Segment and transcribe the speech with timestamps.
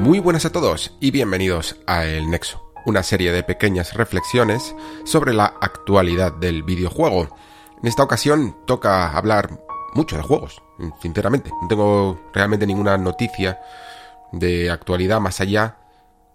[0.00, 5.34] Muy buenas a todos y bienvenidos a El Nexo, una serie de pequeñas reflexiones sobre
[5.34, 7.36] la actualidad del videojuego.
[7.82, 9.60] En esta ocasión toca hablar
[9.92, 10.62] mucho de juegos,
[11.02, 11.50] sinceramente.
[11.60, 13.60] No tengo realmente ninguna noticia
[14.32, 15.76] de actualidad más allá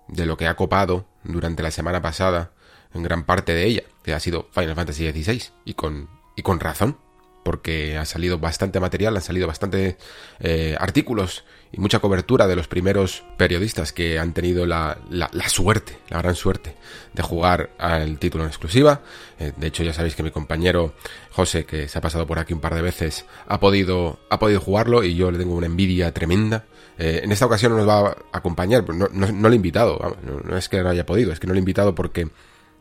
[0.07, 2.51] de lo que ha copado durante la semana pasada
[2.93, 6.59] en gran parte de ella, que ha sido Final Fantasy XVI, y con, y con
[6.59, 6.99] razón,
[7.43, 9.97] porque ha salido bastante material, han salido bastante
[10.39, 15.97] eh, artículos y mucha cobertura de los primeros periodistas que han tenido la, la, suerte,
[16.09, 16.73] la gran suerte
[17.13, 19.01] de jugar al título en exclusiva.
[19.39, 20.93] Eh, de hecho, ya sabéis que mi compañero
[21.31, 24.61] José, que se ha pasado por aquí un par de veces, ha podido, ha podido
[24.61, 26.63] jugarlo y yo le tengo una envidia tremenda.
[26.97, 29.99] Eh, en esta ocasión no nos va a acompañar, no, no, no he invitado,
[30.45, 32.29] no, es que no haya podido, es que no le he invitado porque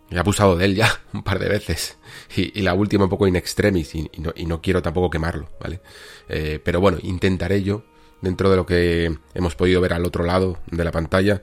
[0.08, 1.96] he abusado de él ya un par de veces
[2.36, 5.48] y, la última un poco in extremis y, y, no, y no, quiero tampoco quemarlo,
[5.58, 5.80] ¿vale?
[6.28, 7.82] Eh, pero bueno, intentaré yo,
[8.20, 11.42] dentro de lo que hemos podido ver al otro lado de la pantalla,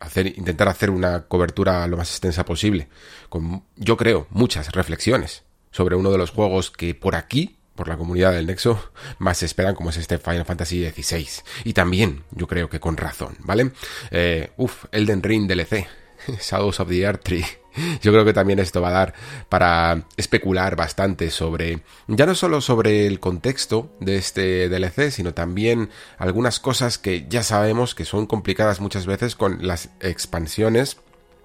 [0.00, 2.88] hacer, intentar hacer una cobertura lo más extensa posible,
[3.28, 7.96] con yo creo muchas reflexiones sobre uno de los juegos que por aquí por la
[7.96, 11.28] comunidad del Nexo más se esperan como es este Final Fantasy XVI
[11.64, 13.72] y también yo creo que con razón vale
[14.10, 15.86] eh, uff Elden Ring DLC
[16.40, 17.44] Shadows of the Earth Tree.
[18.02, 19.14] Yo creo que también esto va a dar
[19.48, 25.90] para especular bastante sobre, ya no solo sobre el contexto de este DLC, sino también
[26.18, 30.98] algunas cosas que ya sabemos que son complicadas muchas veces con las expansiones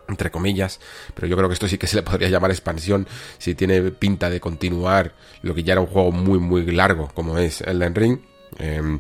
[0.08, 0.80] entre comillas,
[1.16, 3.08] pero yo creo que esto sí que se le podría llamar expansión
[3.40, 7.40] si tiene pinta de continuar lo que ya era un juego muy muy largo como
[7.40, 8.19] es Elden Ring.
[8.59, 9.00] Eh,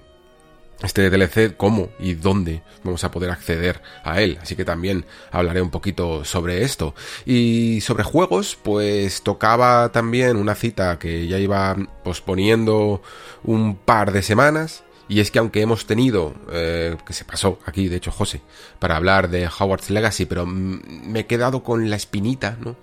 [0.83, 4.37] este DLC, cómo y dónde vamos a poder acceder a él.
[4.41, 6.93] Así que también hablaré un poquito sobre esto.
[7.25, 13.01] Y sobre juegos, pues tocaba también una cita que ya iba posponiendo
[13.43, 14.83] un par de semanas.
[15.07, 18.41] Y es que aunque hemos tenido, eh, que se pasó aquí, de hecho, José,
[18.79, 22.75] para hablar de Howard's Legacy, pero me he quedado con la espinita, ¿no?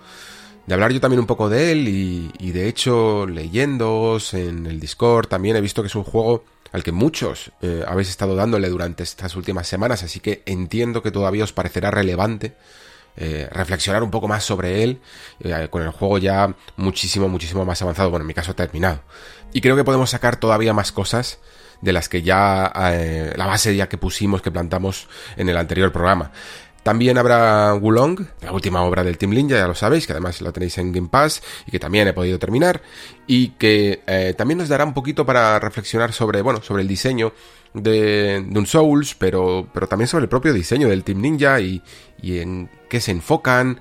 [0.66, 4.78] de hablar yo también un poco de él y, y de hecho leyéndoos en el
[4.78, 8.68] Discord también he visto que es un juego al que muchos eh, habéis estado dándole
[8.68, 12.54] durante estas últimas semanas, así que entiendo que todavía os parecerá relevante
[13.16, 15.00] eh, reflexionar un poco más sobre él,
[15.40, 19.02] eh, con el juego ya muchísimo, muchísimo más avanzado, bueno, en mi caso terminado.
[19.52, 21.38] Y creo que podemos sacar todavía más cosas
[21.82, 22.72] de las que ya,
[23.36, 26.30] la base ya que pusimos, que plantamos en el anterior programa.
[26.82, 30.50] También habrá Wulong, la última obra del Team Ninja, ya lo sabéis, que además la
[30.50, 32.82] tenéis en Game Pass y que también he podido terminar
[33.26, 37.32] y que eh, también nos dará un poquito para reflexionar sobre, bueno, sobre el diseño
[37.72, 41.82] de, un Souls, pero, pero también sobre el propio diseño del Team Ninja y,
[42.20, 43.81] y en qué se enfocan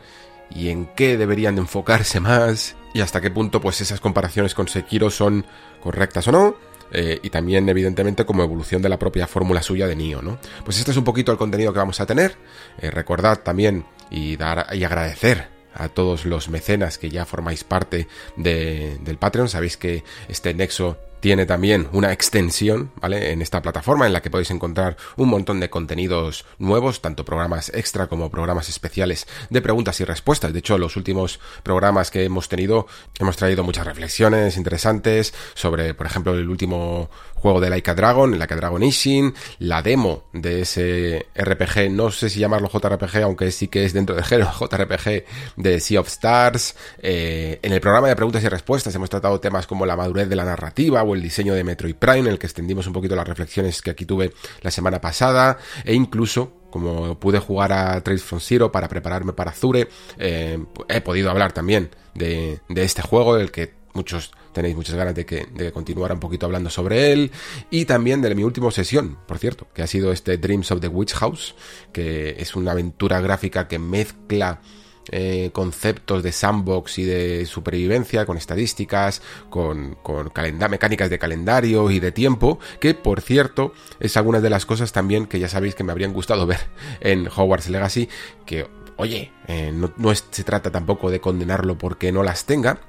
[0.51, 4.67] y en qué deberían de enfocarse más y hasta qué punto pues esas comparaciones con
[4.67, 5.45] Sekiro son
[5.81, 9.95] correctas o no eh, y también evidentemente como evolución de la propia fórmula suya de
[9.95, 10.39] Nio, ¿no?
[10.63, 12.35] Pues este es un poquito el contenido que vamos a tener.
[12.79, 18.07] Eh, recordad también y dar y agradecer a todos los mecenas que ya formáis parte
[18.35, 19.49] de, del Patreon.
[19.49, 23.31] Sabéis que este nexo tiene también una extensión, ¿vale?
[23.31, 27.71] En esta plataforma en la que podéis encontrar un montón de contenidos nuevos, tanto programas
[27.73, 30.51] extra como programas especiales de preguntas y respuestas.
[30.51, 32.87] De hecho, los últimos programas que hemos tenido
[33.19, 37.09] hemos traído muchas reflexiones interesantes sobre, por ejemplo, el último
[37.41, 42.39] juego de Laika Dragon, Laika Dragon Ishin, la demo de ese RPG, no sé si
[42.39, 45.25] llamarlo JRPG, aunque sí que es dentro del género JRPG
[45.57, 46.75] de Sea of Stars.
[46.99, 50.35] Eh, en el programa de preguntas y respuestas hemos tratado temas como la madurez de
[50.35, 53.27] la narrativa o el diseño de Metroid Prime, en el que extendimos un poquito las
[53.27, 58.39] reflexiones que aquí tuve la semana pasada, e incluso como pude jugar a Trace from
[58.39, 63.51] Zero para prepararme para Zure, eh, he podido hablar también de, de este juego, el
[63.51, 67.31] que muchos tenéis muchas ganas de que, de continuar un poquito hablando sobre él.
[67.69, 70.87] Y también de mi última sesión, por cierto, que ha sido este Dreams of the
[70.87, 71.55] Witch House,
[71.93, 74.61] que es una aventura gráfica que mezcla
[75.09, 80.31] eh, conceptos de sandbox y de supervivencia, con estadísticas, con, con
[80.69, 85.25] mecánicas de calendario y de tiempo, que por cierto es algunas de las cosas también
[85.25, 86.59] que ya sabéis que me habrían gustado ver
[86.99, 88.09] en Hogwarts Legacy,
[88.45, 92.79] que oye, eh, no, se trata tampoco de condenarlo porque no las tenga,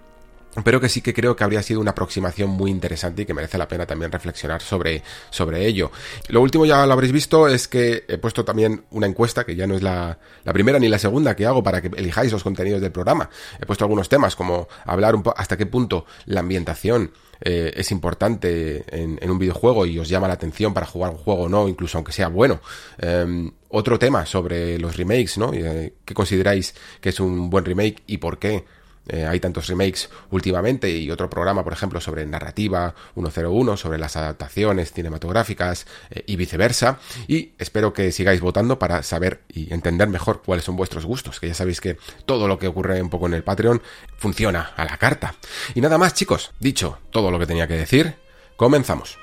[0.64, 3.56] pero que sí que creo que habría sido una aproximación muy interesante y que merece
[3.56, 5.90] la pena también reflexionar sobre, sobre ello.
[6.28, 9.66] Lo último ya lo habréis visto es que he puesto también una encuesta, que ya
[9.66, 12.92] no es la, primera ni la segunda que hago para que elijáis los contenidos del
[12.92, 13.30] programa.
[13.60, 18.84] He puesto algunos temas como hablar un hasta qué punto la ambientación eh, es importante
[18.88, 21.98] en, un videojuego y os llama la atención para jugar un juego o no, incluso
[21.98, 22.60] aunque sea bueno.
[22.98, 25.52] Eh, otro tema sobre los remakes, ¿no?
[25.54, 28.64] Eh, ¿Qué consideráis que es un buen remake y por qué?
[29.08, 34.16] Eh, hay tantos remakes últimamente y otro programa, por ejemplo, sobre narrativa 101, sobre las
[34.16, 36.98] adaptaciones cinematográficas eh, y viceversa.
[37.26, 41.48] Y espero que sigáis votando para saber y entender mejor cuáles son vuestros gustos, que
[41.48, 43.82] ya sabéis que todo lo que ocurre un poco en el Patreon
[44.16, 45.34] funciona a la carta.
[45.74, 48.14] Y nada más, chicos, dicho todo lo que tenía que decir,
[48.56, 49.18] comenzamos.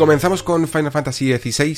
[0.00, 1.76] Comenzamos con Final Fantasy XVI,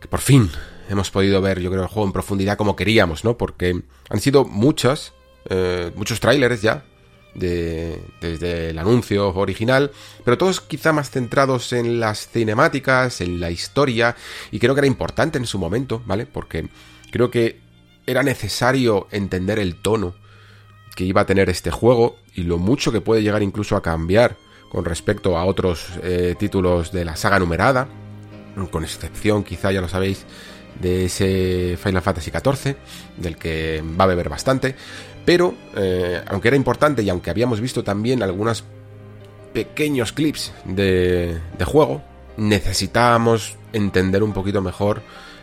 [0.00, 0.50] que por fin
[0.88, 3.36] hemos podido ver, yo creo, el juego en profundidad como queríamos, ¿no?
[3.36, 5.12] Porque han sido muchos,
[5.50, 6.86] eh, muchos trailers ya,
[7.34, 9.92] de, desde el anuncio original,
[10.24, 14.16] pero todos quizá más centrados en las cinemáticas, en la historia,
[14.50, 16.24] y creo que era importante en su momento, ¿vale?
[16.24, 16.70] Porque
[17.10, 17.60] creo que
[18.06, 20.14] era necesario entender el tono
[20.96, 24.38] que iba a tener este juego y lo mucho que puede llegar incluso a cambiar
[24.74, 27.86] con respecto a otros eh, títulos de la saga numerada,
[28.72, 30.24] con excepción quizá ya lo sabéis
[30.80, 32.76] de ese Final Fantasy XIV,
[33.16, 34.74] del que va a beber bastante,
[35.24, 38.64] pero eh, aunque era importante y aunque habíamos visto también algunos
[39.52, 42.02] pequeños clips de, de juego,
[42.36, 45.02] necesitábamos entender un poquito mejor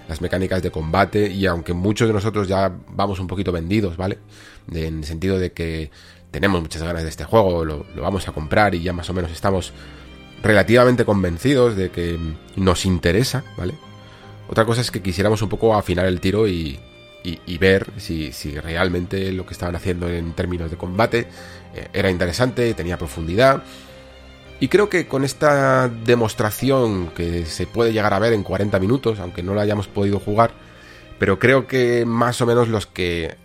[0.09, 4.17] las mecánicas de combate y aunque muchos de nosotros ya vamos un poquito vendidos, ¿vale?
[4.69, 5.89] En el sentido de que
[6.31, 9.31] tenemos muchas ganas de este juego, lo, vamos a comprar y ya más o menos
[9.31, 9.73] estamos
[10.41, 12.17] relativamente convencidos de que
[12.55, 13.75] nos interesa, ¿vale?
[14.47, 16.79] Otra cosa es que quisiéramos un poco afinar el tiro y,
[17.59, 18.31] ver si,
[18.61, 21.27] realmente lo que estaban haciendo en términos de combate
[21.75, 23.63] eh, era interesante, tenía profundidad.
[24.59, 29.19] Y creo que con esta demostración que se puede llegar a ver en 40 minutos,
[29.19, 30.51] aunque no la hayamos podido jugar,
[31.17, 33.37] pero creo que más o menos los que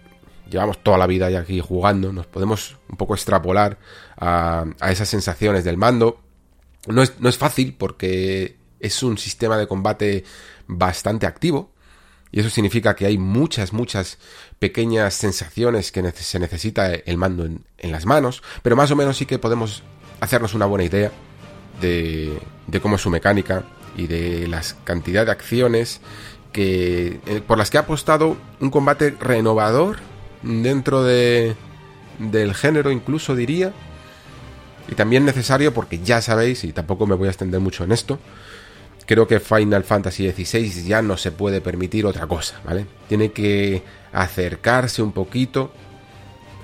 [0.50, 3.78] llevamos toda la vida ya aquí jugando, nos podemos un poco extrapolar
[4.16, 6.20] a, esas sensaciones del mando.
[6.86, 10.24] No es, no es fácil porque es un sistema de combate
[10.66, 11.72] bastante activo,
[12.32, 14.18] y eso significa que hay muchas, muchas
[14.58, 19.26] pequeñas sensaciones que se necesita el mando en, las manos, pero más o menos sí
[19.26, 19.82] que podemos
[20.20, 21.12] hacernos una buena idea
[21.80, 23.64] de, de cómo es su mecánica
[23.96, 26.00] y de la cantidad de acciones
[26.52, 29.98] que, eh, por las que ha apostado un combate renovador
[30.42, 31.56] dentro de,
[32.18, 33.72] del género incluso diría.
[34.88, 38.20] Y también necesario porque ya sabéis, y tampoco me voy a extender mucho en esto,
[39.04, 42.86] creo que Final Fantasy XVI ya no se puede permitir otra cosa, ¿vale?
[43.08, 45.72] Tiene que acercarse un poquito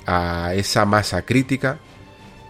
[0.06, 1.78] a esa masa crítica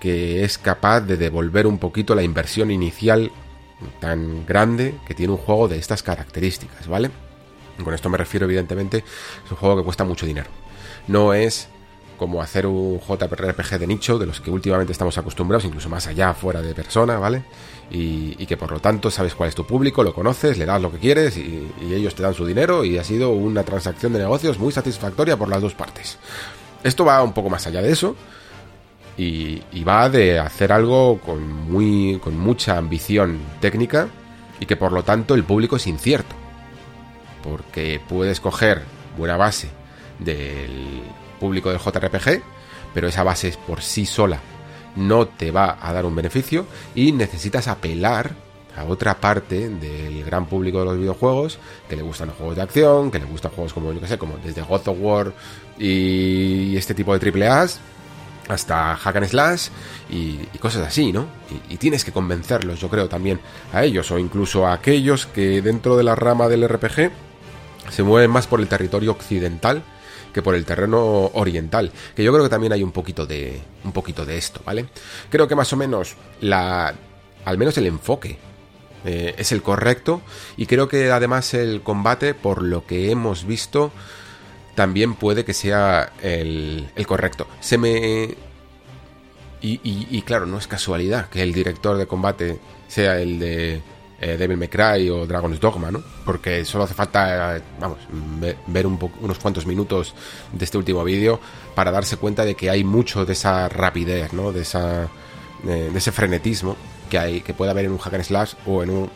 [0.01, 3.31] que es capaz de devolver un poquito la inversión inicial
[4.01, 7.11] tan grande que tiene un juego de estas características, ¿vale?
[7.83, 8.99] Con esto me refiero evidentemente,
[9.45, 10.62] es un juego que cuesta mucho dinero
[11.09, 11.69] no es
[12.23, 16.35] como hacer un JRPG de nicho, de los que últimamente estamos acostumbrados, incluso más allá,
[16.35, 17.43] fuera de persona, ¿vale?
[17.91, 20.93] Y, que por lo tanto sabes cuál es tu público, lo conoces, le das lo
[20.93, 24.61] que quieres y, ellos te dan su dinero y ha sido una transacción de negocios
[24.61, 26.17] muy satisfactoria por las dos partes.
[26.85, 28.15] Esto va un poco más allá de eso
[29.17, 34.07] y, va de hacer algo con, muy, con mucha ambición técnica
[34.61, 36.37] y que por lo tanto el público es incierto.
[37.43, 38.83] Porque puedes coger
[39.19, 39.82] buena base
[40.23, 41.03] del
[41.41, 42.43] público del JRPG,
[42.95, 44.41] pero esa base por sí sola
[44.97, 48.35] no te va a dar un beneficio y necesitas apelar
[48.77, 52.63] a otra parte del gran público de los videojuegos que le gustan los juegos de
[52.63, 55.33] acción, que le gustan juegos como, yo que sé, como desde God of War
[55.79, 57.81] y este tipo de triple A's
[58.49, 59.69] hasta Hack and Slash
[60.11, 61.27] y, cosas así, ¿no?
[61.69, 63.41] Y, tienes que convencerlos, yo creo, también
[63.73, 67.11] a ellos o incluso a aquellos que dentro de la rama del RPG
[67.91, 69.83] se mueven más por el territorio occidental
[70.33, 73.93] que por el terreno oriental, que yo creo que también hay un poquito de un
[73.93, 74.87] poquito de esto, ¿vale?
[75.31, 76.95] Creo que más o menos la
[77.45, 78.39] al menos el enfoque
[79.05, 80.23] eh, es el correcto
[80.57, 83.93] y creo que además el combate, por lo que hemos visto,
[84.75, 87.47] también puede que sea el, el correcto.
[87.61, 88.37] Se me
[89.65, 92.59] y, y, claro, no es casualidad que el director de combate
[92.89, 93.81] sea el de
[94.23, 96.01] eh, Devil May Cry o Dragon's Dogma, ¿no?
[96.25, 97.99] Porque solo hace falta, vamos,
[98.69, 100.15] ver un unos cuantos minutos
[100.53, 101.41] de este último vídeo
[101.75, 104.53] para darse cuenta de que hay mucho de esa rapidez, ¿no?
[104.53, 105.09] De, esa,
[105.65, 106.77] de ese frenetismo
[107.11, 109.11] que, hay, que puede haber en un hack and slash o en un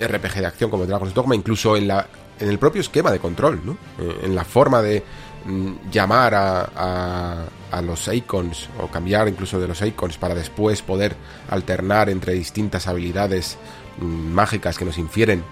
[0.00, 2.08] RPG de acción como Dragon's Dogma, incluso en, la,
[2.40, 3.72] en el propio esquema de control, ¿no?
[3.98, 5.04] Eh, en la forma de
[5.44, 11.14] mm, llamar a, a, los icons o cambiar incluso de los icons para después poder
[11.48, 13.58] alternar entre distintas habilidades
[14.00, 15.44] mágicas que nos infieren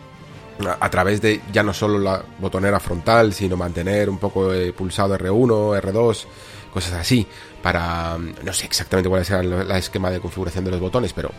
[0.81, 5.81] a, través de ya no solo la botonera frontal, sino mantener un poco pulsado R1,
[5.81, 6.25] R2,
[6.73, 7.27] cosas así,
[7.63, 11.31] para mm, no sé exactamente cuál será el esquema de configuración de los botones, pero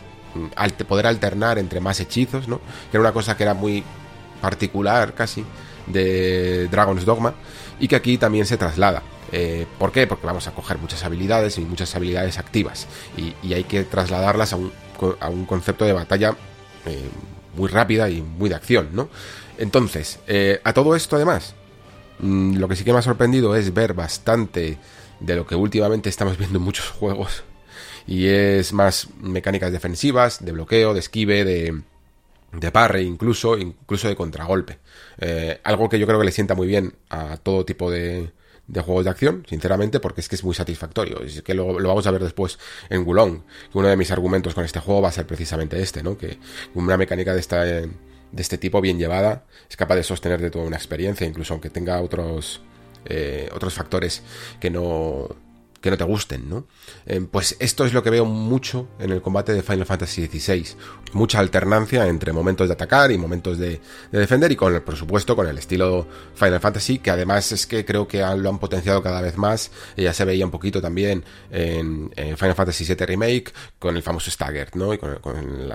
[0.86, 2.58] poder alternar entre más hechizos, ¿no?
[2.90, 3.82] Que era una cosa que era muy
[4.40, 5.44] particular casi
[5.86, 7.34] de Dragon's Dogma
[7.78, 9.02] y que aquí también se traslada.
[9.32, 10.06] Eh, ¿Por qué?
[10.06, 12.86] Porque vamos a coger muchas habilidades y muchas habilidades activas
[13.16, 14.72] y, hay que trasladarlas a un,
[15.20, 16.36] a un concepto de batalla
[16.86, 17.08] eh,
[17.56, 19.08] muy rápida y muy de acción, ¿no?
[19.58, 21.54] Entonces, eh, a todo esto además,
[22.20, 24.78] mm, lo que sí que me ha sorprendido es ver bastante
[25.20, 27.44] de lo que últimamente estamos viendo en muchos juegos
[28.06, 31.82] y es más mecánicas defensivas, de bloqueo, de esquive, de,
[32.52, 34.78] de incluso, incluso de contragolpe.
[35.18, 38.32] Eh, algo que yo creo que le sienta muy bien a todo tipo de,
[38.70, 41.20] de juegos de acción, sinceramente, porque es que es muy satisfactorio.
[41.22, 42.58] Es que lo, vamos a ver después
[42.88, 46.02] en Gulong, que uno de mis argumentos con este juego va a ser precisamente este,
[46.02, 46.16] ¿no?
[46.16, 46.38] Que
[46.74, 50.64] una mecánica de esta de este tipo bien llevada es capaz de sostener de toda
[50.64, 52.60] una experiencia, incluso aunque tenga otros
[53.06, 54.22] eh, otros factores
[54.60, 55.28] que no
[55.80, 56.66] que no te gusten, ¿no?
[57.06, 60.66] Eh, pues esto es lo que veo mucho en el combate de Final Fantasy XVI.
[61.12, 63.80] Mucha alternancia entre momentos de atacar y momentos de,
[64.12, 67.84] defender y con el, por supuesto, con el estilo Final Fantasy, que además es que
[67.84, 69.70] creo que lo han potenciado cada vez más.
[69.96, 74.76] ya se veía un poquito también en, Final Fantasy VII Remake con el famoso Stagger,
[74.76, 74.92] ¿no?
[74.92, 75.68] Y con,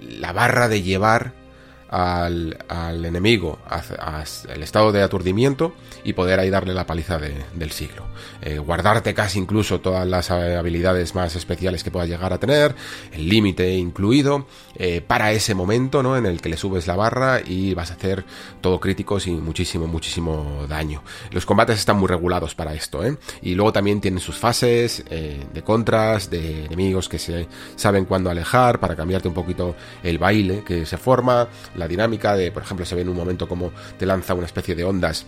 [0.00, 1.45] la barra de llevar
[1.88, 5.74] al, enemigo al estado de aturdimiento
[6.04, 8.04] y poder ahí darle la paliza del siglo.
[8.42, 12.74] Eh, guardarte casi incluso todas las habilidades más especiales que pueda llegar a tener,
[13.12, 16.16] el límite incluido, eh, para ese momento ¿no?
[16.16, 18.24] en el que le subes la barra y vas a hacer
[18.60, 21.02] todo crítico sin muchísimo, muchísimo daño.
[21.30, 23.16] Los combates están muy regulados para esto, ¿eh?
[23.42, 28.80] y luego también tienen sus fases de contras, de enemigos que se saben cuándo alejar
[28.80, 32.94] para cambiarte un poquito el baile que se forma, la dinámica de, por ejemplo, se
[32.94, 35.26] ve en un momento como te lanza una especie de ondas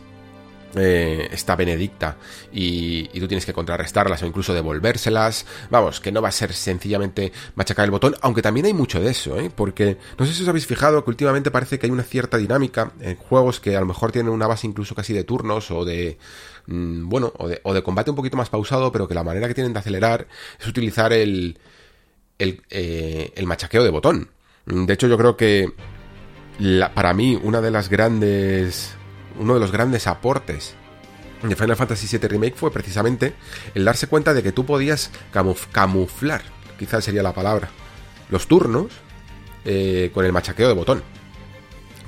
[0.76, 2.18] eh, esta Benedicta
[2.52, 5.46] y, tú tienes que contrarrestarlas o incluso devolvérselas.
[5.70, 9.10] Vamos, que no va a ser sencillamente machacar el botón, aunque también hay mucho de
[9.10, 9.50] eso, ¿eh?
[9.54, 12.92] porque no sé si os habéis fijado que últimamente parece que hay una cierta dinámica
[13.00, 16.18] en juegos que a lo mejor tienen una base incluso casi de turnos o de...
[16.66, 19.48] Mm, bueno, o de, o de combate un poquito más pausado, pero que la manera
[19.48, 20.28] que tienen de acelerar
[20.60, 21.58] es utilizar el,
[22.38, 24.30] el, eh, el machaqueo de botón.
[24.66, 25.72] De hecho, yo creo que
[26.94, 28.94] para mí una de las grandes
[29.38, 30.74] uno de los grandes aportes
[31.42, 33.34] de Final Fantasy VII Remake fue precisamente
[33.74, 35.10] el darse cuenta de que tú podías
[35.70, 36.42] camuflar,
[36.78, 37.68] quizás sería la palabra,
[38.28, 38.86] los turnos
[39.64, 41.02] eh, con el machaqueo de botón.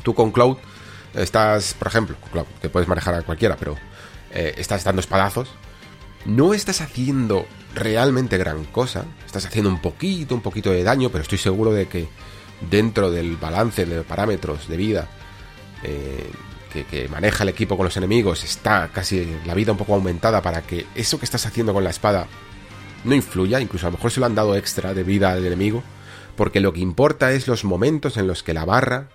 [0.03, 0.57] Tú con Cloud
[1.15, 3.77] estás, por ejemplo, con Cloud, puedes manejar a cualquiera, pero
[4.33, 5.49] eh, estás dando espadazos,
[6.25, 11.23] no estás haciendo realmente gran cosa, estás haciendo un poquito, un poquito de daño, pero
[11.23, 12.09] estoy seguro de que
[12.69, 15.09] dentro del balance de parámetros de vida
[15.83, 16.31] eh,
[16.71, 20.63] que, maneja el equipo con los enemigos está casi la vida un poco aumentada para
[20.63, 22.29] que eso que estás haciendo con la espada
[23.05, 25.83] no influya, incluso a lo mejor se lo han dado extra de vida al enemigo,
[26.37, 29.09] porque lo que importa es los momentos en los que la barra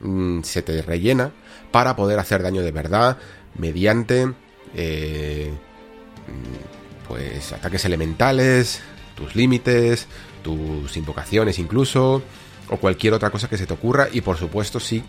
[0.00, 1.30] mm, se te rellena
[1.70, 3.18] para poder hacer daño de verdad
[3.56, 4.32] mediante
[4.74, 5.52] eh,
[6.26, 8.80] mm, pues ataques elementales,
[9.14, 10.08] tus límites,
[10.42, 12.22] tus invocaciones incluso,
[12.68, 15.04] o cualquier otra cosa que se te ocurra, y por supuesto sí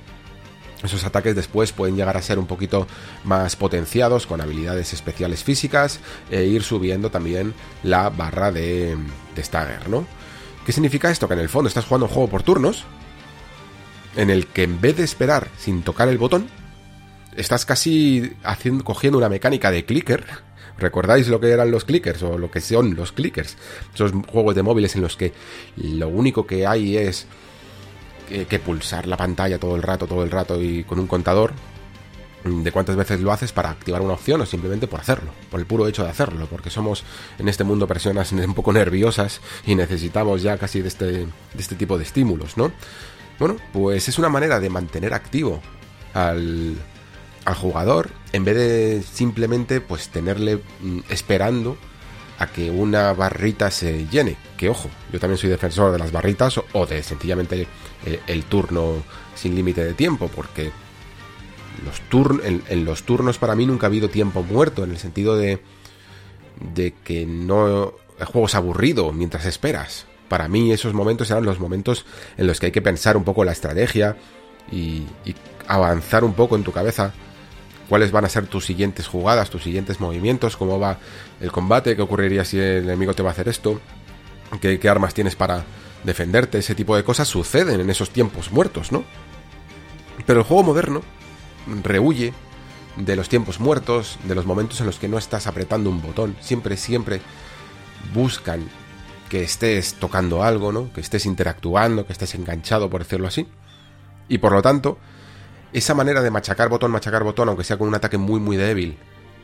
[0.83, 2.87] esos ataques después pueden llegar a ser un poquito
[3.23, 5.99] más potenciados con habilidades especiales físicas
[6.29, 8.95] e ir subiendo también la barra de,
[9.35, 10.05] de Stagger, ¿no?
[10.65, 11.27] ¿Qué significa esto?
[11.27, 12.83] Que en el fondo estás jugando un juego por turnos
[14.15, 16.47] en el que en vez de esperar sin tocar el botón,
[17.35, 20.25] estás casi haciendo, cogiendo una mecánica de clicker.
[20.77, 23.57] ¿Recordáis lo que eran los clickers o lo que son los clickers?
[23.93, 25.33] Esos juegos de móviles en los que
[25.77, 27.27] lo único que hay es
[28.27, 31.53] que, pulsar la pantalla todo el rato, todo el rato y con un contador
[32.43, 35.65] de cuántas veces lo haces para activar una opción o simplemente por hacerlo, por el
[35.65, 37.03] puro hecho de hacerlo, porque somos
[37.39, 41.75] en este mundo personas un poco nerviosas y necesitamos ya casi de este, de este
[41.75, 42.71] tipo de estímulos, ¿no?
[43.39, 45.61] Bueno, pues es una manera de mantener activo
[46.13, 46.75] al,
[47.45, 51.77] al jugador en vez de simplemente pues tenerle mm, esperando
[52.39, 54.37] a que una barrita se llene.
[54.57, 57.67] Que ojo, yo también soy defensor de las barritas o, de sencillamente
[58.27, 59.03] el, turno
[59.35, 60.71] sin límite de tiempo, porque
[61.85, 62.01] los
[62.43, 65.61] en, los turnos para mí nunca ha habido tiempo muerto, en el sentido de,
[66.73, 70.05] de que no el juego es aburrido mientras esperas.
[70.27, 72.05] Para mí esos momentos eran los momentos
[72.37, 74.17] en los que hay que pensar un poco la estrategia
[74.71, 75.35] y, y
[75.67, 77.13] avanzar un poco en tu cabeza
[77.87, 80.97] cuáles van a ser tus siguientes jugadas, tus siguientes movimientos, cómo va
[81.39, 83.79] el combate, qué ocurriría si el enemigo te va a hacer esto,
[84.61, 85.63] qué, armas tienes para
[86.07, 89.03] defenderte, ese tipo de cosas suceden en esos tiempos muertos, ¿no?
[90.25, 91.03] Pero el juego moderno
[91.83, 92.33] rehuye
[92.95, 96.35] de los tiempos muertos, de los momentos en los que no estás apretando un botón,
[96.39, 97.21] siempre, siempre
[98.13, 98.67] buscan
[99.29, 100.91] que estés tocando algo, ¿no?
[100.93, 103.45] Que estés interactuando, que estés enganchado, por decirlo así.
[104.29, 104.97] Y por lo tanto,
[105.73, 108.97] esa manera de machacar botón, machacar botón, aunque sea con un ataque muy muy débil,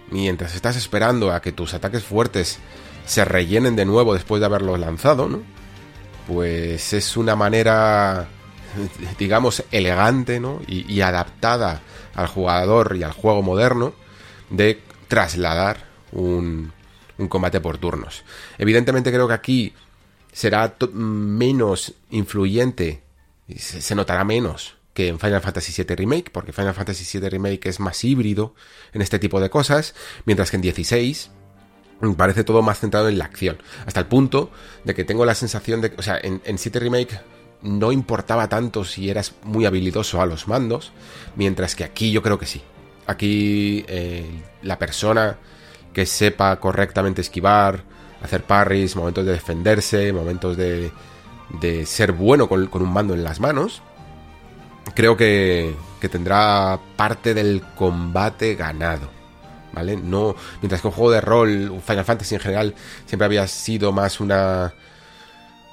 [0.10, 2.60] mientras estás esperando a que tus ataques fuertes
[3.06, 5.42] se rellenen de nuevo después de haberlos lanzado, ¿no?
[6.28, 8.28] Pues es una manera,
[9.18, 10.62] digamos, elegante, ¿no?
[10.68, 11.82] Y, adaptada
[12.16, 13.94] al jugador y al juego moderno
[14.50, 16.72] de trasladar un,
[17.18, 18.24] un combate por turnos.
[18.58, 19.74] Evidentemente creo que aquí
[20.32, 23.04] será menos influyente,
[23.58, 27.80] se notará menos que en Final Fantasy VII Remake, porque Final Fantasy VII Remake es
[27.80, 28.54] más híbrido
[28.94, 31.32] en este tipo de cosas, mientras que en 16
[32.16, 34.52] parece todo más centrado en la acción, hasta el punto
[34.84, 37.20] de que tengo la sensación de que, o sea, en, en 7 Remake
[37.64, 40.92] no importaba tanto si eras muy habilidoso a los mandos,
[41.36, 42.62] mientras que aquí yo creo que sí.
[43.08, 45.38] Aquí eh, la persona
[45.94, 47.84] que sepa correctamente esquivar,
[48.22, 50.92] hacer parries, momentos de defenderse, momentos de,
[51.62, 53.82] de ser bueno con, con un mando en las manos,
[54.94, 59.10] creo que, que tendrá parte del combate ganado.
[59.74, 59.98] ¿Vale?
[59.98, 62.76] No, mientras que un juego de rol, Final Fantasy en general,
[63.06, 64.74] siempre había sido más una.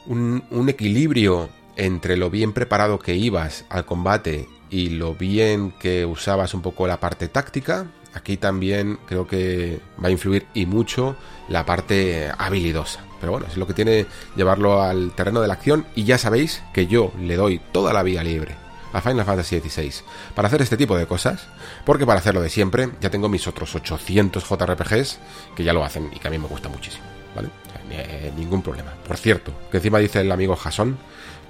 [0.06, 6.54] Un, equilibrio entre lo bien preparado que ibas al combate y lo bien que usabas
[6.54, 7.86] un poco la parte táctica.
[8.14, 11.16] Aquí también creo que va a influir y mucho
[11.48, 13.04] la parte habilidosa.
[13.20, 15.86] Pero bueno, es lo que tiene llevarlo al terreno de la acción.
[15.94, 19.92] Y ya sabéis que yo le doy toda la vía libre a Final Fantasy XVI
[20.34, 21.46] para hacer este tipo de cosas,
[21.84, 25.18] porque para hacerlo de siempre ya tengo mis otros 800 JRPGs
[25.54, 27.48] que ya lo hacen y que a mí me gusta muchísimo, ¿vale?
[27.90, 28.92] Eh, ningún problema.
[29.06, 30.96] Por cierto, que encima dice el amigo Jason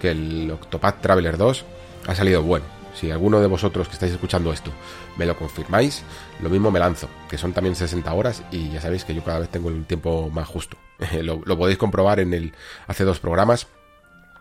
[0.00, 1.64] que el Octopath Traveler 2
[2.06, 2.64] ha salido bueno.
[2.94, 4.72] Si alguno de vosotros que estáis escuchando esto
[5.16, 6.02] me lo confirmáis,
[6.40, 9.38] lo mismo me lanzo, que son también 60 horas y ya sabéis que yo cada
[9.38, 10.76] vez tengo el tiempo más justo.
[11.22, 12.52] lo, lo podéis comprobar en el
[12.86, 13.68] hace dos programas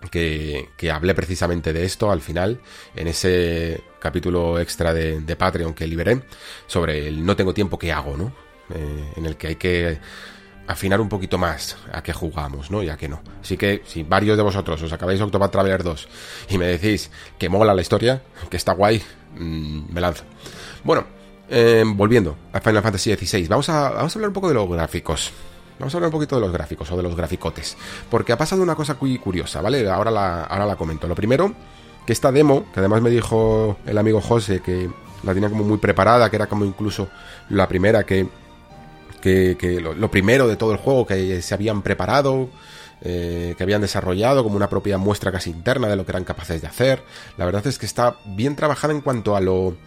[0.07, 2.59] que, hablé precisamente de esto al final,
[2.95, 6.21] en ese capítulo extra de, Patreon que liberé,
[6.67, 8.33] sobre el no tengo tiempo que hago, ¿no?
[8.73, 9.99] Eh, en el que hay que
[10.67, 12.83] afinar un poquito más a qué jugamos, ¿no?
[12.83, 13.21] Y a qué no.
[13.41, 16.07] Así que si varios de vosotros os acabáis Octopath Traveler 2
[16.49, 17.09] y me decís
[17.39, 19.01] que mola la historia, que está guay,
[19.35, 20.23] mmm, me lanzo.
[20.83, 21.07] Bueno,
[21.49, 24.69] eh, volviendo a Final Fantasy XVI, vamos a, vamos a hablar un poco de los
[24.69, 25.31] gráficos.
[25.79, 27.77] Vamos a hablar un poquito de los gráficos o de los graficotes.
[28.09, 29.89] Porque ha pasado una cosa muy curiosa, ¿vale?
[29.89, 31.07] Ahora la, ahora la comento.
[31.07, 31.53] Lo primero,
[32.05, 34.89] que esta demo, que además me dijo el amigo José que
[35.23, 37.07] la tenía como muy preparada, que era como incluso
[37.49, 38.27] la primera que.
[39.21, 42.49] que, lo, primero de todo el juego que se habían preparado.
[43.01, 46.61] Eh, que habían desarrollado como una propia muestra casi interna de lo que eran capaces
[46.61, 47.01] de hacer.
[47.37, 49.77] La verdad es que está bien trabajada en cuanto a lo.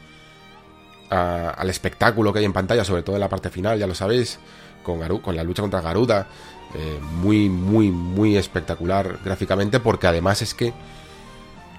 [1.11, 4.39] al espectáculo que hay en pantalla, sobre todo en la parte final, ya lo sabéis
[4.83, 6.27] con, con la lucha contra Garuda.
[6.75, 10.73] Eh, muy, muy, muy espectacular gráficamente porque además es que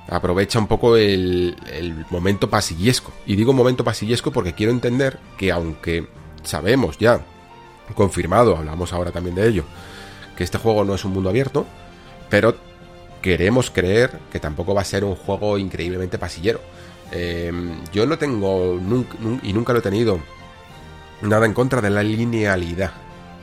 [0.08, 3.12] aprovecha un poco el, el momento pasillesco.
[3.26, 6.08] Y digo momento pasillesco porque quiero entender que aunque
[6.44, 7.22] sabemos ya,
[7.96, 9.64] confirmado, hablamos ahora también de ello,
[10.36, 11.66] que este juego no es un mundo abierto,
[12.30, 12.56] pero
[13.22, 16.60] queremos creer que tampoco va a ser un juego increíblemente pasillero.
[17.12, 17.52] Eh,
[17.94, 18.80] yo no tengo,
[19.44, 20.20] y nunca lo he tenido,
[21.24, 22.92] nada en contra de la linealidad,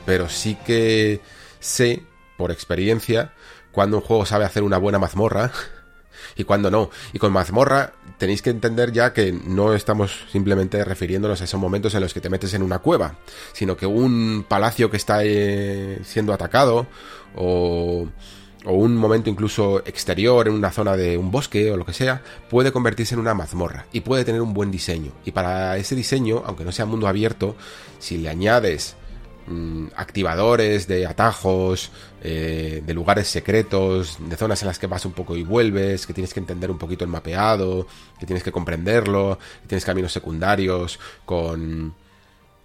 [0.05, 1.21] pero sí que
[1.59, 2.03] sé,
[2.37, 3.33] por experiencia,
[3.71, 5.51] cuando un juego sabe hacer una buena mazmorra
[6.35, 6.89] y cuando no.
[7.13, 11.95] Y con mazmorra tenéis que entender ya que no estamos simplemente refiriéndonos a esos momentos
[11.95, 13.17] en los que te metes en una cueva,
[13.53, 16.87] sino que un palacio que está eh, siendo atacado
[17.35, 18.07] o
[18.65, 22.21] o un momento incluso exterior en una zona de un bosque o lo que sea,
[22.49, 25.11] puede convertirse en una mazmorra y puede tener un buen diseño.
[25.25, 27.55] Y para ese diseño, aunque no sea mundo abierto,
[27.99, 28.95] si le añades
[29.47, 35.13] mm, activadores de atajos, eh, de lugares secretos, de zonas en las que vas un
[35.13, 37.87] poco y vuelves, que tienes que entender un poquito el mapeado,
[38.19, 41.95] que tienes que comprenderlo, que tienes caminos secundarios con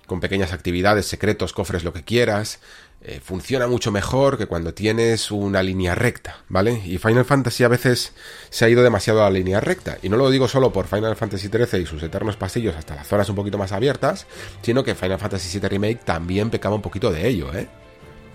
[0.07, 2.61] con pequeñas actividades, secretos, cofres, lo que quieras.
[3.09, 6.83] Eh, funciona mucho mejor que cuando tienes una línea recta, ¿vale?
[6.85, 8.13] Y Final Fantasy a veces
[8.51, 9.99] se ha ido demasiado a la línea recta.
[10.03, 13.07] Y no lo digo solo por Final Fantasy XIII y sus eternos pasillos hasta las
[13.07, 14.27] zonas un poquito más abiertas,
[14.61, 17.69] sino que Final Fantasy VII Remake también pecaba un poquito de ello, ¿eh?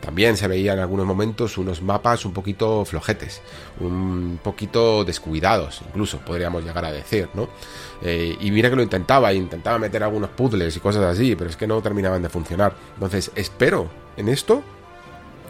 [0.02, 3.42] También se veía en algunos momentos unos mapas un poquito flojetes,
[3.80, 7.48] un poquito descuidados, incluso podríamos llegar a decir, ¿no?
[8.02, 11.56] Eh, y mira que lo intentaba, intentaba meter algunos puzzles y cosas así, pero es
[11.56, 12.74] que no terminaban de funcionar.
[12.96, 14.64] Entonces, espero en esto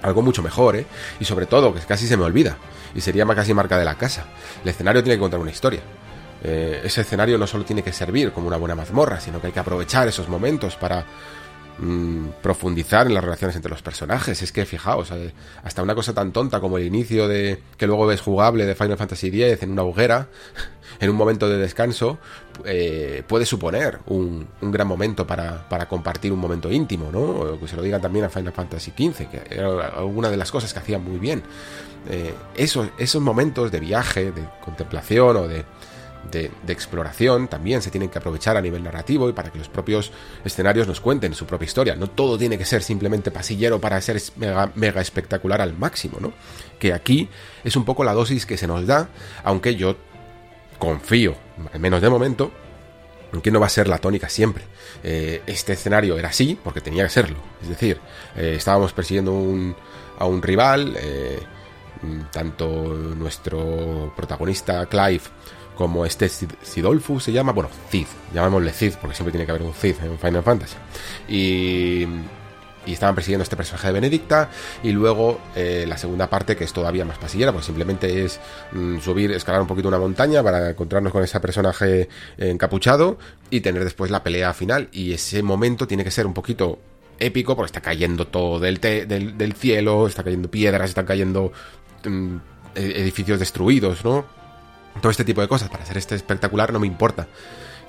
[0.02, 0.86] algo mucho mejor, ¿eh?
[1.20, 2.58] Y sobre todo, que casi se me olvida,
[2.94, 4.26] y sería casi marca de la casa.
[4.64, 5.82] El escenario tiene que contar una historia.
[6.44, 9.54] Eh, ese escenario no solo tiene que servir como una buena mazmorra, sino que hay
[9.54, 11.06] que aprovechar esos momentos para
[11.77, 14.41] Mm, profundizar en las relaciones entre los personajes.
[14.41, 18.05] Es que fijaos, eh, hasta una cosa tan tonta como el inicio de que luego
[18.05, 20.27] ves jugable de Final Fantasy X en una hoguera,
[20.99, 22.19] en un momento de descanso,
[22.65, 27.60] eh, puede suponer un, gran momento para, compartir un momento íntimo, ¿no?
[27.60, 30.73] Que se lo digan también a Final Fantasy XV, que era alguna de las cosas
[30.73, 31.41] que hacían muy bien.
[32.10, 35.65] Eh, esos, esos momentos de viaje, de contemplación o de
[36.29, 40.12] de, exploración también se tienen que aprovechar a nivel narrativo y para que los propios
[40.45, 41.95] escenarios nos cuenten su propia historia.
[41.95, 44.21] No todo tiene que ser simplemente pasillero para ser
[44.75, 46.34] mega, espectacular al máximo, ¿no?
[46.79, 47.29] Que aquí
[47.63, 49.10] es un poco la dosis que se nos da,
[49.43, 49.95] aunque yo
[50.77, 51.36] confío,
[51.73, 52.51] al menos de momento,
[53.34, 54.65] en que no va a ser la tónica siempre.
[55.03, 57.38] Eh, este escenario era así porque tenía que serlo.
[57.62, 57.99] Es decir,
[58.36, 59.31] eh, estábamos persiguiendo
[60.17, 61.39] a un rival, eh,
[62.31, 65.21] tanto nuestro protagonista Clive
[65.82, 69.74] como este Sidolfu se llama, bueno, Cid, llamémosle Cid, porque siempre tiene que haber un
[69.74, 70.76] Cid en Final Fantasy.
[71.28, 72.04] Y,
[72.86, 74.52] y estaban persiguiendo a este personaje de Benedicta,
[74.84, 78.39] y luego eh, la segunda parte, que es todavía más pasillera, pues simplemente es
[78.74, 83.17] mm, subir, escalar un poquito una montaña para encontrarnos con ese personaje encapuchado
[83.50, 84.88] y tener después la pelea final.
[84.91, 86.78] Y ese momento tiene que ser un poquito
[87.17, 91.52] épico, porque está cayendo todo del, del, cielo, está cayendo piedras, están cayendo
[92.06, 92.36] mm,
[92.76, 94.40] e-, edificios destruidos, ¿no?
[94.99, 95.69] Todo este tipo de cosas.
[95.69, 97.27] Para hacer este espectacular no me importa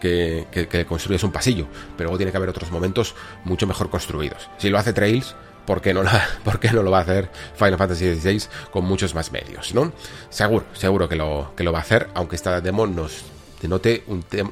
[0.00, 4.50] que, que, construyas un pasillo, pero luego tiene que haber otros momentos mucho mejor construidos.
[4.58, 7.78] Si lo hace Trails, ¿por qué no, la, ¿por no lo va a hacer Final
[7.78, 9.74] Fantasy XVI con muchos más medios?
[9.74, 9.92] ¿no?
[10.28, 13.24] Seguro, seguro que lo, que lo va a hacer, aunque esta demo nos
[13.60, 14.02] denote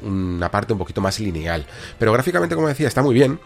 [0.02, 1.66] una parte un poquito más lineal.
[1.98, 3.40] Pero gráficamente, como decía, está muy bien.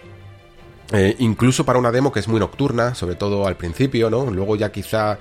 [0.92, 4.30] Eh, incluso para una demo que es muy nocturna, sobre todo al principio, ¿no?
[4.30, 5.18] Luego ya quizá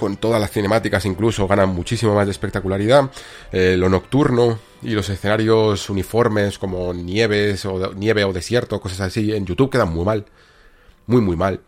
[0.00, 3.10] con todas las cinemáticas incluso ganan muchísimo más de espectacularidad.
[3.52, 9.32] Eh, lo nocturno y los escenarios uniformes como nieves o nieve o desierto, cosas así,
[9.32, 10.24] en YouTube quedan muy mal.
[11.06, 11.60] Muy, muy mal.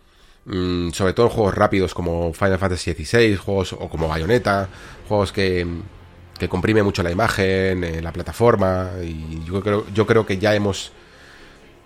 [0.47, 4.68] Mm, sobre todo en juegos rápidos como Final Fantasy XVI, juegos o como Bayonetta,
[5.07, 5.66] juegos que,
[6.38, 8.92] que comprime mucho la imagen, eh, la plataforma.
[9.05, 10.92] Y yo creo, yo creo que ya hemos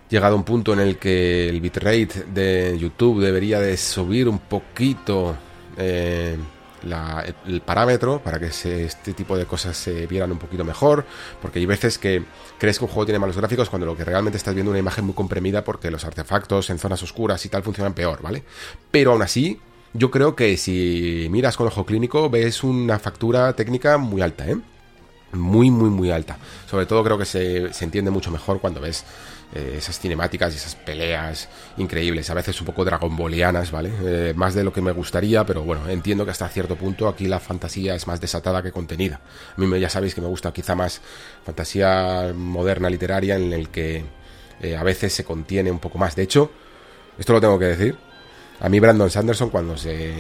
[0.09, 4.39] llegado a un punto en el que el bitrate de YouTube debería de subir un
[4.39, 5.37] poquito
[5.77, 6.37] eh,
[7.47, 11.05] el parámetro para que este tipo de cosas se vieran un poquito mejor,
[11.41, 12.25] porque hay veces que
[12.59, 15.05] crees que un juego tiene malos gráficos cuando lo que realmente estás viendo una imagen
[15.05, 18.45] muy comprimida porque los artefactos en zonas oscuras y tal funcionan peor, ¿vale?
[18.91, 19.59] Pero aún así,
[19.95, 24.57] yo creo que si miras con ojo clínico ves una factura técnica muy alta, ¿eh?
[25.33, 26.39] Muy, muy, muy alta.
[26.71, 29.05] Sobre todo creo que se, se entiende mucho mejor cuando ves
[29.55, 33.93] eh, esas cinemáticas y esas peleas increíbles, a veces un poco dragonbolianas, ¿vale?
[34.03, 37.27] Eh, más de lo que me gustaría, pero bueno, entiendo que hasta cierto punto aquí
[37.27, 39.21] la fantasía es más desatada que contenida.
[39.57, 41.01] A mí ya sabéis que me gusta quizá más
[41.45, 44.05] fantasía moderna literaria en el que
[44.61, 46.17] eh, a veces se contiene un poco más.
[46.17, 46.51] De hecho,
[47.19, 47.97] esto lo tengo que decir,
[48.61, 50.13] a mí Brandon Sanderson cuando se,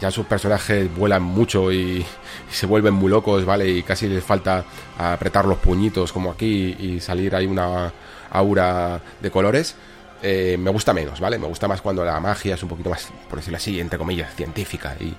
[0.00, 2.04] ya sus personajes vuelan mucho y,
[2.50, 3.68] se vuelven muy locos, ¿vale?
[3.68, 4.64] Y casi les falta
[4.98, 7.92] apretar los puñitos como aquí y salir ahí una
[8.30, 9.74] aura de colores.
[10.22, 11.38] Eh, me gusta menos, ¿vale?
[11.38, 14.34] Me gusta más cuando la magia es un poquito más, por decirlo así, entre comillas,
[14.34, 15.14] científica y,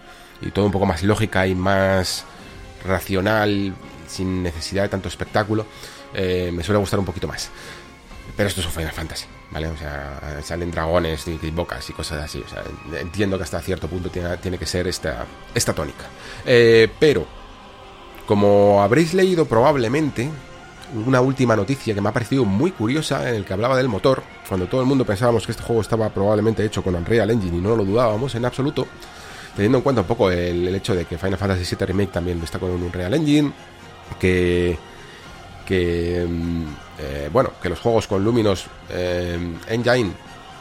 [0.52, 2.24] todo un poco más lógica y más
[2.86, 3.74] racional,
[4.08, 5.66] sin necesidad de tanto espectáculo.
[6.14, 7.50] Eh, me suele gustar un poquito más.
[8.38, 9.39] Pero esto es un Final Fantasy.
[9.52, 9.68] ¿Vale?
[9.68, 12.44] O sea, salen dragones y, bocas y cosas así.
[12.46, 12.64] O sea,
[13.00, 16.06] entiendo que hasta cierto punto tiene, tiene que ser esta, esta tónica.
[16.46, 17.26] Eh, pero,
[18.26, 20.30] como habréis leído probablemente,
[21.06, 24.24] una última noticia que me ha parecido muy curiosa en el que hablaba del motor,
[24.48, 27.62] cuando todo el mundo pensábamos que este juego estaba probablemente hecho con Unreal Engine y
[27.62, 28.88] no lo dudábamos en absoluto,
[29.56, 32.42] teniendo en cuenta un poco el, el hecho de que Final Fantasy VII Remake también
[32.44, 33.52] está con un Unreal Engine,
[34.20, 34.78] que
[35.70, 36.64] que mm,
[36.98, 40.12] eh, bueno que los juegos con Luminos eh, Engine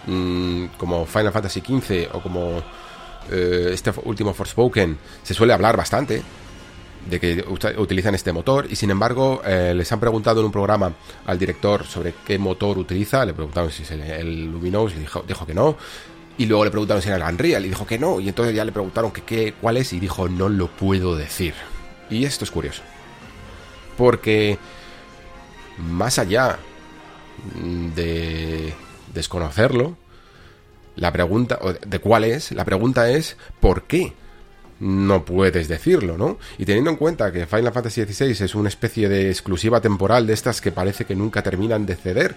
[0.07, 2.63] mm, como Final Fantasy XV o como
[3.31, 6.23] eh, este último Forspoken se suele hablar bastante
[7.09, 7.43] de que
[7.79, 10.93] utilizan este motor y sin embargo les han preguntado en un programa
[11.25, 15.55] al director sobre qué motor utiliza, le preguntaron si es el, Luminous y dijo, que
[15.55, 15.77] no.
[16.37, 18.21] Y luego le preguntaron si era el Unreal y dijo que no.
[18.21, 21.55] Y entonces ya le preguntaron qué, cuál es y dijo no lo puedo decir.
[22.11, 22.83] Y esto es curioso.
[23.97, 24.59] Porque
[25.79, 26.59] más allá
[27.95, 28.75] de
[29.15, 29.97] desconocerlo,
[30.97, 34.13] la pregunta, de cuál es, la pregunta es ¿por qué?
[34.81, 36.39] no puedes decirlo, ¿no?
[36.57, 40.35] Y teniendo en cuenta que Final Fantasy XVI es una especie de exclusiva temporal de
[40.35, 42.37] estas que parece que nunca terminan de ceder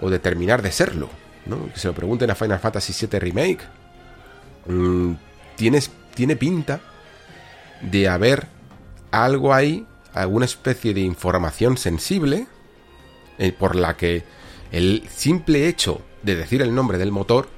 [0.00, 1.08] o de terminar de serlo,
[1.46, 1.72] ¿no?
[1.72, 3.60] Que se lo pregunten a Final Fantasy VII Remake.
[4.66, 5.12] Mm,
[5.56, 6.80] tiene pinta
[7.82, 8.46] de haber
[9.10, 12.46] algo ahí, alguna especie de información sensible
[13.40, 14.22] eh, por la que
[14.70, 17.48] el simple hecho de decir el nombre del motor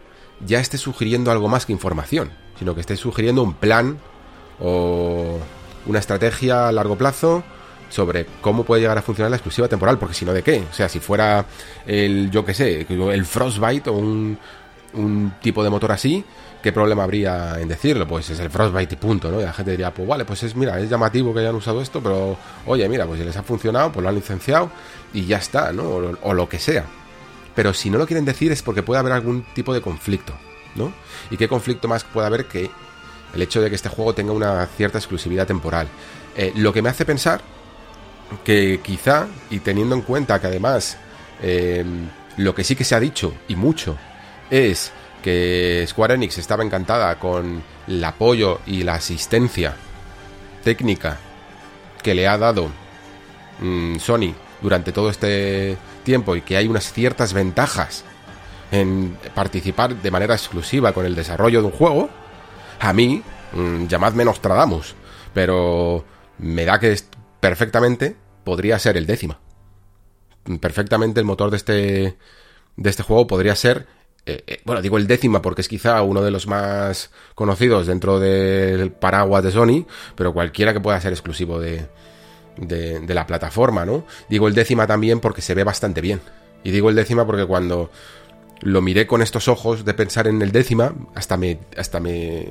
[0.46, 3.98] ya esté sugiriendo algo más que información, sino que esté sugiriendo un plan
[4.60, 5.40] o
[5.86, 7.42] una estrategia a largo plazo
[7.88, 10.64] sobre cómo puede llegar a funcionar la exclusiva temporal, porque si no, ¿de qué?
[10.70, 11.46] O sea, si fuera
[11.84, 14.38] el, yo qué sé, el Frostbite o un,
[14.94, 16.24] un tipo de motor así,
[16.62, 18.06] ¿qué problema habría en decirlo?
[18.06, 19.40] Pues es el Frostbite y punto, ¿no?
[19.40, 22.00] Y la gente diría, pues vale, pues es, mira, es llamativo que hayan usado esto,
[22.02, 24.70] pero oye, mira, pues si les ha funcionado, pues lo han licenciado
[25.12, 26.16] y ya está, ¿no?
[26.22, 26.84] o lo que sea.
[27.54, 30.34] Pero si no lo quieren decir es porque puede haber algún tipo de conflicto,
[30.74, 30.92] ¿no?
[31.30, 32.70] ¿Y qué conflicto más puede haber que
[33.34, 35.88] el hecho de que este juego tenga una cierta exclusividad temporal?
[36.36, 37.40] Eh, lo que me hace pensar
[38.44, 40.96] que quizá, y teniendo en cuenta que además
[41.42, 41.84] eh,
[42.38, 43.98] lo que sí que se ha dicho, y mucho,
[44.50, 49.74] es que Square Enix estaba encantada con el apoyo y la asistencia
[50.62, 51.18] técnica
[52.02, 52.70] que le ha dado
[53.60, 58.04] mm, Sony durante todo este tiempo y que hay unas ciertas ventajas
[58.70, 62.08] en participar de manera exclusiva con el desarrollo de un juego,
[62.80, 64.94] a mí, mmm, llamadme Nostradamus,
[65.34, 66.04] pero
[66.38, 66.96] me da que
[67.40, 69.38] perfectamente podría ser el décima.
[70.60, 72.18] Perfectamente el motor de este,
[72.76, 73.86] de este juego podría ser
[74.24, 78.20] eh, eh, bueno, digo el décima porque es quizá uno de los más conocidos dentro
[78.20, 81.86] del paraguas de Sony, pero cualquiera que pueda ser exclusivo de,
[82.56, 84.04] de, la plataforma, ¿no?
[84.28, 86.20] Digo el décima también porque se ve bastante bien.
[86.62, 87.90] Y digo el décima porque cuando
[88.60, 92.48] lo miré con estos ojos de pensar en el décima, hasta me, hasta me,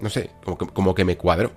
[0.00, 1.50] no sé, como que, como que me cuadró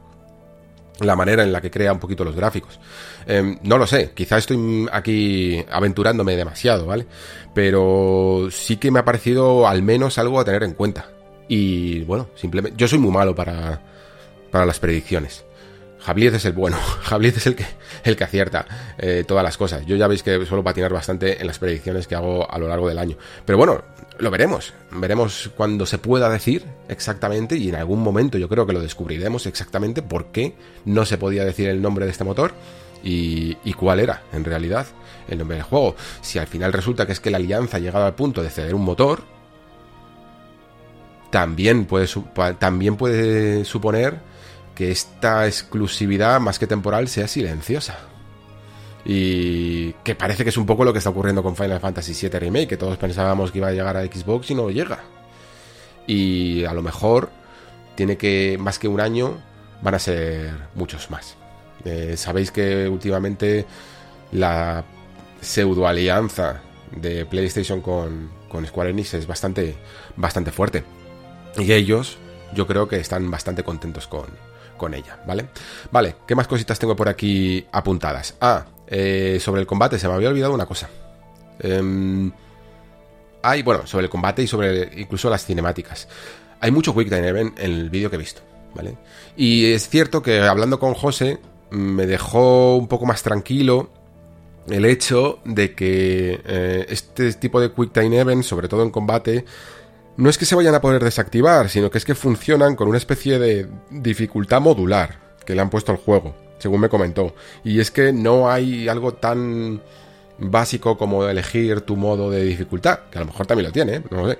[1.00, 2.80] la manera en la que crea un poquito los gráficos.
[3.26, 7.06] Em, no lo sé, quizá estoy aquí aventurándome demasiado, ¿vale?
[7.54, 11.10] Pero sí que me ha parecido al menos algo a tener en cuenta.
[11.48, 13.82] Y bueno, simplemente, yo soy muy malo para,
[14.52, 15.46] para las predicciones.
[16.06, 17.66] Jabliez es el bueno, Jabliez es el que,
[18.04, 18.68] el que acierta
[19.00, 19.86] eh, todas las cosas.
[19.88, 22.88] Yo ya veis que suelo patinar bastante en las predicciones que hago a lo largo
[22.88, 23.18] del año.
[23.44, 23.84] Pero bueno,
[24.20, 24.74] lo veremos.
[24.92, 29.48] Veremos cuando se pueda decir exactamente y en algún momento yo creo que lo descubriremos
[29.48, 30.54] exactamente por qué
[30.86, 32.54] no se podía decir el nombre de este motor
[33.04, 34.86] y, y cuál era en realidad
[35.28, 35.96] el nombre del juego.
[36.22, 38.76] Si al final resulta que es que la alianza ha llegado al punto de ceder
[38.76, 39.24] un motor,
[41.32, 42.08] también puede,
[42.60, 44.35] también puede suponer
[44.76, 47.98] que esta exclusividad más que temporal sea silenciosa.
[49.06, 52.40] Y que parece que es un poco lo que está ocurriendo con Final Fantasy VII
[52.40, 55.00] Remake, que todos pensábamos que iba a llegar a Xbox y no llega.
[56.08, 57.30] Y a lo mejor
[57.96, 59.38] tiene que, más que un año,
[59.82, 61.36] van a ser muchos más.
[61.86, 63.66] Eh, sabéis que últimamente
[64.32, 64.84] la
[65.40, 66.62] pseudo alianza
[66.92, 69.76] de PlayStation con, con Square Enix es bastante,
[70.16, 70.84] bastante fuerte.
[71.58, 72.18] Y ellos,
[72.54, 74.26] yo creo que están bastante contentos con,
[74.78, 75.48] con ella, ¿vale?
[75.92, 78.36] Vale, ¿qué más cositas tengo por aquí apuntadas?
[78.42, 80.90] Ah, eh, sobre el combate, se me había olvidado una cosa.
[81.60, 82.32] Eh,
[83.42, 86.08] hay, bueno, sobre el combate y sobre incluso las cinemáticas.
[86.60, 88.42] Hay mucho Quick Time Event en el vídeo que he visto,
[88.74, 88.98] ¿vale?
[89.38, 93.90] Y es cierto que hablando con José, me dejó un poco más tranquilo
[94.68, 99.46] el hecho de que eh, este tipo de Quick Time Event, sobre todo en combate,
[100.18, 102.98] no es que se vayan a poder desactivar, sino que es que funcionan con una
[102.98, 107.36] especie de dificultad modular que le han puesto al juego, según me comentó.
[107.64, 109.82] Y es que no hay algo tan
[110.38, 114.04] básico como elegir tu modo de dificultad, que a lo mejor también lo tiene, ¿eh?
[114.10, 114.40] no lo sé.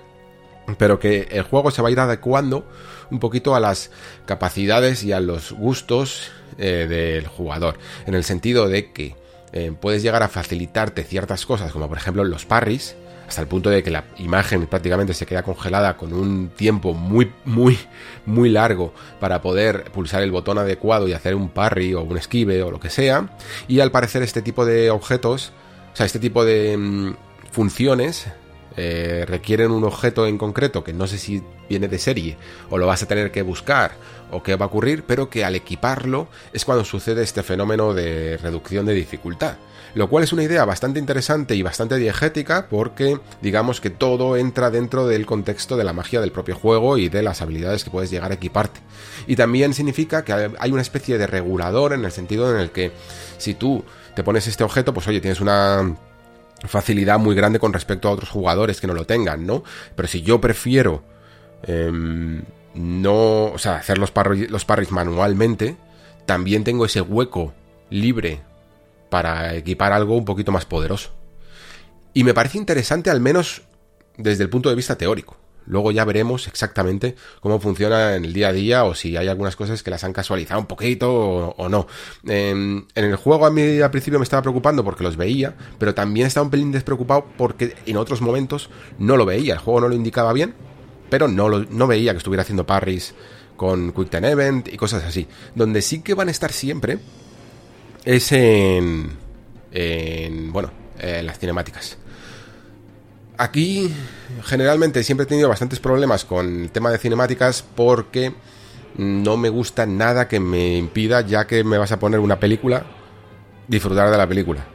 [0.78, 2.66] Pero que el juego se va a ir adecuando
[3.12, 3.92] un poquito a las
[4.26, 7.78] capacidades y a los gustos eh, del jugador.
[8.08, 9.16] En el sentido de que
[9.54, 12.96] eh, puedes llegar a facilitarte ciertas cosas, como por ejemplo los parries,
[13.28, 17.32] hasta el punto de que la imagen prácticamente se queda congelada con un tiempo muy,
[17.46, 17.78] muy,
[18.26, 22.62] muy largo para poder pulsar el botón adecuado y hacer un parry o un esquive
[22.64, 23.30] o lo que sea.
[23.68, 25.52] Y al parecer este tipo de objetos,
[25.94, 27.16] o sea, este tipo de mm,
[27.52, 28.28] funciones
[28.78, 32.38] eh, requieren un objeto en concreto que no sé si viene de serie
[32.70, 33.94] o lo vas a tener que buscar
[34.32, 38.38] o qué va a ocurrir, pero que al equiparlo es cuando sucede este fenómeno de
[38.38, 39.56] reducción de dificultad.
[39.96, 44.70] Lo cual es una idea bastante interesante y bastante diegética porque digamos que todo entra
[44.70, 48.12] dentro del contexto de la magia del propio juego y de las habilidades que puedes
[48.12, 48.82] llegar a equiparte.
[49.26, 52.92] Y también significa que hay una especie de regulador en el sentido en el que
[53.38, 55.96] si tú te pones este objeto, pues oye, tienes una
[56.66, 59.64] facilidad muy grande con respecto a otros jugadores que no lo tengan, ¿no?
[59.96, 61.04] Pero si yo prefiero
[61.64, 64.12] em, no, o sea, hacer los,
[64.50, 65.78] los parries manualmente,
[66.26, 67.54] también tengo ese hueco
[67.90, 68.42] libre
[69.16, 71.12] para equipar algo un poquito más poderoso.
[72.14, 73.62] Y me parece interesante al menos
[74.18, 75.38] desde el punto de vista teórico.
[75.66, 79.56] Luego ya veremos exactamente cómo funciona en el día a día o si hay algunas
[79.56, 81.88] cosas que las han casualizado un poquito o, no.
[82.26, 85.96] En, en, el juego a mí al principio me estaba preocupando porque los veía, pero
[85.96, 89.54] también estaba un pelín despreocupado porque en otros momentos no lo veía.
[89.54, 90.56] El juego no lo indicaba bien,
[91.10, 93.16] pero no, lo, no veía que estuviera haciendo parries
[93.56, 95.26] con Quick Time Event y cosas así.
[95.56, 97.00] Donde sí que van a estar siempre
[98.06, 99.12] es en,
[99.72, 101.98] en bueno, en las cinemáticas.
[103.38, 103.92] Aquí,
[104.44, 108.34] generalmente, siempre he tenido bastantes problemas con el tema de cinemáticas porque
[108.98, 112.86] no me gusta nada que me impida, ya que me vas a poner una película,
[113.68, 114.66] disfrutar de la película,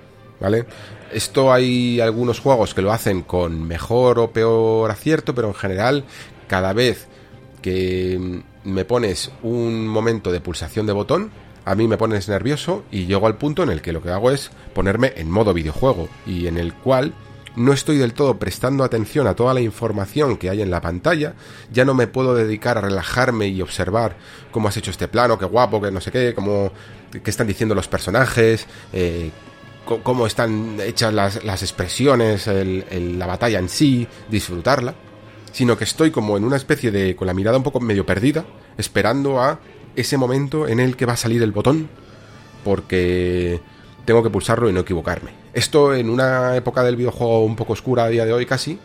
[0.41, 0.67] ¿vale?
[1.11, 6.05] Esto hay algunos juegos que lo hacen con mejor o peor acierto, pero en general,
[6.47, 7.09] cada vez
[7.63, 11.31] que me pones un momento de pulsación de botón,
[11.65, 14.31] a mí me pones nervioso y llego al punto en el que lo que hago
[14.31, 17.15] es ponerme en modo videojuego y en el cual
[17.57, 21.35] no estoy del todo prestando atención a toda la información que hay en la pantalla,
[21.73, 24.17] ya no me puedo dedicar a relajarme y observar
[24.51, 26.73] cómo has hecho este plano, qué guapo, qué no sé qué, cómo,
[27.11, 29.31] qué están diciendo los personajes, eh,
[30.03, 34.95] cómo están hechas las, expresiones, la batalla en sí, disfrutarla,
[35.53, 38.45] sino que estoy como en una especie de, con la mirada un poco medio perdida,
[38.77, 39.59] esperando a
[39.97, 41.89] ese momento en el que va a salir el botón,
[42.65, 43.61] porque
[44.05, 45.33] tengo que pulsarlo y no equivocarme.
[45.53, 48.79] Esto en una época del videojuego un poco oscura a día de hoy casi,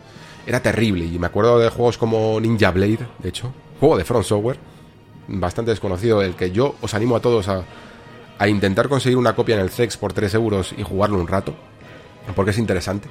[0.46, 1.04] era terrible.
[1.04, 4.58] Y me acuerdo de juegos como Ninja Blade, de hecho, juego de Front Software,
[5.28, 7.64] bastante desconocido, el que yo os animo a todos a,
[8.38, 11.54] a intentar conseguir una copia en el CEX por 3 euros y jugarlo un rato,
[12.34, 13.08] porque es interesante.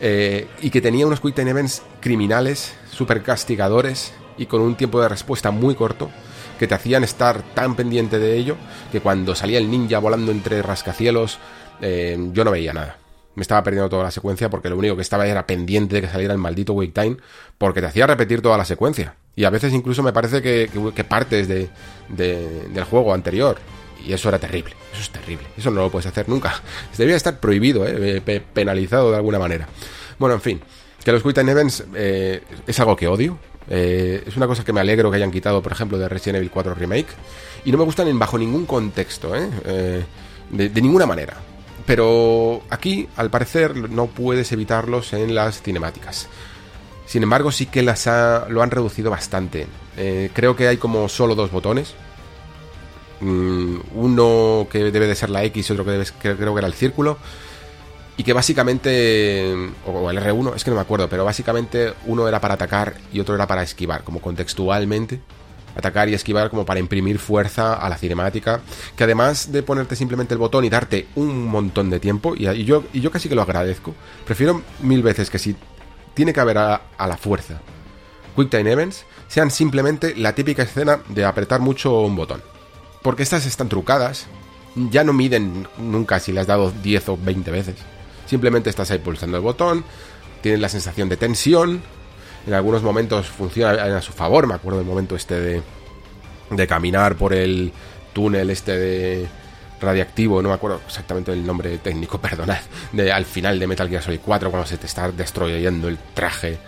[0.00, 5.00] Eh, y que tenía unos Quick Time Events criminales, super castigadores y con un tiempo
[5.00, 6.10] de respuesta muy corto
[6.58, 8.56] que te hacían estar tan pendiente de ello
[8.92, 11.38] que cuando salía el ninja volando entre rascacielos
[11.80, 12.98] eh, yo no veía nada.
[13.34, 16.08] Me estaba perdiendo toda la secuencia porque lo único que estaba era pendiente de que
[16.08, 17.18] saliera el maldito wait time
[17.58, 19.14] porque te hacía repetir toda la secuencia.
[19.34, 21.68] Y a veces incluso me parece que, partes de,
[22.08, 23.58] del juego anterior.
[24.06, 24.74] Y eso era terrible.
[24.92, 25.46] Eso es terrible.
[25.56, 26.62] Eso no lo puedes hacer nunca.
[26.96, 28.22] Debería estar prohibido, ¿eh?
[28.54, 29.68] penalizado de alguna manera.
[30.18, 30.60] Bueno, en fin.
[31.04, 33.38] Que los Quick Time Events eh, es algo que odio.
[33.68, 36.50] Eh, es una cosa que me alegro que hayan quitado, por ejemplo, de Resident Evil
[36.50, 37.08] 4 Remake.
[37.64, 39.48] Y no me gustan en bajo ningún contexto, ¿eh?
[39.64, 40.04] eh
[40.50, 41.36] de, ninguna manera.
[41.84, 46.28] Pero aquí, al parecer, no puedes evitarlos en las cinemáticas.
[47.06, 48.06] Sin embargo, sí que las
[48.48, 49.66] lo han reducido bastante.
[49.96, 51.94] Eh, creo que hay como solo dos botones.
[53.20, 56.58] Mm, uno que debe de ser la X y otro que, debe, que creo que
[56.58, 57.16] era el círculo
[58.18, 62.40] y que básicamente, o el R1, es que no me acuerdo, pero básicamente uno era
[62.40, 65.20] para atacar y otro era para esquivar, como contextualmente.
[65.76, 68.62] Atacar y esquivar como para imprimir fuerza a la cinemática,
[68.96, 72.84] que además de ponerte simplemente el botón y darte un montón de tiempo, y, yo,
[72.94, 75.54] y yo casi que lo agradezco, prefiero mil veces que si
[76.14, 77.60] tiene que haber a, a la fuerza
[78.34, 82.42] Quick Time Events, sean simplemente la típica escena de apretar mucho un botón.
[83.02, 84.28] Porque estas están trucadas,
[84.74, 87.76] ya no miden nunca si le has dado 10 o 20 veces
[88.26, 89.84] Simplemente estás ahí pulsando el botón,
[90.42, 91.82] tienes la sensación de tensión,
[92.46, 95.62] en algunos momentos funciona a su favor, me acuerdo del momento este de,
[96.50, 97.72] de caminar por el
[98.12, 99.28] túnel este de
[99.80, 102.60] radiactivo, no me acuerdo exactamente el nombre técnico, perdonad,
[102.92, 106.58] de, al final de Metal Gear Solid 4 cuando se te está destruyendo el traje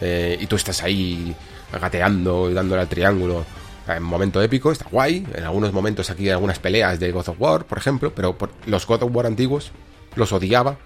[0.00, 1.34] eh, y tú estás ahí
[1.80, 3.44] gateando y dándole al triángulo.
[3.86, 5.26] En momento épico, está guay.
[5.34, 8.86] En algunos momentos aquí hay algunas peleas de God of War, por ejemplo, pero los
[8.86, 9.72] God of War antiguos
[10.14, 10.78] los odiaba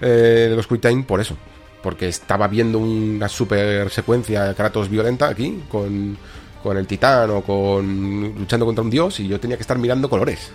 [0.00, 1.36] eh, los Quick Time por eso.
[1.82, 6.16] Porque estaba viendo una super secuencia de Kratos violenta aquí, con,
[6.62, 10.10] con el titán o con luchando contra un dios, y yo tenía que estar mirando
[10.10, 10.50] colores.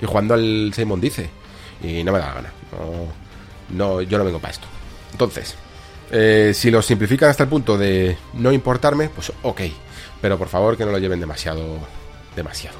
[0.00, 1.28] Y jugando al Simon dice.
[1.82, 2.52] Y no me da la gana.
[3.70, 4.66] No, yo no vengo para esto.
[5.12, 5.54] Entonces,
[6.10, 9.60] eh, si lo simplifican hasta el punto de no importarme, pues ok.
[10.20, 11.78] Pero por favor que no lo lleven demasiado.
[12.36, 12.76] Demasiado.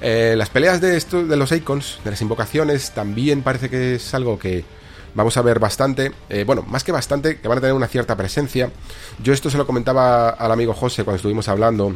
[0.00, 4.14] Eh, las peleas de, esto, de los icons, de las invocaciones, también parece que es
[4.14, 4.64] algo que
[5.18, 8.16] vamos a ver bastante, eh, bueno, más que bastante, que van a tener una cierta
[8.16, 8.70] presencia.
[9.20, 11.92] Yo esto se lo comentaba al amigo José cuando estuvimos hablando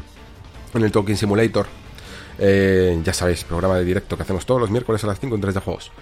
[0.75, 1.67] en el Talking Simulator.
[2.41, 5.41] Eh, ya sabéis, programa de directo que hacemos todos los miércoles a las 5 en
[5.41, 5.93] 3 de juegos.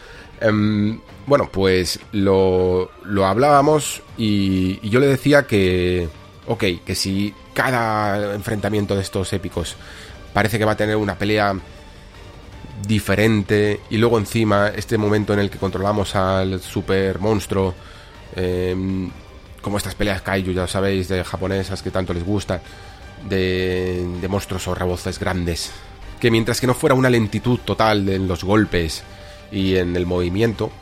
[0.40, 6.08] Em, bueno, pues lo, lo hablábamos y, y yo le decía que,
[6.46, 9.76] ok, que si cada enfrentamiento de estos épicos
[10.32, 11.54] parece que va a tener una pelea
[12.90, 17.72] diferente y luego encima este momento en el que controlamos al super monstruo
[18.34, 19.08] em,
[19.62, 22.60] como estas peleas kaiju ya sabéis de japonesas que tanto les gusta
[23.28, 25.70] de, de monstruos o reboces grandes
[26.18, 29.04] que mientras que no fuera una lentitud total en los golpes
[29.52, 30.72] y en el movimiento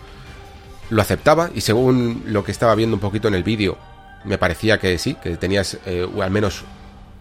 [0.88, 3.76] lo aceptaba y según lo que estaba viendo un poquito en el vídeo
[4.24, 6.64] me parecía que sí, que tenías eh, al menos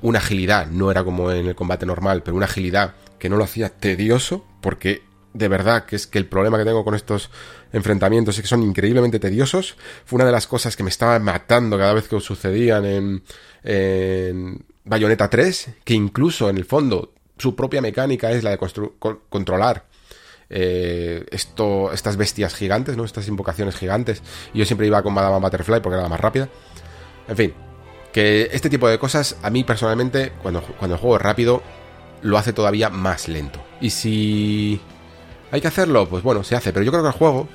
[0.02, 3.44] una agilidad, no era como en el combate normal, pero una agilidad que no lo
[3.44, 5.04] hacía tedioso, porque
[5.34, 7.30] de verdad que es que el problema que tengo con estos
[7.72, 9.76] enfrentamientos es que son increíblemente tediosos.
[10.06, 12.86] Fue una de las cosas que me estaba matando cada vez que sucedían
[13.64, 18.58] en, Bayonetta 3, que incluso en el fondo su propia mecánica es la de
[19.30, 19.86] controlar
[20.50, 23.04] eh, esto, estas bestias gigantes, ¿no?
[23.04, 24.24] Estas invocaciones gigantes.
[24.54, 26.50] Y yo siempre iba con Madame Butterfly porque era la más rápida.
[27.28, 27.54] En fin,
[28.14, 31.62] que este tipo de cosas a mí personalmente, cuando, cuando juego rápido,
[32.22, 33.60] lo hace todavía más lento.
[33.82, 34.80] Y si
[35.52, 36.74] hay que hacerlo, pues bueno, se hace.
[36.74, 37.48] Pero yo creo que el juego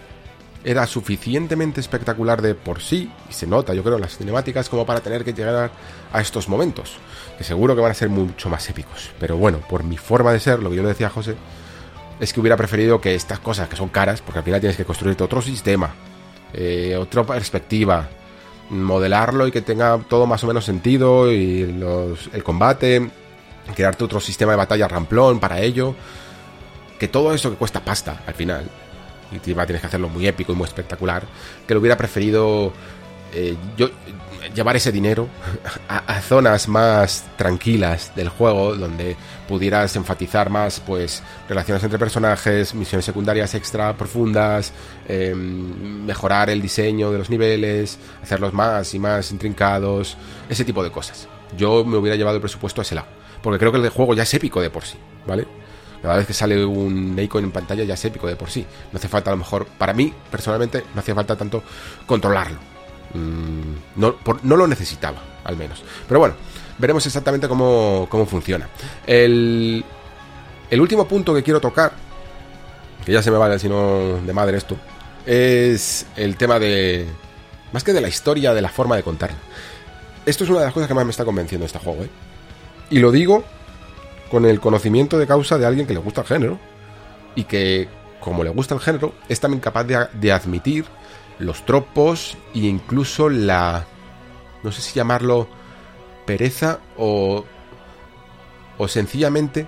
[0.64, 4.86] era suficientemente espectacular de por sí, y se nota, yo creo, en las cinemáticas, como
[4.86, 5.72] para tener que llegar
[6.12, 6.96] a estos momentos.
[7.36, 9.10] Que seguro que van a ser mucho más épicos.
[9.18, 11.34] Pero bueno, por mi forma de ser, lo que yo le decía a José,
[12.20, 14.84] es que hubiera preferido que estas cosas que son caras, porque al final tienes que
[14.84, 15.92] construirte otro sistema,
[16.52, 18.08] eh, otra perspectiva,
[18.70, 21.62] modelarlo y que tenga todo más o menos sentido y
[22.32, 23.10] el combate,
[23.74, 25.94] crearte otro sistema de batalla ramplón para ello,
[26.98, 28.68] que todo eso que cuesta pasta al final,
[29.30, 31.24] y tienes que hacerlo muy épico y muy espectacular,
[31.66, 32.72] que lo hubiera preferido
[33.32, 33.88] eh, yo
[34.54, 35.28] llevar ese dinero
[35.88, 39.16] a, zonas más tranquilas del juego, donde
[39.48, 44.72] pudieras enfatizar más, pues, relaciones entre personajes, misiones secundarias extra profundas,
[45.08, 50.16] em, mejorar el diseño de los niveles, hacerlos más y más intrincados,
[50.48, 51.28] ese tipo de cosas.
[51.56, 53.08] Yo me hubiera llevado el presupuesto a ese lado,
[53.42, 55.46] porque creo que el juego ya es épico de por sí, ¿vale?
[56.00, 58.66] Cada vez que sale un icon en pantalla ya es épico de por sí.
[58.92, 61.62] No hace falta a lo mejor, para mí personalmente, no hacía falta tanto
[62.06, 62.72] controlarlo
[63.14, 65.82] Mm, no, no, lo necesitaba, al menos.
[66.08, 66.34] Pero bueno,
[66.78, 68.68] veremos exactamente cómo, cómo funciona.
[69.06, 69.84] El,
[70.70, 71.92] el último punto que quiero tocar,
[73.04, 74.76] que ya se me vale si no de madre esto,
[75.26, 77.06] es el tema de...
[77.72, 79.38] Más que de la historia, de la forma de contarla.
[80.26, 82.10] Esto es una de las cosas que más me está convenciendo este juego, ¿eh?
[82.92, 83.42] Y lo digo
[84.30, 86.58] con el conocimiento de causa de alguien que le gusta el género.
[87.34, 87.88] Y que,
[88.20, 90.84] como le gusta el género, es también capaz de, admitir
[91.38, 93.86] los tropos e incluso la...
[94.62, 95.48] no sé si llamarlo
[96.26, 97.46] pereza o...
[98.76, 99.66] o sencillamente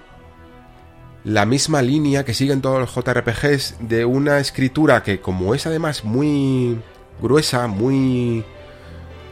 [1.24, 6.04] la misma línea que siguen todos los JRPGs de una escritura que como es además
[6.04, 6.78] muy
[7.22, 8.44] gruesa, muy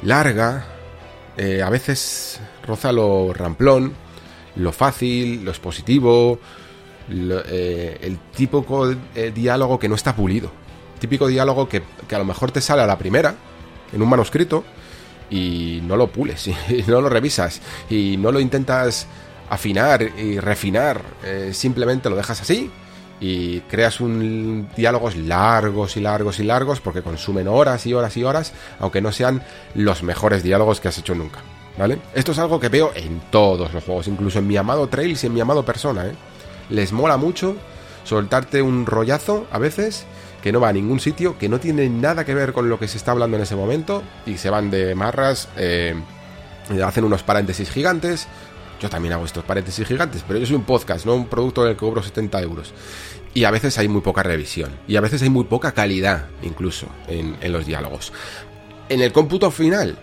[0.02, 0.64] larga,
[1.36, 3.92] eh, a veces roza lo ramplón,
[4.56, 6.38] lo fácil, lo expositivo,
[7.10, 10.62] eh, el de eh, diálogo que no está pulido
[11.02, 11.82] típico diálogo que,
[12.12, 13.34] a lo mejor te sale a la primera,
[13.92, 14.62] en un manuscrito,
[15.28, 17.60] y no lo pules, y no lo revisas,
[17.90, 19.08] y no lo intentas
[19.50, 22.70] afinar y refinar, eh, simplemente lo dejas así
[23.20, 28.24] y creas un diálogos largos y largos y largos porque consumen horas y horas y
[28.24, 29.42] horas, aunque no sean
[29.74, 31.40] los mejores diálogos que has hecho nunca.
[31.78, 31.98] ¿Vale?
[32.14, 35.26] Esto es algo que veo en todos los juegos, incluso en mi amado Trails y
[35.26, 36.12] en mi amado Persona, ¿eh?
[36.68, 37.56] Les mola mucho
[38.04, 40.06] soltarte un rollazo a veces
[40.42, 42.88] que no va a ningún sitio, que no tiene nada que ver con lo que
[42.88, 45.94] se está hablando en ese momento y se van de marras, eh,
[46.84, 48.26] hacen unos paréntesis gigantes.
[48.80, 51.74] Yo también hago estos paréntesis gigantes, pero yo soy un podcast, no un producto del
[51.74, 52.74] que cobro 70 euros.
[53.32, 56.88] Y a veces hay muy poca revisión, y a veces hay muy poca calidad incluso
[57.06, 58.12] en, los diálogos.
[58.88, 59.96] En el cómputo final,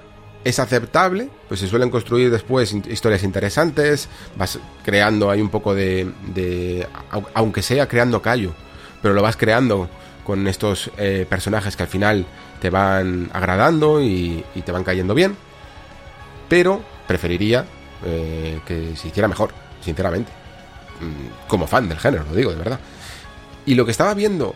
[0.44, 6.12] es aceptable, pues se suelen construir después historias interesantes, vas creando ahí un poco de,
[6.34, 6.88] de
[7.34, 8.54] aunque sea creando callo,
[9.02, 9.90] pero lo vas creando
[10.30, 12.26] con estos eh, personajes que al final
[12.62, 15.36] te van agradando y, te van cayendo bien.
[16.48, 17.66] Pero preferiría
[18.06, 20.32] eh, que se hiciera mejor, sinceramente.
[21.02, 22.80] Mm, como fan del género, lo digo, de verdad.
[23.66, 24.54] Y lo que estaba viendo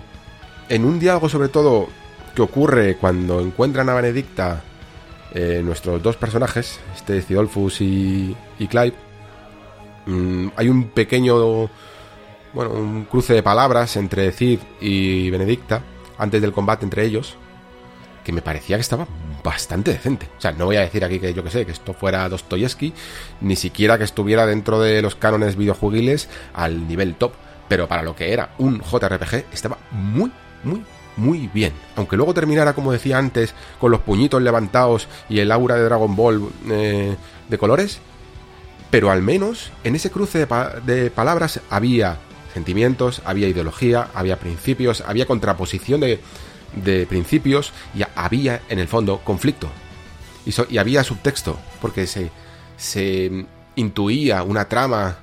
[0.69, 1.89] en un diálogo sobre todo
[2.35, 4.61] que ocurre cuando encuentran a Benedicta
[5.33, 8.95] eh, nuestros dos personajes, este Cidolfus y, y Clive,
[10.05, 11.69] mm, hay un pequeño
[12.53, 15.81] bueno, un cruce de palabras entre Cid y Benedicta
[16.17, 17.35] antes del combate entre ellos,
[18.23, 19.07] que me parecía que estaba
[19.43, 20.29] bastante decente.
[20.37, 22.93] O sea, no voy a decir aquí que yo que sé, que esto fuera Dostoyevsky,
[23.41, 27.33] ni siquiera que estuviera dentro de los cánones videojuegiles al nivel top,
[27.67, 30.31] pero para lo que era un JRPG estaba muy,
[30.63, 30.83] muy,
[31.17, 31.73] muy bien.
[31.95, 36.15] Aunque luego terminara, como decía antes, con los puñitos levantados y el aura de Dragon
[36.15, 37.15] Ball eh,
[37.49, 37.99] de colores,
[38.89, 40.45] pero al menos en ese cruce
[40.85, 42.17] de, palabras había
[42.53, 46.19] sentimientos, había ideología, había principios, había contraposición de,
[46.75, 49.69] de principios y había en el fondo conflicto.
[50.45, 52.29] Y, y había subtexto, porque se,
[52.77, 55.17] se intuía una trama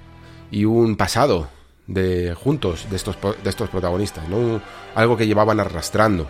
[0.50, 1.48] y un pasado
[1.90, 4.60] de juntos de estos, de estos protagonistas, ¿no?
[4.94, 6.28] Algo que llevaban arrastrando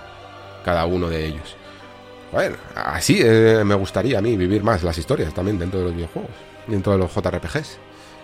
[0.64, 1.54] cada uno de ellos.
[2.32, 5.94] Bueno, así eh, me gustaría a mí vivir más las historias también dentro de los
[5.94, 6.30] videojuegos,
[6.66, 7.78] dentro de los JRPGs.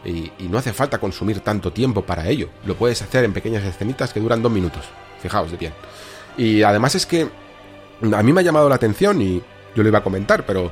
[0.05, 2.49] Y, y, no hace falta consumir tanto tiempo para ello.
[2.65, 4.85] Lo puedes hacer en pequeñas escenitas que duran dos minutos.
[5.21, 5.73] Fijaos de bien.
[6.39, 7.29] Y además es que
[8.13, 9.43] a mí me ha llamado la atención y
[9.75, 10.71] yo lo iba a comentar, pero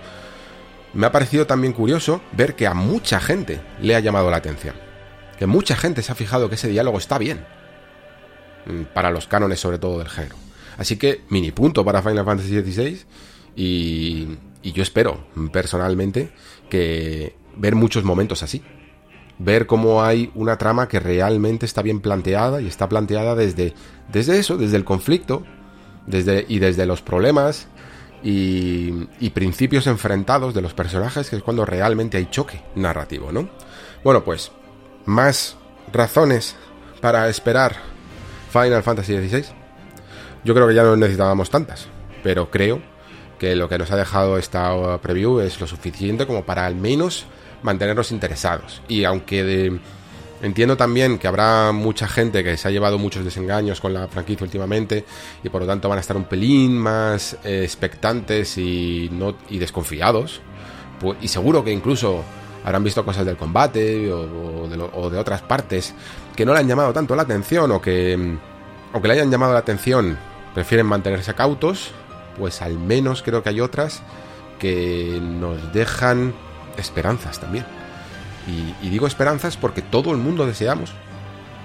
[0.93, 4.94] me ha parecido también curioso ver que a mucha gente le ha llamado la atención
[5.39, 7.45] que mucha gente se ha fijado que ese diálogo está bien.
[8.67, 10.37] Mm, para los cánones, sobre todo del género.
[10.79, 13.05] Así que, mini punto para Final Fantasy XVI.
[13.57, 14.29] Y,
[14.63, 16.31] y yo espero, personalmente,
[16.69, 18.63] que ver muchos momentos así.
[19.39, 23.75] Ver cómo hay una trama que realmente está bien planteada y está planteada desde,
[24.13, 25.45] desde eso, desde el conflicto
[26.07, 27.69] desde, y desde los problemas
[28.23, 33.51] y, y, principios enfrentados de los personajes, que es cuando realmente hay choque narrativo, ¿no?
[34.03, 34.51] Bueno, pues
[35.07, 35.57] más
[35.93, 36.57] razones
[37.01, 37.77] para esperar
[38.51, 39.45] Final Fantasy XVI.
[40.45, 41.87] Yo creo que ya no necesitábamos tantas,
[42.23, 42.83] pero creo
[43.39, 47.27] que lo que nos ha dejado esta preview es lo suficiente como para al menos
[47.63, 48.83] mantenernos interesados.
[48.89, 49.81] Y aunque
[50.43, 54.45] entiendo también que habrá mucha gente que se ha llevado muchos desengaños con la franquicia
[54.45, 55.05] últimamente
[55.43, 59.59] y por lo tanto van a estar un pelín más eh, expectantes y, no, y
[59.59, 60.43] desconfiados,
[61.01, 62.23] pues, y seguro que incluso
[62.65, 64.69] habrán visto cosas del combate o,
[65.11, 65.95] de, otras partes
[66.35, 68.39] que no le han llamado tanto la atención o que,
[68.93, 70.19] aunque le hayan llamado la atención,
[70.55, 71.93] prefieren mantenerse cautos,
[72.39, 74.03] pues al menos creo que hay otras
[74.59, 76.35] que nos dejan
[76.79, 77.67] esperanzas también.
[78.83, 80.93] Y, digo esperanzas porque todo el mundo deseamos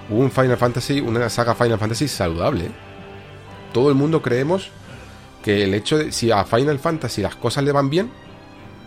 [0.08, 2.66] un Final Fantasy, una saga Final Fantasy saludable.
[2.66, 2.72] ¿eh?
[3.72, 4.70] Todo el mundo creemos
[5.42, 8.10] que el hecho de si a Final Fantasy las cosas le van bien,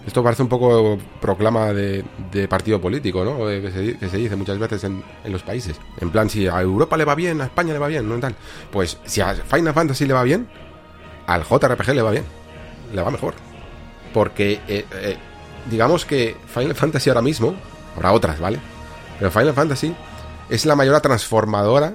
[0.06, 2.04] esto parece un poco proclama de,
[2.49, 3.45] partido político, ¿no?
[3.45, 5.78] Que se, dice muchas veces en, los países.
[5.99, 8.20] En plan, si a Europa le va bien, a España le va bien, ¿no?
[8.20, 8.36] Tal.
[8.72, 10.47] Pues si a Final Fantasy le va bien,
[11.26, 12.26] al JRPG le va bien.
[12.93, 13.34] Le va mejor.
[14.14, 15.18] Porque, eh, eh,
[15.70, 17.56] digamos que Final Fantasy ahora mismo,
[17.95, 18.60] habrá otras, ¿vale?
[19.20, 19.95] Pero Final Fantasy
[20.49, 21.93] es la mayor transformadora,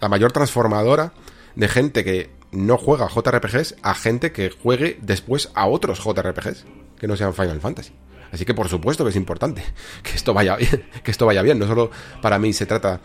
[0.00, 1.12] la mayor transformadora
[1.56, 6.64] de gente que no juega JRPGs a gente que juegue después a otros JRPGs
[7.00, 7.92] que no sean Final Fantasy.
[8.30, 9.64] Así que por supuesto que es importante
[10.02, 11.90] que esto vaya bien, que esto vaya bien, no solo
[12.20, 13.00] para mí se trata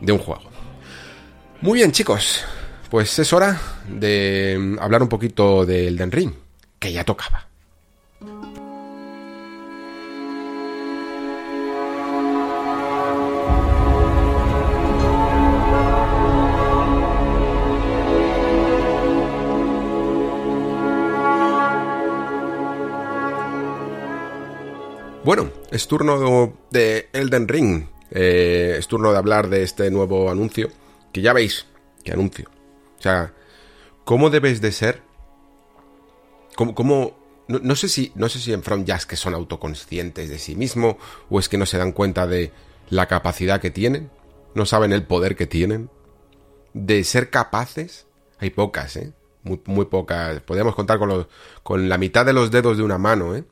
[0.00, 0.42] de un juego.
[1.60, 2.44] Muy bien, chicos,
[2.90, 6.32] pues es hora de hablar un poquito del Den Ring,
[6.78, 7.48] que ya tocaba.
[25.24, 27.86] Bueno, es turno de Elden Ring.
[28.10, 30.68] Eh, es turno de hablar de este nuevo anuncio.
[31.12, 31.66] Que ya veis,
[32.04, 32.50] que anuncio.
[32.98, 33.32] O sea,
[34.04, 35.00] ¿cómo debes de ser?
[36.54, 37.16] ¿Cómo,
[37.48, 40.98] no, sé si, no sé si en From Jazz que son autoconscientes de sí mismo
[41.30, 42.52] o es que no se dan cuenta de
[42.90, 44.10] la capacidad que tienen,
[44.54, 45.88] no saben el poder que tienen,
[46.74, 48.06] de ser capaces.
[48.38, 49.14] Hay pocas, ¿eh?
[49.42, 50.40] Muy, muy pocas.
[50.42, 53.44] Podríamos contar con, la mitad de los dedos de una mano, ¿eh?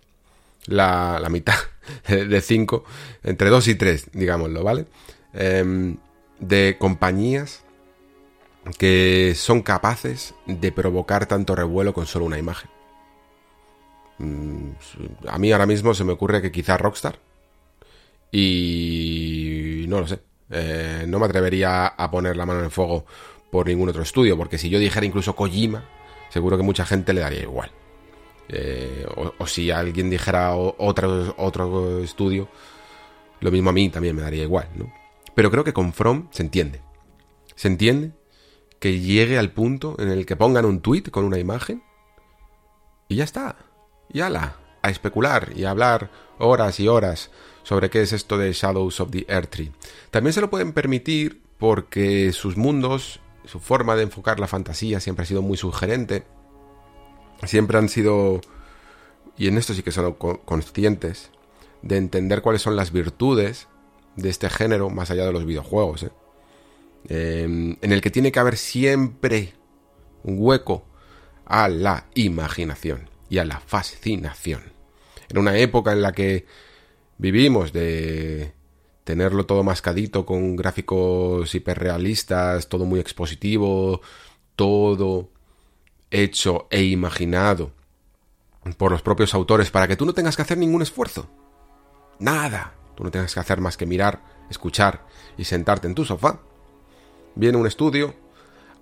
[0.66, 1.54] La, la mitad
[2.08, 2.84] de 5,
[3.24, 4.86] entre 2 y 3, digámoslo, ¿vale?
[5.32, 5.96] Em,
[6.40, 7.64] de compañías
[8.78, 12.70] que son capaces de provocar tanto revuelo con solo una imagen.
[14.18, 14.70] Mm,
[15.28, 17.18] a mí ahora mismo se me ocurre que quizá Rockstar.
[18.30, 20.20] Y no lo sé.
[20.50, 23.04] Eh, no me atrevería a poner la mano en el fuego
[23.50, 25.84] por ningún otro estudio, porque si yo dijera incluso Kojima,
[26.30, 27.70] seguro que mucha gente le daría igual.
[28.48, 29.06] Eh,
[29.38, 32.48] o, si alguien dijera otro, otro estudio,
[33.40, 34.92] lo mismo a mí también me daría igual, ¿no?
[35.34, 36.80] Pero creo que con From se entiende.
[37.54, 38.12] Se entiende
[38.78, 41.82] que llegue al punto en el que pongan un tweet con una imagen
[43.08, 43.56] y ya está.
[44.12, 47.30] Y ala, a especular y a hablar horas y horas
[47.62, 49.72] sobre qué es esto de Shadows of the Earth Tree.
[50.10, 55.22] También se lo pueden permitir porque sus mundos, su forma de enfocar la fantasía siempre
[55.22, 56.24] ha sido muy sugerente
[57.44, 58.40] siempre han sido,
[59.36, 61.30] y en esto sí que son conscientes,
[61.82, 63.68] de entender cuáles son las virtudes
[64.16, 66.04] de este género más allá de los videojuegos.
[66.04, 66.10] ¿eh?
[67.08, 69.54] Em, en el que tiene que haber siempre
[70.22, 70.84] un hueco
[71.44, 74.62] a la imaginación y a la fascinación.
[75.28, 76.46] En una época en la que
[77.18, 78.52] vivimos de
[79.04, 84.00] tenerlo todo mascadito con gráficos hiperrealistas, todo muy expositivo,
[84.54, 85.30] todo
[86.12, 87.72] hecho e imaginado
[88.76, 91.28] por los propios autores para que tú no tengas que hacer ningún esfuerzo.
[92.18, 92.74] Nada.
[92.94, 95.06] Tú no tengas que hacer más que mirar, escuchar
[95.36, 96.40] y sentarte en tu sofá.
[97.34, 98.14] Viene un estudio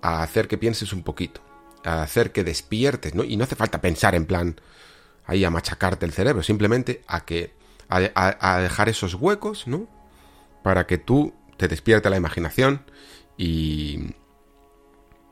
[0.03, 1.41] a hacer que pienses un poquito,
[1.85, 3.25] a hacer que despiertes, ¿no?
[3.25, 4.61] Y no hace falta pensar en plan
[5.27, 7.55] ahí a machacarte el cerebro, simplemente a que
[7.89, 9.89] a, dejar esos huecos, ¿no?
[10.63, 12.85] Para que tú te despierte la imaginación
[13.37, 14.15] y,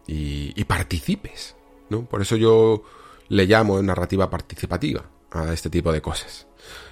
[0.07, 1.57] y, participes,
[1.91, 2.83] Por eso yo
[3.29, 6.47] le llamo narrativa participativa a este tipo de cosas.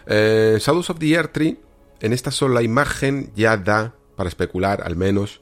[0.07, 1.59] Eh, Shadows of the Earth Tree,
[2.01, 5.41] en esta sola imagen ya da para especular al menos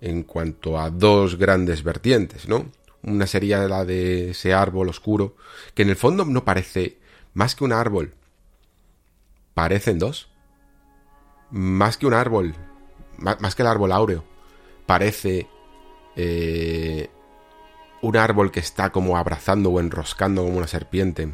[0.00, 2.70] en cuanto a dos grandes vertientes, ¿no?
[3.02, 5.36] Una sería la de ese árbol oscuro,
[5.74, 6.98] que en el fondo no parece
[7.34, 8.14] más que un árbol.
[9.52, 10.30] Parecen dos.
[11.50, 12.54] Más que un árbol,
[13.18, 14.24] más, que el árbol áureo,
[14.86, 15.46] parece
[16.16, 17.10] eh,
[18.04, 21.32] un árbol que está como abrazando o enroscando como una serpiente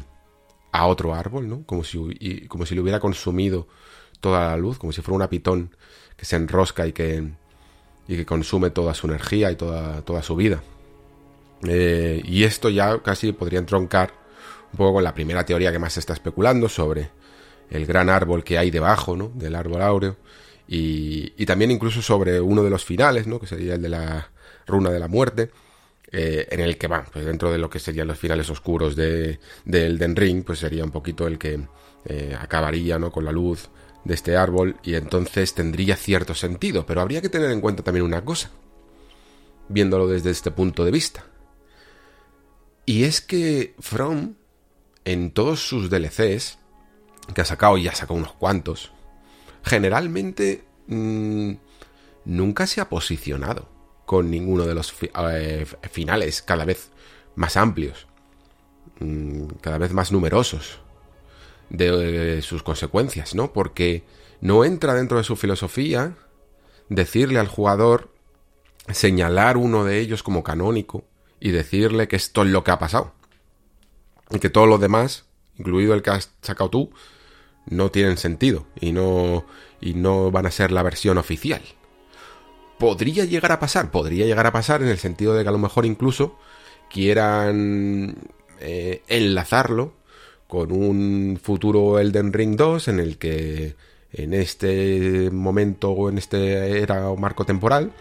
[0.71, 1.65] a otro árbol, ¿no?
[1.65, 3.67] Como si, como si le hubiera consumido
[4.21, 5.75] toda la luz, como si fuera una pitón
[6.15, 7.27] que se enrosca y que,
[8.07, 10.63] y que consume toda su energía y toda, toda su vida.
[11.63, 14.13] Eh, y esto ya casi podría entroncar
[14.71, 17.09] un poco con la primera teoría que más se está especulando sobre
[17.69, 19.29] el gran árbol que hay debajo ¿no?
[19.35, 20.15] del árbol áureo
[20.69, 23.39] y, y, también incluso sobre uno de los finales, ¿no?
[23.39, 24.31] que sería el de la
[24.65, 25.51] runa de la muerte,
[26.13, 29.39] eh, en el que va, pues dentro de lo que serían los finales oscuros de,
[29.63, 31.65] del Den Ring, pues sería un poquito el que
[32.05, 33.11] eh, acabaría ¿no?
[33.11, 33.69] con la luz
[34.03, 38.05] de este árbol y entonces tendría cierto sentido, pero habría que tener en cuenta también
[38.05, 38.51] una cosa,
[39.69, 41.23] viéndolo desde este punto de vista.
[42.85, 44.35] Y es que From,
[45.05, 46.57] en todos sus DLCs,
[47.33, 48.91] que ha sacado y ha sacado unos cuantos,
[49.63, 51.53] generalmente mm,
[52.25, 53.70] nunca se ha posicionado
[54.11, 54.93] con ninguno de los
[55.31, 56.91] eh, finales cada vez
[57.35, 58.07] más amplios,
[58.99, 60.81] mm, cada vez más numerosos
[61.69, 63.53] de, sus consecuencias, ¿no?
[63.53, 64.03] Porque
[64.41, 66.17] no entra dentro de su filosofía
[66.89, 68.13] decirle al jugador,
[68.89, 71.05] señalar uno de ellos como canónico
[71.39, 73.13] y decirle que esto es lo que ha pasado.
[74.29, 75.23] Y que todo lo demás,
[75.57, 76.91] incluido el que has sacado tú,
[77.65, 79.45] no tienen sentido y no,
[79.79, 81.61] y no van a ser la versión oficial.
[82.81, 85.59] Podría llegar a pasar, podría llegar a pasar en el sentido de que a lo
[85.59, 86.39] mejor incluso
[86.89, 88.15] quieran
[88.59, 89.93] eh, enlazarlo
[90.47, 93.75] con un futuro Elden Ring 2 en el que
[94.11, 97.91] en este momento o en este era o marco temporal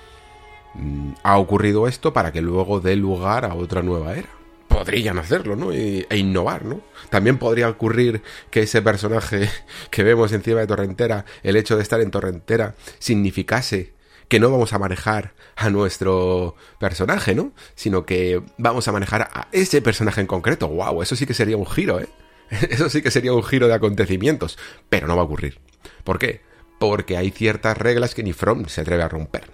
[0.72, 4.30] mm, ha ocurrido esto para que luego dé lugar a otra nueva era.
[4.66, 5.72] Podrían hacerlo, ¿no?
[5.72, 6.80] e innovar, ¿no?
[7.10, 9.50] También podría ocurrir que ese personaje
[9.90, 13.99] que vemos encima de Torrentera, el hecho de estar en Torrentera, significase
[14.30, 17.52] que no vamos a manejar a nuestro personaje, ¿no?
[17.74, 20.68] Sino que vamos a manejar a ese personaje en concreto.
[20.68, 21.02] ¡Wow!
[21.02, 22.08] Eso sí que sería un giro, ¿eh?
[22.70, 24.56] Eso sí que sería un giro de acontecimientos,
[24.88, 25.58] pero no va a ocurrir.
[26.04, 26.42] ¿Por qué?
[26.78, 29.50] Porque hay ciertas reglas que ni From se atreve a romper.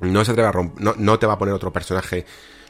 [0.00, 2.24] No se atreve a romper, no, te va a poner otro personaje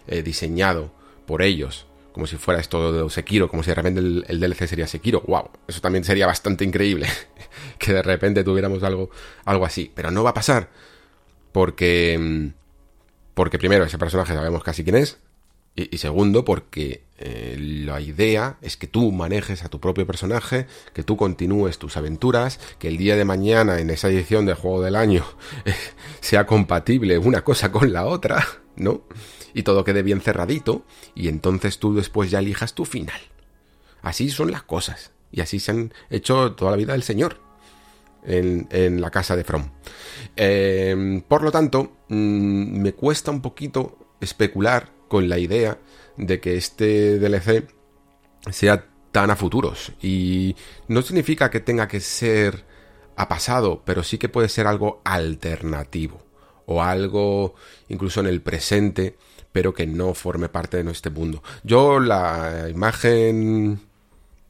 [0.08, 0.92] eh, diseñado
[1.26, 4.66] por ellos, como si fuera esto de Sekiro, como si de repente el, el, DLC
[4.66, 5.22] sería Sekiro.
[5.28, 5.50] ¡Wow!
[5.68, 7.06] Eso también sería bastante increíble,
[7.78, 9.10] que de repente tuviéramos algo,
[9.44, 9.92] algo así.
[9.94, 10.68] Pero no va a pasar,
[11.54, 12.50] porque...
[13.34, 15.18] Porque primero, ese personaje sabemos casi quién es,
[15.76, 21.02] y, segundo, porque eh, la idea es que tú manejes a tu propio personaje, que
[21.02, 24.94] tú continúes tus aventuras, que el día de mañana en esa edición del juego del
[24.94, 25.24] año
[26.20, 28.46] sea compatible una cosa con la otra,
[28.76, 29.02] ¿no?
[29.52, 30.84] Y todo quede bien cerradito,
[31.16, 33.20] y entonces tú después ya elijas tu final.
[34.00, 37.43] Así son las cosas, y así se han hecho toda la vida del Señor.
[38.26, 39.68] En, la casa de From.
[40.36, 45.78] Eh, por lo tanto, mm, me cuesta un poquito especular con la idea
[46.16, 47.68] de que este DLC
[48.50, 49.92] sea tan a futuros.
[50.02, 50.56] Y
[50.88, 52.64] no significa que tenga que ser
[53.16, 56.22] a pasado, pero sí que puede ser algo alternativo.
[56.66, 57.54] O algo
[57.88, 59.16] incluso en el presente,
[59.52, 61.42] pero que no forme parte de nuestro mundo.
[61.62, 63.80] Yo la imagen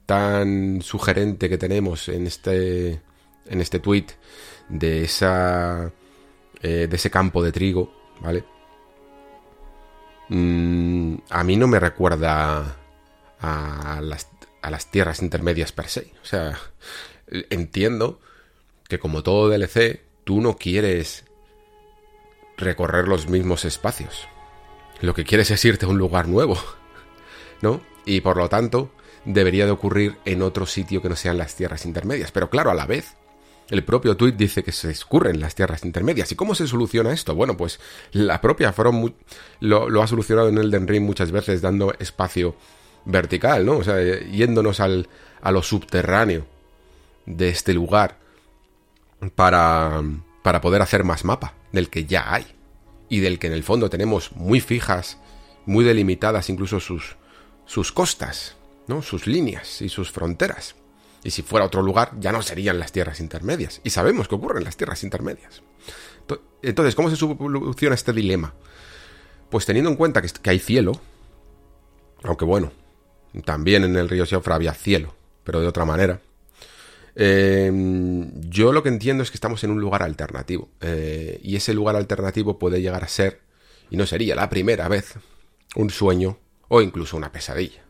[0.07, 3.03] tan sugerente que tenemos en este
[3.47, 4.07] en este tweet
[4.69, 5.93] de esa
[6.63, 8.45] eh, de ese campo de trigo, ¿vale?
[10.29, 12.77] Mm, a mí no me recuerda
[13.41, 14.29] a las,
[14.63, 16.13] a las tierras intermedias per se.
[16.23, 16.59] O sea,
[17.51, 18.19] entiendo
[18.89, 21.25] que como todo DLC, tú no quieres
[22.57, 24.27] recorrer los mismos espacios.
[25.01, 26.57] Lo que quieres es irte a un lugar nuevo,
[27.61, 27.83] ¿no?
[28.07, 28.91] Y por lo tanto,
[29.27, 32.33] debería de ocurrir en otro sitio que no sean las tierras intermedias.
[32.33, 33.17] Pero claro, a la vez,
[33.71, 36.31] el propio tweet dice que se escurren las tierras intermedias.
[36.33, 37.35] ¿Y cómo se soluciona esto?
[37.35, 37.81] Bueno, pues
[38.13, 39.13] la propia From
[39.61, 42.57] lo, ha solucionado en Elden Ring muchas veces dando espacio
[43.05, 43.79] vertical, ¿no?
[43.79, 45.09] O sea, yéndonos al,
[45.41, 46.47] a lo subterráneo
[47.27, 48.19] de este lugar
[49.35, 50.03] para,
[50.43, 52.47] para poder hacer más mapa del que ya hay
[53.09, 55.19] y del que en el fondo tenemos muy fijas,
[55.67, 57.17] muy delimitadas incluso sus,
[57.67, 58.57] sus costas,
[58.87, 59.03] ¿no?
[59.03, 60.75] sus líneas y sus fronteras.
[61.25, 63.81] Y si fuera otro lugar, ya no serían las tierras intermedias.
[63.83, 65.63] Y sabemos que ocurren las tierras intermedias.
[66.63, 68.55] Entonces, ¿cómo se soluciona este dilema?
[69.51, 70.93] Pues teniendo en cuenta que, hay cielo,
[72.23, 72.73] aunque bueno,
[73.45, 75.15] también en el río Siofra había cielo,
[75.45, 76.21] pero de otra manera.
[77.15, 80.69] Em, yo lo que entiendo es que estamos en un lugar alternativo.
[80.81, 83.41] Eh, y ese lugar alternativo puede llegar a ser,
[83.91, 85.15] y no sería la primera vez,
[85.77, 87.83] un sueño o incluso una pesadilla.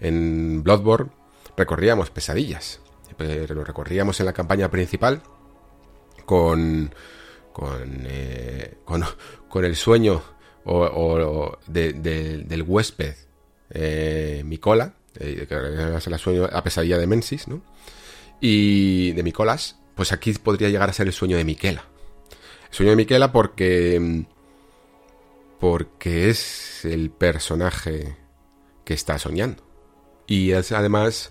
[0.00, 1.10] En Bloodborne
[1.56, 2.80] recorríamos pesadillas,
[3.16, 5.22] pero lo recorríamos en la campaña principal
[6.24, 6.94] con,
[7.52, 10.22] con, eh, con, el sueño
[10.64, 13.14] o, del huésped
[13.70, 17.62] eh, Micola, eh, que la sueño, la pesadilla de Mensis, ¿no?
[18.40, 21.84] y de Micolas, pues aquí podría llegar a ser el sueño de Miquela.
[22.68, 24.24] El sueño de Miquela porque
[25.60, 28.16] porque es el personaje
[28.84, 29.62] que está soñando.
[30.26, 31.30] Y es además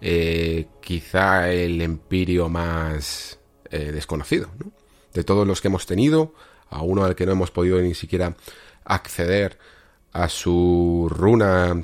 [0.00, 3.38] eh, quizá el empirio más
[3.70, 4.70] eh, desconocido, ¿no?
[5.14, 6.34] De todos los que hemos tenido,
[6.70, 8.36] a uno al que no hemos podido ni siquiera
[8.84, 9.58] acceder
[10.12, 11.82] a su runa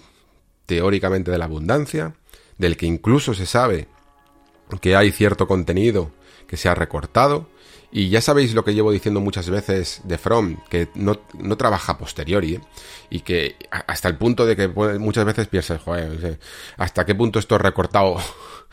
[0.66, 2.14] teóricamente de la abundancia,
[2.58, 3.88] del que incluso se sabe
[4.80, 6.10] que hay cierto contenido
[6.46, 7.48] que se ha recortado.
[7.96, 11.96] Y ya sabéis lo que llevo diciendo muchas veces de From, que no, no trabaja
[11.96, 12.60] posteriori, ¿eh?
[13.08, 16.40] y que hasta el punto de que muchas veces piensas, joder,
[16.76, 18.16] ¿hasta qué punto esto es recortado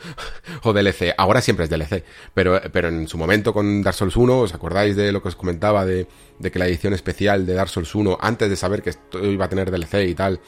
[0.64, 1.14] o DLC?
[1.16, 2.02] Ahora siempre es DLC,
[2.34, 5.36] pero, pero en su momento con Dark Souls 1, ¿os acordáis de lo que os
[5.36, 6.08] comentaba de,
[6.40, 9.44] de que la edición especial de Dark Souls 1, antes de saber que esto iba
[9.44, 10.40] a tener DLC y tal,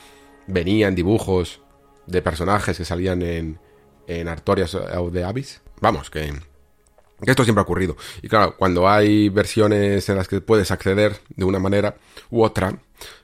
[0.49, 1.61] venían dibujos
[2.09, 3.61] de personajes que salían en,
[4.09, 5.62] en Artorias of the Abyss.
[5.81, 6.33] Vamos, que,
[7.27, 7.97] esto siempre ha ocurrido.
[8.22, 11.97] Y claro, cuando hay versiones en las que puedes acceder de una manera
[12.31, 12.79] u otra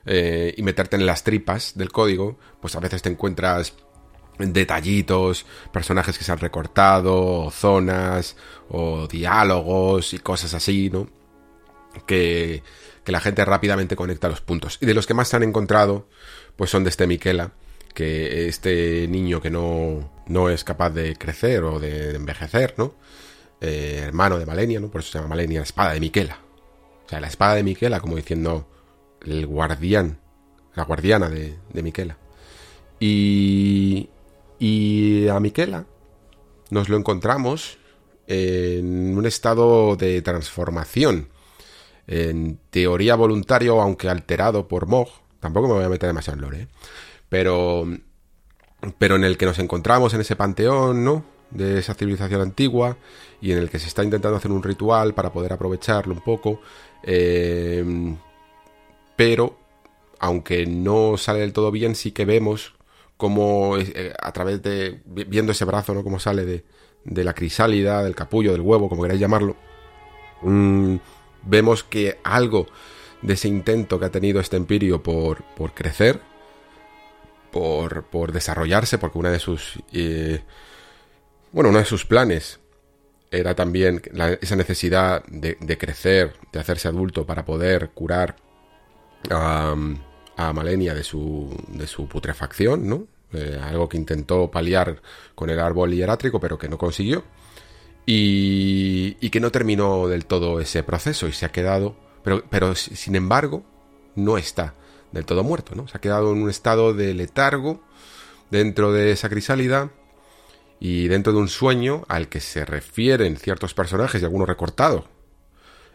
[0.05, 3.73] eh, y meterte en las tripas del código, pues a veces te encuentras
[4.37, 8.35] detallitos, personajes que se han recortado, zonas,
[8.69, 11.07] o diálogos y cosas así, ¿no?
[12.07, 12.63] Que,
[13.03, 14.77] que la gente rápidamente conecta los puntos.
[14.81, 16.07] Y de los que más se han encontrado,
[16.55, 17.51] pues son de este Miquela,
[17.93, 22.95] que este niño que no, no es capaz de crecer o de, envejecer, ¿no?
[23.63, 24.89] Eh, hermano de Malenia, ¿no?
[24.89, 26.39] Por eso se llama Malenia, la espada de Miquela.
[27.05, 28.67] O sea, la espada de Miquela, como diciendo
[29.23, 30.17] el guardián,
[30.73, 32.17] la guardiana de, Miquela.
[32.99, 34.09] Y,
[34.57, 35.85] y a Miquela
[36.71, 37.77] nos lo encontramos
[38.25, 41.29] en un estado de transformación.
[42.07, 45.09] En teoría voluntario, aunque alterado por Mog.
[45.39, 46.67] Tampoco me voy a meter demasiado en lore, ¿eh?
[47.29, 47.85] pero,
[48.97, 51.25] pero en el que nos encontramos en ese panteón, ¿no?
[51.51, 52.97] De esa civilización antigua
[53.41, 56.61] y en el que se está intentando hacer un ritual para poder aprovecharlo un poco.
[57.03, 57.83] Eh,
[59.15, 59.57] pero,
[60.19, 62.75] aunque no sale del todo bien, sí que vemos
[63.17, 66.03] como eh, a través de, viendo ese brazo, ¿no?
[66.03, 66.63] Como sale de,
[67.03, 69.55] de la crisálida, del capullo, del huevo, como queráis llamarlo,
[70.41, 70.95] mm,
[71.43, 72.67] vemos que algo
[73.21, 76.19] de ese intento que ha tenido este empirio por, por crecer
[77.51, 79.79] por, por desarrollarse, porque una de sus...
[79.91, 80.41] Eh,
[81.51, 82.60] bueno, uno de sus planes
[83.31, 84.01] era también
[84.41, 88.35] esa necesidad de, crecer, de hacerse adulto para poder curar
[89.29, 89.75] a,
[90.53, 93.07] Malenia de su, de su putrefacción, ¿no?
[93.31, 95.01] Eh, algo que intentó paliar
[95.35, 97.23] con el árbol hierátrico, pero que no consiguió.
[98.05, 102.73] Y, y, que no terminó del todo ese proceso y se ha quedado, pero, pero
[102.73, 103.63] sin embargo,
[104.15, 104.73] no está
[105.11, 105.87] del todo muerto, ¿no?
[105.87, 107.83] Se ha quedado en un estado de letargo
[108.49, 109.91] dentro de esa crisálida
[110.83, 115.05] y dentro de un sueño al que se refieren ciertos personajes y algunos recortados,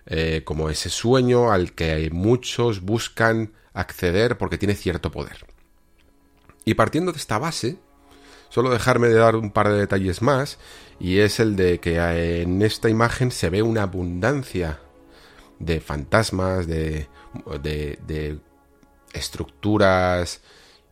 [0.07, 5.45] eh, como ese sueño al que muchos buscan acceder porque tiene cierto poder.
[6.65, 7.79] Y partiendo de esta base,
[8.49, 10.57] solo dejarme de dar un par de detalles más,
[11.01, 11.97] y es el de que
[12.43, 14.79] en esta imagen se ve una abundancia
[15.59, 17.09] de fantasmas, de,
[17.61, 18.39] de
[19.13, 20.43] estructuras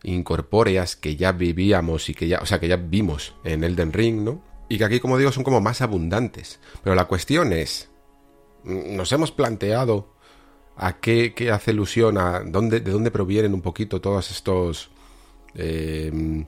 [0.05, 4.23] incorpóreas que ya vivíamos y que ya, o sea, que ya vimos en Elden Ring,
[4.23, 4.41] ¿no?
[4.69, 6.59] Y que aquí, como digo, son como más abundantes.
[6.83, 7.89] Pero la cuestión es,
[8.63, 10.13] nos hemos planteado
[10.75, 14.89] a qué, hace ilusión, a dónde, de dónde provienen un poquito todos estos
[15.53, 16.45] em,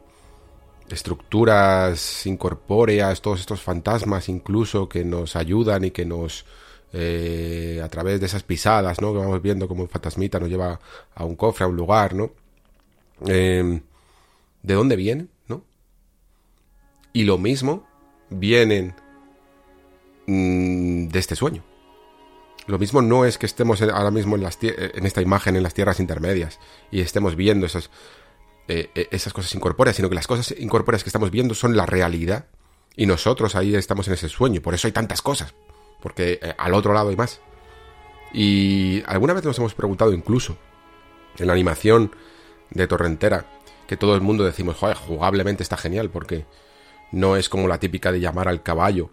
[0.90, 6.46] estructuras incorpóreas, todos estos fantasmas incluso que nos ayudan y que nos
[6.94, 9.14] eh, a través de esas pisadas, ¿no?
[9.14, 10.80] Que vamos viendo como un fantasmita nos lleva
[11.14, 12.32] a un cofre, a un lugar, ¿no?
[13.26, 13.82] Em,
[14.64, 15.64] ¿De dónde vienen, no?
[17.14, 17.88] Y lo mismo
[18.30, 18.96] vienen
[20.28, 21.64] mm, de este sueño.
[22.68, 24.46] Lo mismo no es que estemos ahora mismo en,
[25.06, 26.60] esta imagen en las tierras intermedias
[26.92, 27.90] y estemos viendo esas,
[28.68, 31.86] eh, eh, esas cosas incorpóreas, sino que las cosas incorpóreas que estamos viendo son la
[31.86, 32.48] realidad
[32.98, 34.62] y nosotros ahí estamos en ese sueño.
[34.62, 35.54] Por eso hay tantas cosas,
[36.02, 37.40] porque eh, al otro lado hay más.
[38.34, 40.58] Y alguna vez nos hemos preguntado incluso
[41.38, 42.12] en la animación
[42.72, 43.46] de Torrentera,
[43.88, 46.46] que todo el mundo decimos, joder, jugablemente está genial, porque
[47.12, 49.10] no es como la típica de llamar al caballo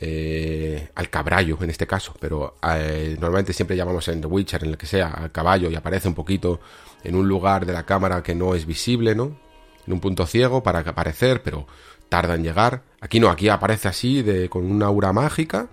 [0.00, 4.70] eh, al caballo en este caso, pero eh, normalmente siempre llamamos en The Witcher, en
[4.70, 6.60] el que sea, al caballo y aparece un poquito
[7.04, 9.38] en un lugar de la cámara que no es visible, ¿no?
[9.86, 11.66] En un punto ciego para aparecer, pero
[12.08, 12.82] tarda en llegar.
[13.00, 15.68] Aquí no, aquí aparece así, de, con una aura mágica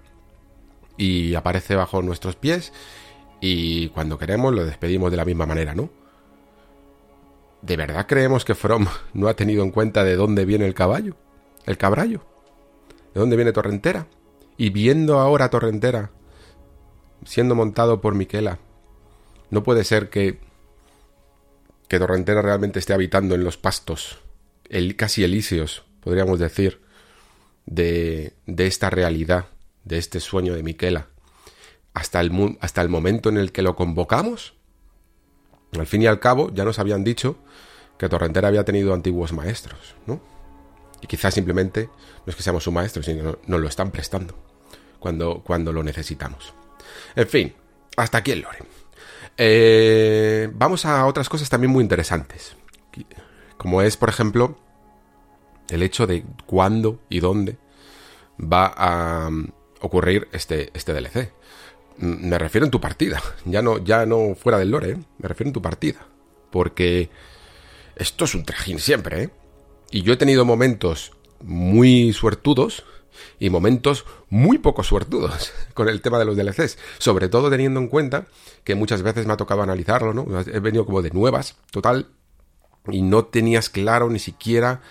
[0.97, 2.73] y aparece bajo nuestros pies
[3.41, 5.89] y cuando queremos lo despedimos de la misma manera, ¿no?
[7.61, 11.15] ¿De verdad creemos que From no ha tenido en cuenta de dónde viene el caballo?
[11.65, 12.21] ¿El caballo?
[13.13, 14.07] ¿De dónde viene Torrentera?
[14.57, 16.11] Y viendo ahora Torrentera
[17.25, 18.59] siendo montado por Miquela,
[19.49, 20.39] no puede ser que
[21.91, 24.19] que Torrentera realmente esté habitando en los pastos,
[24.69, 26.79] el, casi elíseos, podríamos decir,
[27.65, 29.47] de, de esta realidad,
[29.83, 31.09] de este sueño de Miquela,
[31.93, 34.53] hasta el, hasta el momento en el que lo convocamos.
[35.77, 37.37] Al fin y al cabo, ya nos habían dicho
[37.97, 40.21] que Torrentera había tenido antiguos maestros, ¿no?
[41.01, 41.89] Y quizás simplemente
[42.25, 44.35] no es que seamos su maestro, sino nos lo están prestando
[44.99, 46.53] cuando, cuando lo necesitamos.
[47.15, 47.53] En fin,
[47.97, 48.59] hasta aquí el lore.
[49.37, 52.55] Eh, vamos a otras cosas también muy interesantes.
[53.57, 54.57] Como es, por ejemplo,
[55.69, 57.57] el hecho de cuándo y dónde
[58.39, 59.47] va a um,
[59.79, 61.31] ocurrir este, este DLC.
[62.01, 64.97] Me refiero en tu partida, ya no, ya no fuera del lore, ¿eh?
[65.19, 65.99] me refiero en tu partida.
[66.49, 67.09] Porque
[67.95, 69.29] esto es un trajín siempre, ¿eh?
[69.91, 72.83] Y yo he tenido momentos muy suertudos
[73.39, 77.87] y momentos muy poco suertudos con el tema de los DLCs, sobre todo teniendo en
[77.87, 78.25] cuenta
[78.63, 80.25] que muchas veces me ha tocado analizarlo, ¿no?
[80.41, 82.07] He venido como de nuevas, total,
[82.89, 84.81] y no tenías claro ni siquiera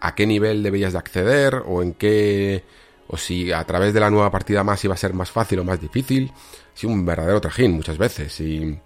[0.00, 2.64] a qué nivel debías de acceder o en qué
[3.12, 5.64] o si a través de la nueva partida más iba a ser más fácil o
[5.64, 6.32] más difícil.
[6.74, 8.78] Sí, un verdadero trajín muchas veces y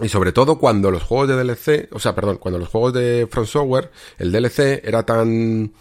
[0.00, 3.28] y sobre todo cuando los juegos de DLC, o sea, perdón, cuando los juegos de
[3.30, 5.72] Front Software, el DLC era tan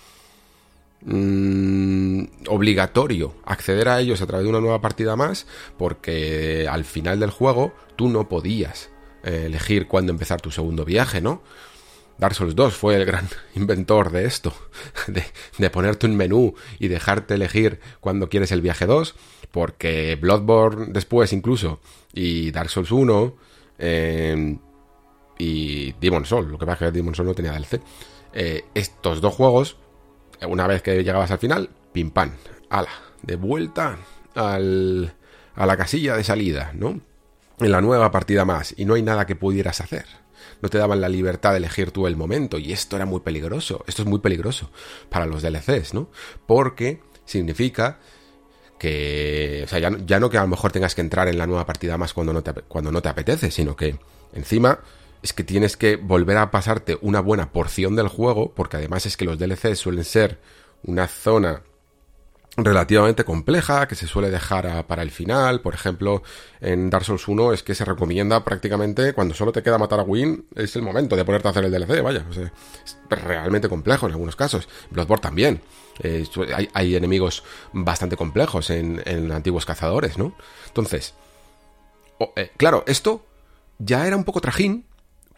[1.02, 5.48] mm, obligatorio acceder a ellos a través de una nueva partida más,
[5.80, 8.92] porque al final del juego tú no podías
[9.24, 11.42] eh, elegir cuándo empezar tu segundo viaje, ¿no?
[12.18, 14.53] Dark Souls 2 fue el gran inventor de esto,
[15.57, 19.16] de, ponerte un menú y dejarte elegir cuando quieres el viaje 2,
[19.51, 21.80] porque Bloodborne después incluso
[22.14, 23.36] y Dark Souls 1
[23.80, 24.57] eh,
[25.38, 27.82] y Demon Soul, lo que pasa es que Demon Soul no tenía DLC.
[28.34, 29.78] Eh, estos dos juegos,
[30.47, 32.32] una vez que llegabas al final, pim pam,
[32.70, 32.89] ala,
[33.22, 33.97] de vuelta
[34.36, 35.14] al,
[35.55, 37.01] a la casilla de salida, ¿no?
[37.59, 40.23] En la nueva partida más, y no hay nada que pudieras hacer.
[40.64, 43.84] No te daban la libertad de elegir tú el momento, y esto era muy peligroso.
[43.86, 44.70] Esto es muy peligroso
[45.09, 46.07] para los DLCs, ¿no?
[46.47, 47.99] Porque significa
[48.80, 51.66] que, o sea, ya, no que a lo mejor tengas que entrar en la nueva
[51.66, 53.99] partida más cuando no te, cuando no te apetece, sino que
[54.32, 54.80] encima
[55.22, 59.18] es que tienes que volver a pasarte una buena porción del juego, porque además es
[59.18, 60.39] que los DLCs suelen ser
[60.84, 61.64] una zona
[62.56, 65.62] relativamente compleja que se suele dejar para el final.
[65.62, 66.22] Por ejemplo,
[66.62, 70.04] en Dark Souls 1 es que se recomienda prácticamente cuando solo te queda matar a
[70.04, 72.26] Win, es el momento de ponerte a hacer el DLC, vaya.
[72.32, 72.51] es
[73.10, 74.68] realmente complejo en algunos casos.
[74.91, 75.62] Bloodborne también.
[76.01, 76.26] Eh,
[76.74, 80.36] hay, enemigos bastante complejos en, antiguos cazadores, ¿no?
[80.68, 81.14] Entonces,
[82.36, 83.26] eh, claro, esto
[83.80, 84.86] ya era un poco trajín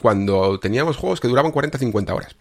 [0.02, 2.36] cuando teníamos juegos que duraban 40-50 horas.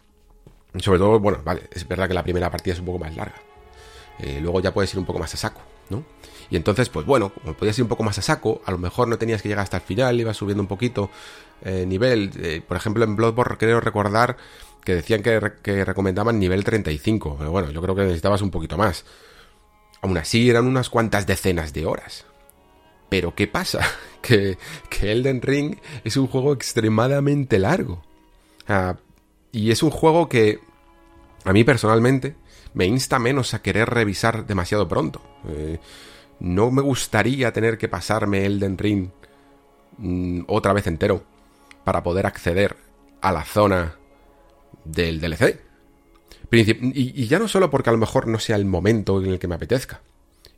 [0.78, 3.36] Sobre todo, bueno, vale, es verdad que la primera partida es un poco más larga.
[4.18, 5.60] Eh, luego ya puedes ir un poco más a saco,
[5.90, 6.04] ¿no?
[6.50, 9.08] Y entonces, pues bueno, como podías ir un poco más a saco, a lo mejor
[9.08, 11.10] no tenías que llegar hasta el final, ibas subiendo un poquito
[11.64, 12.62] nivel.
[12.68, 14.36] por ejemplo, en Bloodborne creo recordar
[14.84, 19.04] que decían que, recomendaban nivel 35, pero bueno, yo creo que necesitabas un poquito más.
[20.02, 22.26] Aún así eran unas cuantas decenas de horas.
[23.08, 23.80] Pero ¿qué pasa?
[24.24, 24.56] Que,
[24.88, 28.02] que Elden Ring es un juego extremadamente largo.
[28.66, 28.96] Ah,
[29.52, 30.60] y es un juego que
[31.44, 32.34] a mí personalmente
[32.74, 35.22] me insta menos a querer revisar demasiado pronto.
[35.48, 35.78] Eh,
[36.40, 39.08] no me gustaría tener que pasarme Elden Ring
[39.98, 41.24] mm, otra vez entero
[41.84, 42.76] para poder acceder
[43.20, 43.96] a la zona
[44.84, 45.60] del DLC.
[46.50, 49.48] Y, ya no solo porque a lo mejor no sea el momento en el que
[49.48, 50.02] me apetezca.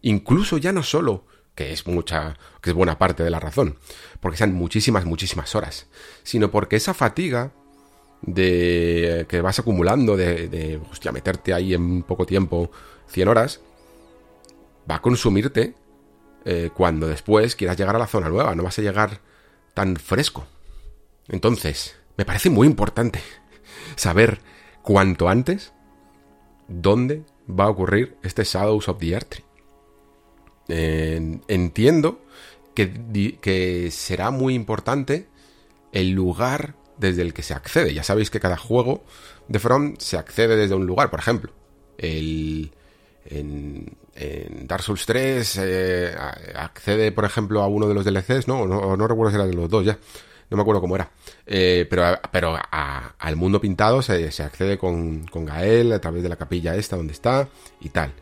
[0.02, 3.78] Incluso ya no solo, que es mucha, que es buena parte de la razón,
[4.20, 5.86] porque sean muchísimas, muchísimas horas,
[6.22, 7.52] sino porque esa fatiga
[8.22, 12.70] de que vas acumulando de, hostia, meterte ahí en poco tiempo
[13.08, 13.60] 100 horas,
[14.90, 15.74] va a consumirte
[16.44, 19.20] eh, cuando después quieras llegar a la zona nueva, no vas a llegar
[19.74, 20.46] tan fresco.
[21.28, 23.20] Entonces, me parece muy importante
[23.96, 24.40] saber
[24.82, 25.72] cuanto antes
[26.68, 29.46] dónde va a ocurrir este Shadows of the Earth
[30.68, 32.20] entiendo
[32.74, 35.28] que, que será muy importante
[35.92, 37.94] el lugar desde el que se accede.
[37.94, 39.04] Ya sabéis que cada juego
[39.48, 41.10] de From se accede desde un lugar.
[41.10, 41.52] Por ejemplo,
[41.98, 42.72] el,
[43.26, 43.96] en,
[44.66, 46.14] Dark Souls 3 eh,
[46.54, 48.66] accede, por ejemplo, a uno de los DLCs, ¿no?
[48.66, 49.98] No, no recuerdo si era de los dos ya.
[50.48, 51.10] No me acuerdo cómo era.
[51.44, 56.28] Eh, pero pero al mundo pintado se, se accede con, con, Gael a través de
[56.28, 57.48] la capilla esta donde está
[57.80, 58.12] y tal.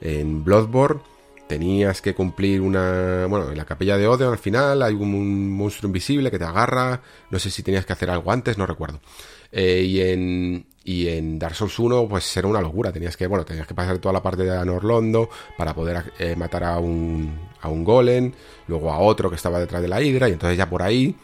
[0.00, 1.02] En Bloodborne
[1.46, 3.26] tenías que cumplir una...
[3.26, 7.02] Bueno, en la capilla de Odeon al final hay un, monstruo invisible que te agarra.
[7.30, 9.00] No sé si tenías que hacer algo antes, no recuerdo.
[9.52, 12.92] Eh, y, en, y en Dark Souls 1 pues era una locura.
[12.92, 16.64] Tenías que, bueno, tenías que pasar toda la parte de Anorlondo para poder eh, matar
[16.64, 18.32] a un, a un golem,
[18.66, 21.14] luego a otro que estaba detrás de la hidra y entonces ya por ahí,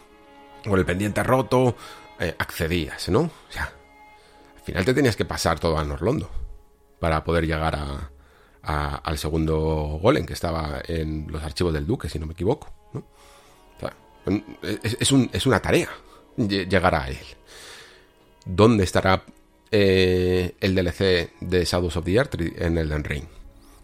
[0.65, 1.77] con el pendiente roto,
[2.19, 3.21] eh, accedías, ¿no?
[3.21, 3.73] O sea,
[4.57, 6.31] al final te tenías que pasar todo a Anorlondo
[6.99, 8.11] para poder llegar a
[8.63, 12.73] al segundo golem que estaba en los archivos del duque, si no me equivoco.
[14.73, 15.89] es, una tarea
[16.37, 17.19] llegar a él.
[18.45, 19.25] ¿Dónde estará
[19.71, 23.25] eh, el DLC de Shadows of the Earth en Elden Ring?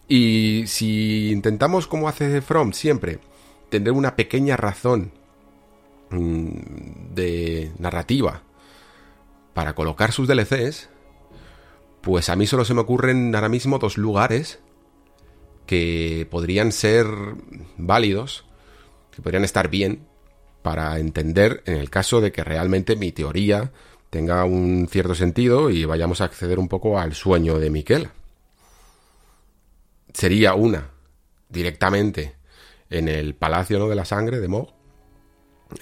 [0.09, 3.19] Y si intentamos, como hace From siempre,
[3.71, 5.13] tener una pequeña razón
[6.11, 8.43] mm, de narrativa
[9.53, 10.91] para colocar sus DLCs,
[12.03, 14.61] pues a mí solo se me ocurren ahora mismo dos lugares
[15.67, 17.07] que podrían ser
[17.77, 18.45] válidos,
[19.11, 20.07] que podrían estar bien
[20.63, 23.73] para entender en el caso de que realmente mi teoría
[24.11, 28.09] tenga un cierto sentido y vayamos a acceder un poco al sueño de Miquel.
[30.13, 30.91] Sería una
[31.49, 32.37] directamente
[32.91, 33.89] en el Palacio ¿no?
[33.89, 34.73] de la Sangre de Mog,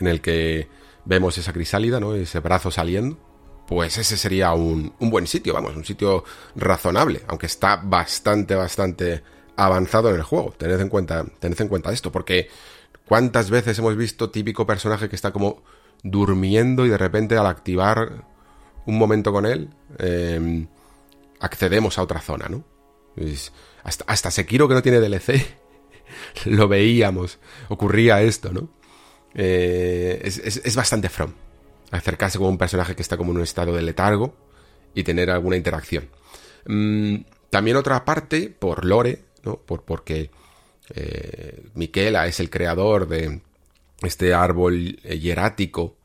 [0.00, 0.68] en el que
[1.04, 2.14] vemos esa crisálida, ¿no?
[2.14, 3.18] ese brazo saliendo,
[3.66, 6.24] pues ese sería un, un buen sitio, vamos, un sitio
[6.56, 9.22] razonable, aunque está bastante, bastante
[9.56, 10.52] avanzado en el juego.
[10.56, 12.48] Tened en cuenta, tened en cuenta esto, porque
[13.06, 15.62] cuántas veces hemos visto típico personaje que está como
[16.02, 18.24] durmiendo y de repente al activar
[18.86, 20.66] un momento con él, em,
[21.40, 22.64] accedemos a otra zona, ¿no?
[23.84, 25.46] hasta, hasta Sekiro que no tiene DLC,
[26.46, 27.38] lo veíamos,
[27.68, 28.68] ocurría esto, ¿no?
[29.34, 31.32] Eh, es, bastante from
[31.90, 34.34] acercarse con un personaje que está como en un estado de letargo
[34.94, 36.08] y tener alguna interacción.
[36.66, 37.16] Mm,
[37.50, 40.30] también otra parte, por lore, por, porque
[40.94, 43.40] eh, Miquela es el creador de
[44.02, 45.96] este árbol hierático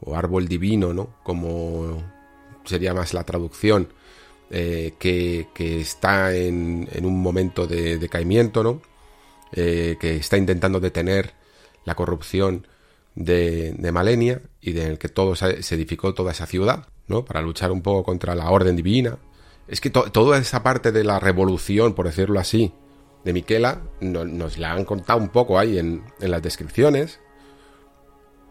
[0.00, 1.16] o árbol divino, ¿no?
[1.22, 2.02] Como
[2.64, 3.92] sería más la traducción,
[4.50, 5.46] eh, que,
[5.80, 8.82] está en, un momento de decaimiento, ¿no?
[9.52, 11.32] Eh, que está intentando detener
[11.84, 12.66] la corrupción
[13.14, 17.24] de, Malenia y del que todo se, edificó toda esa ciudad, ¿no?
[17.24, 19.18] Para luchar un poco contra la orden divina
[19.68, 22.72] es que toda esa parte de la revolución, por decirlo así,
[23.24, 27.20] de Miquela, nos la han contado un poco ahí en, las descripciones,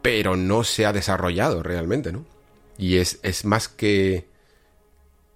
[0.03, 2.25] pero no se ha desarrollado realmente, ¿no?
[2.77, 4.27] Y es, más que...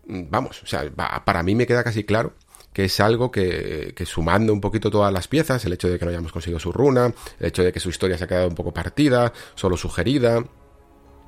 [0.06, 0.90] Vamos, o sea,
[1.26, 2.34] para mí me queda casi claro
[2.74, 6.06] que es algo que, que, sumando un poquito todas las piezas, el hecho de que
[6.06, 8.56] no hayamos conseguido su runa, el hecho de que su historia se ha quedado un
[8.56, 10.40] poco partida, solo sugerida,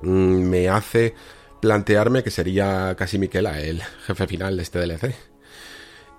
[0.01, 1.15] mm, me hace
[1.63, 5.15] plantearme que sería casi Miquela el jefe final de este DLC.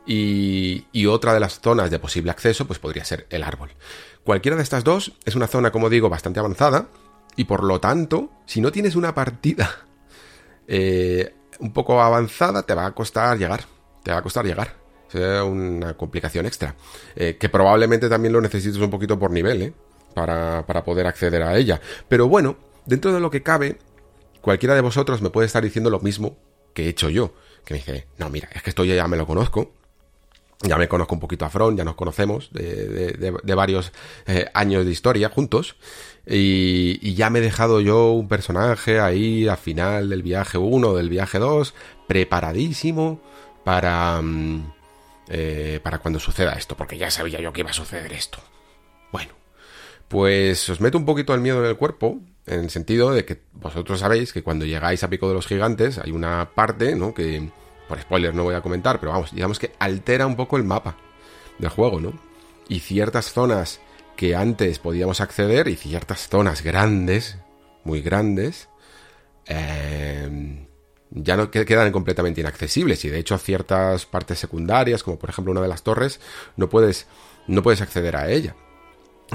[0.07, 3.73] Y, y, otra de las zonas de posible acceso pues podría ser el árbol.
[4.25, 6.89] Cualquiera de estas dos es una zona, como digo, bastante avanzada
[7.37, 9.71] y por lo tanto, si no tienes una partida
[10.67, 13.65] eh, un poco avanzada, te va a costar llegar.
[14.03, 14.75] Te va a costar llegar.
[15.09, 16.75] Será una complicación extra.
[17.17, 19.75] Eh, que probablemente también lo necesites un poquito por nivel, ¿eh?
[20.15, 21.83] Para, para poder acceder a ella.
[22.09, 23.79] Pero bueno, dentro de lo que cabe,
[24.45, 26.37] cualquiera de vosotros me puede estar diciendo lo mismo
[26.75, 27.33] que he hecho yo.
[27.65, 29.73] Que me dice, no, mira, es que esto ya me lo conozco.
[30.61, 33.93] Ya me conozco un poquito a Front, ya nos conocemos de, varios
[34.27, 35.77] eh, años de historia juntos.
[36.27, 41.09] Y, ya me he dejado yo un personaje ahí al final del viaje 1, del
[41.09, 41.75] viaje 2,
[42.07, 43.21] preparadísimo
[43.65, 44.73] para, mm,
[45.29, 48.39] eh, para cuando suceda esto, porque ya sabía yo que iba a suceder esto.
[49.13, 49.33] Bueno,
[50.09, 53.41] pues os meto un poquito el miedo en el cuerpo, en el sentido de que
[53.53, 57.15] vosotros sabéis que cuando llegáis a Pico de los Gigantes hay una parte, ¿no?
[57.15, 57.49] Que,
[57.89, 60.97] por spoilers no voy a comentar, pero vamos, digamos que altera un poco el mapa
[61.59, 62.13] del juego, ¿no?
[62.69, 63.81] Y ciertas zonas
[64.17, 67.39] que antes podíamos acceder y ciertas zonas grandes,
[67.85, 68.69] muy grandes,
[69.47, 70.67] eh,
[71.11, 75.63] ya no quedan completamente inaccesibles y de hecho ciertas partes secundarias, como por ejemplo una
[75.63, 76.21] de las torres,
[76.57, 77.07] no puedes,
[77.47, 78.57] no puedes acceder a ella.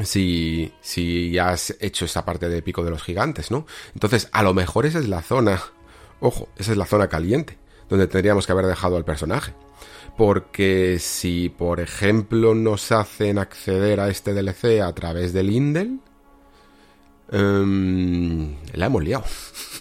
[0.03, 3.65] Si, si has hecho esa parte de pico de los gigantes, ¿no?
[3.93, 5.61] Entonces, a lo mejor esa es la zona,
[6.19, 7.57] ojo, esa es la zona caliente,
[7.89, 9.53] donde tendríamos que haber dejado al personaje.
[10.17, 15.99] Porque si, por ejemplo, nos hacen acceder a este DLC a través del Indel,
[17.31, 19.23] em, la hemos liado.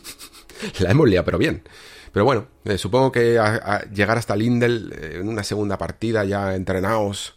[0.80, 1.62] la hemos liado, pero bien.
[2.12, 3.40] Pero bueno, eh, supongo que
[3.92, 7.36] llegar hasta Lindel eh, en una segunda partida ya entrenados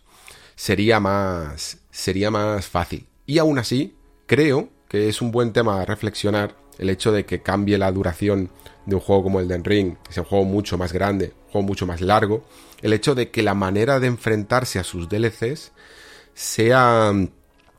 [0.55, 3.07] sería más, sería más fácil.
[3.25, 7.41] Y aún así, creo que es un buen tema a reflexionar el hecho de que
[7.41, 8.49] cambie la duración
[8.85, 11.51] de un juego como el Den Ring, que es un juego mucho más grande, un
[11.51, 12.43] juego mucho más largo,
[12.81, 15.71] el hecho de que la manera de enfrentarse a sus DLCs
[16.33, 17.13] sea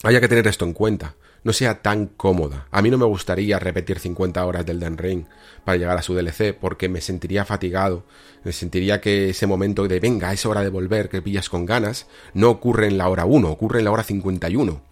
[0.05, 2.67] haya que tener esto en cuenta no sea tan cómoda.
[2.71, 5.25] A mí no me gustaría repetir 50 horas del Den Ring
[5.65, 8.05] para llegar a su DLC porque me sentiría fatigado,
[8.45, 12.07] me sentiría que ese momento de venga, es hora de volver, que pillas con ganas,
[12.35, 14.83] no ocurre en la hora 1, ocurre en la hora 51.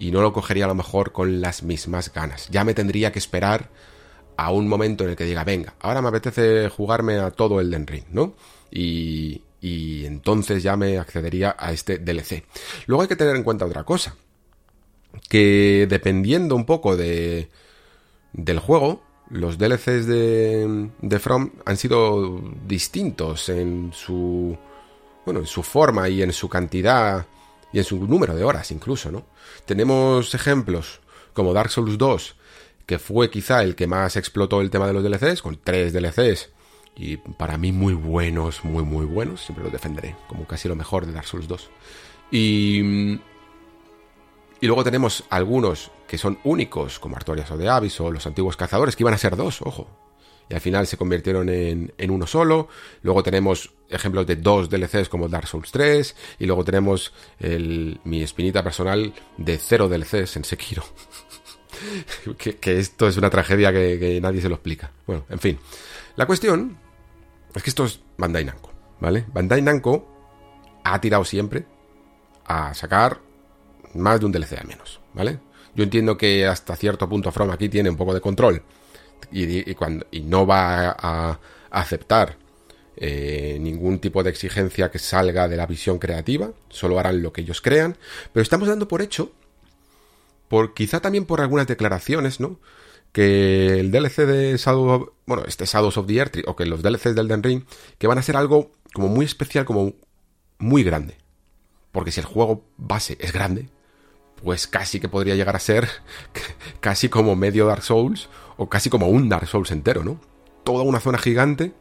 [0.00, 2.48] Y no lo cogería a lo mejor con las mismas ganas.
[2.50, 3.68] Ya me tendría que esperar
[4.36, 7.70] a un momento en el que diga, venga, ahora me apetece jugarme a todo el
[7.70, 8.34] Den Ring, ¿no?
[8.70, 12.44] Y, y entonces ya me accedería a este DLC.
[12.86, 14.14] Luego hay que tener en cuenta otra cosa
[15.28, 17.48] que dependiendo un poco de,
[18.32, 24.56] del juego, los DLCs de, de From han sido distintos en su,
[25.24, 27.26] bueno, en su forma y en su cantidad
[27.72, 29.26] y en su número de horas incluso, ¿no?
[29.66, 31.00] Tenemos ejemplos
[31.34, 32.36] como Dark Souls 2,
[32.86, 36.48] que fue quizá el que más explotó el tema de los DLCs, con tres DLCs,
[36.96, 41.06] y para mí muy buenos, muy muy buenos, siempre los defenderé, como casi lo mejor
[41.06, 41.70] de Dark Souls 2.
[42.30, 43.20] Y
[44.60, 48.56] y luego tenemos algunos que son únicos, como Artorias o de Abyss o los antiguos
[48.56, 49.86] cazadores, que iban a ser dos, ojo.
[50.48, 52.68] Y al final se convirtieron en, uno solo.
[53.02, 56.16] Luego tenemos ejemplos de dos DLCs como Dark Souls 3.
[56.38, 60.82] Y luego tenemos mi espinita personal de cero DLCs en Sekiro.
[62.38, 64.90] que, esto es una tragedia que, que nadie se lo explica.
[65.06, 65.58] Bueno, en fin.
[66.16, 66.78] La cuestión
[67.54, 69.26] es que esto es Bandai Namco, ¿vale?
[69.32, 70.08] Bandai Namco
[70.82, 71.66] ha tirado siempre
[72.46, 73.20] a sacar
[73.94, 75.38] más de un DLC al menos, ¿vale?
[75.74, 78.62] Yo entiendo que hasta cierto punto From aquí tiene un poco de control
[79.30, 82.36] y, no va a, aceptar
[82.96, 87.42] eh, ningún tipo de exigencia que salga de la visión creativa, solo harán lo que
[87.42, 87.96] ellos crean,
[88.32, 89.32] pero estamos dando por hecho,
[90.48, 92.58] por quizá también por algunas declaraciones, ¿no?
[93.12, 96.82] Que el DLC de Shadow of, bueno, este Shadows of the Earth, o que los
[96.82, 97.64] DLCs del Den Ring,
[97.98, 99.94] que van a ser algo como muy especial, como
[100.58, 101.16] muy grande.
[101.92, 103.68] Porque si el juego base es grande,
[104.42, 105.88] pues casi que podría llegar a ser
[106.80, 110.20] casi como medio Dark Souls o casi como un Dark Souls entero, ¿no?
[110.64, 111.72] Toda una zona gigante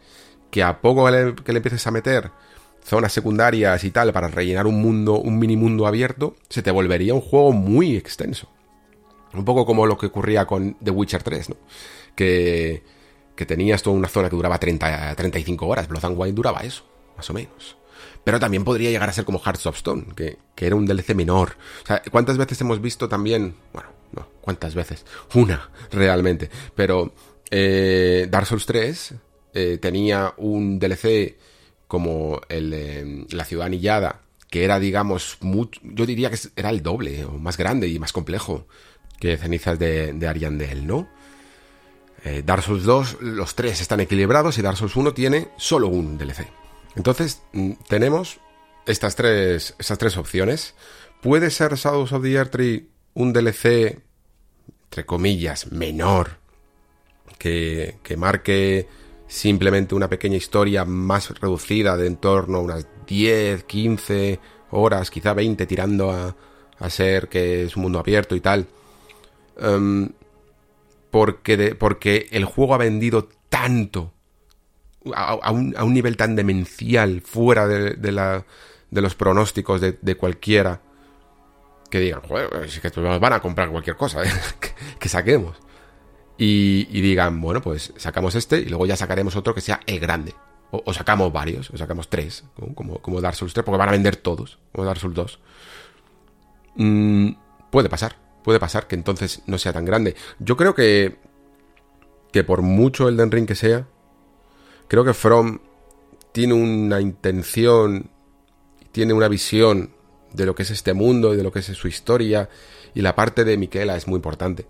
[0.51, 2.31] que a poco que le, empieces a meter
[2.83, 7.13] zonas secundarias y tal para rellenar un mundo, un mini mundo abierto, se te volvería
[7.13, 8.49] un juego muy extenso.
[9.33, 11.57] Un poco como lo que ocurría con The Witcher 3, ¿no?
[12.15, 12.83] Que,
[13.35, 15.87] que tenías toda una zona que duraba 30, 35 horas.
[15.89, 16.85] Blood and Wine duraba eso,
[17.17, 17.77] más o menos.
[18.27, 21.55] Pero también podría llegar a ser como Hearts of Stone, que, era un DLC menor.
[21.81, 23.55] O sea, ¿cuántas veces hemos visto también?
[23.71, 25.05] Bueno, no, ¿cuántas veces?
[25.33, 26.49] Una, realmente.
[26.75, 27.13] Pero
[27.49, 29.13] eh, Dark Souls 3
[29.53, 31.37] eh, tenía un DLC
[31.87, 35.37] como de La Ciudad Anillada, que era, digamos,
[35.81, 38.67] yo diría que era el doble, o más grande y más complejo
[39.21, 41.07] que Cenizas de, de Ariandel, ¿no?
[42.25, 46.17] Eh, Dark Souls 2, los tres están equilibrados y Dark Souls 1 tiene solo un
[46.17, 46.66] DLC.
[46.97, 48.39] Entonces, mm, tenemos
[48.87, 50.73] estas tres, tres opciones.
[51.21, 52.55] ¿Puede ser Shadows of the Earth
[53.13, 54.01] un DLC,
[54.85, 56.39] entre comillas, menor,
[57.37, 58.87] que, que marque
[59.27, 64.39] simplemente una pequeña historia más reducida de en torno a unas 10, 15
[64.71, 66.35] horas, quizá 20, tirando a,
[66.79, 68.67] a ser que es un mundo abierto y tal?
[69.59, 70.09] Um,
[71.11, 74.13] porque, porque el juego ha vendido tanto
[75.15, 78.45] a, un, nivel tan demencial fuera de, la,
[78.91, 80.81] de los pronósticos de, cualquiera
[81.89, 84.31] que digan, joder, es que van a comprar cualquier cosa ¿eh?
[84.99, 85.57] que, saquemos.
[86.37, 90.33] Y, digan, bueno, pues sacamos este y luego ya sacaremos otro que sea el grande.
[90.69, 92.43] O, sacamos varios, o sacamos tres,
[92.75, 95.39] como, como Dark Souls 3, porque van a vender todos, como Dark Souls 2.
[96.75, 97.29] Mm,
[97.71, 100.15] puede pasar, puede pasar que entonces no sea tan grande.
[100.39, 101.17] Yo creo que,
[102.31, 103.87] que por mucho el Den Ring que sea,
[104.87, 105.59] creo que From
[106.31, 108.09] tiene una intención,
[108.91, 109.91] tiene una visión
[110.33, 112.49] de lo que es este mundo y de lo que es su historia,
[112.93, 114.65] y la parte de Miquela es muy importante.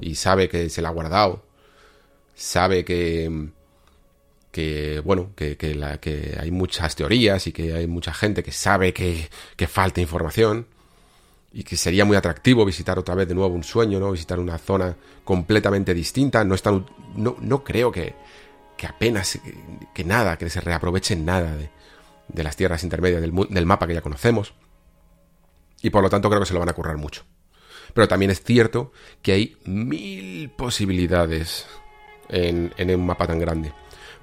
[0.00, 1.44] Y sabe que se la ha guardado,
[2.34, 3.48] sabe que,
[4.50, 9.28] que bueno, que, que hay muchas teorías y que hay mucha gente que sabe que,
[9.56, 10.66] que falta información
[11.52, 14.12] y que sería muy atractivo visitar otra vez de nuevo un sueño, ¿no?
[14.12, 16.44] Visitar una zona completamente distinta.
[16.44, 16.70] No, está,
[17.16, 18.14] no, no creo que,
[18.78, 19.38] que apenas,
[19.92, 24.00] que, nada, que se reaprovechen nada de, las tierras intermedias del, del, mapa que ya
[24.00, 24.54] conocemos.
[25.82, 27.24] Y por lo tanto creo que se lo van a currar mucho.
[27.92, 31.66] Pero también es cierto que hay mil posibilidades
[32.28, 33.72] en, en un mapa tan grande.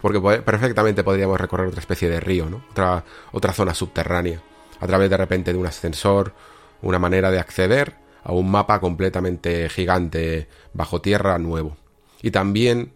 [0.02, 2.66] Porque perfectamente podríamos recorrer otra especie de río, ¿no?
[2.72, 4.42] Otra, otra zona subterránea.
[4.80, 6.34] A través de repente de un ascensor
[6.82, 11.78] una manera de acceder a un mapa completamente gigante bajo tierra nuevo.
[12.22, 12.94] Y también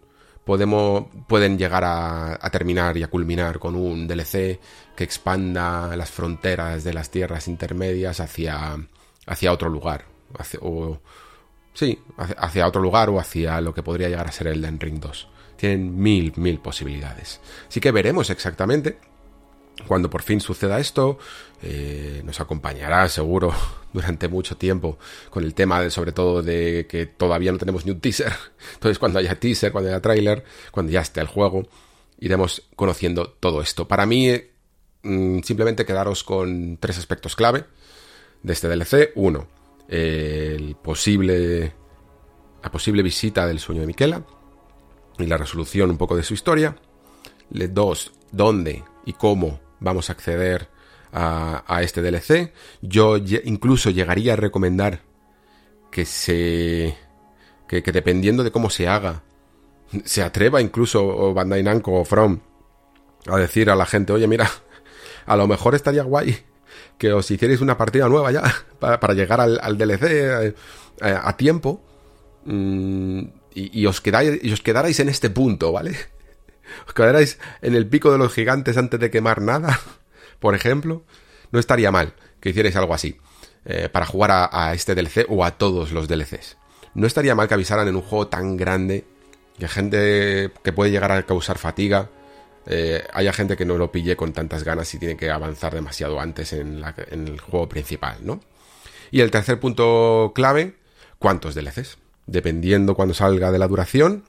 [0.49, 4.59] podemos, pueden llegar a, terminar y a culminar con un DLC
[4.95, 8.75] que expanda las fronteras de las tierras intermedias hacia,
[9.27, 10.05] hacia otro lugar.
[10.61, 10.97] o,
[11.71, 14.99] sí, hacia, otro lugar o hacia lo que podría llegar a ser el Den Ring
[14.99, 15.27] 2.
[15.55, 17.39] Tienen mil, mil posibilidades.
[17.67, 18.97] Así que veremos exactamente
[19.87, 21.19] cuando por fin suceda esto,
[21.61, 23.53] eh, nos acompañará seguro
[23.93, 24.97] durante mucho tiempo
[25.29, 28.33] con el tema de, sobre todo de que todavía no tenemos ni un teaser.
[28.73, 31.67] Entonces cuando haya teaser, cuando haya trailer, cuando ya esté el juego,
[32.19, 33.87] iremos conociendo todo esto.
[33.87, 34.29] Para mí,
[35.03, 37.65] mm, simplemente quedaros con tres aspectos clave
[38.43, 39.11] de este DLC.
[39.15, 39.47] Uno,
[39.87, 41.73] el posible,
[42.63, 44.23] la posible visita del sueño de Miquela
[45.17, 46.77] y la resolución un poco de su historia.
[47.49, 50.69] Dos, dónde y cómo vamos a acceder
[51.11, 52.53] a, este DLC.
[52.81, 55.01] Yo incluso llegaría a recomendar
[55.91, 56.97] que se...
[57.67, 59.21] Que, dependiendo de cómo se haga,
[60.03, 62.39] se atreva incluso Bandai Namco o From
[63.27, 64.49] a decir a la gente, oye mira,
[65.27, 66.35] a lo mejor estaría guay
[66.97, 68.43] que os hicierais una partida nueva ya
[68.79, 70.53] para, llegar al, DLC eh,
[71.01, 71.81] a, tiempo
[72.45, 73.21] mm,
[73.53, 75.95] y, os quedáis, y os quedarais en este punto, ¿vale?
[76.87, 79.79] os quedarais en el pico de los gigantes antes de quemar nada,
[80.39, 81.03] por ejemplo,
[81.51, 83.17] no estaría mal que hicierais algo así.
[83.65, 86.57] Eh, para jugar a, este DLC o a todos los DLCs.
[86.93, 89.05] No estaría mal que avisaran en un juego tan grande
[89.59, 92.09] que gente que puede llegar a causar fatiga,
[92.65, 96.19] eh, haya gente que no lo pille con tantas ganas y tiene que avanzar demasiado
[96.21, 98.39] antes en, el juego principal, ¿no?
[99.11, 100.75] Y el tercer punto clave,
[101.19, 101.97] ¿cuántos DLCs?
[102.25, 104.23] Dependiendo cuando salga de la duración,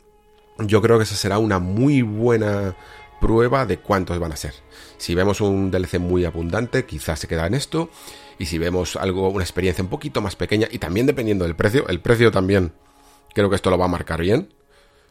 [0.58, 2.76] yo creo que esa será una muy buena
[3.20, 4.54] prueba de cuántos van a ser.
[5.00, 7.88] Si vemos un DLC muy abundante, quizás se queda en esto.
[8.38, 11.88] Y si vemos algo, una experiencia un poquito más pequeña, y también dependiendo del precio,
[11.88, 12.72] el precio también
[13.34, 14.52] creo que esto lo va a marcar bien,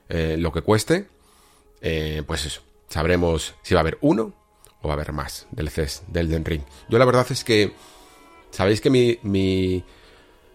[0.07, 1.07] eh, lo que cueste,
[1.81, 4.31] eh, pues eso, sabremos si va a haber uno
[4.83, 6.61] o va a haber más DLCs del Den Ring.
[6.87, 7.73] Yo la verdad es que,
[8.51, 9.83] sabéis que mi, mi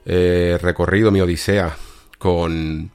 [0.06, 1.76] eh, recorrido, mi odisea
[2.18, 2.92] con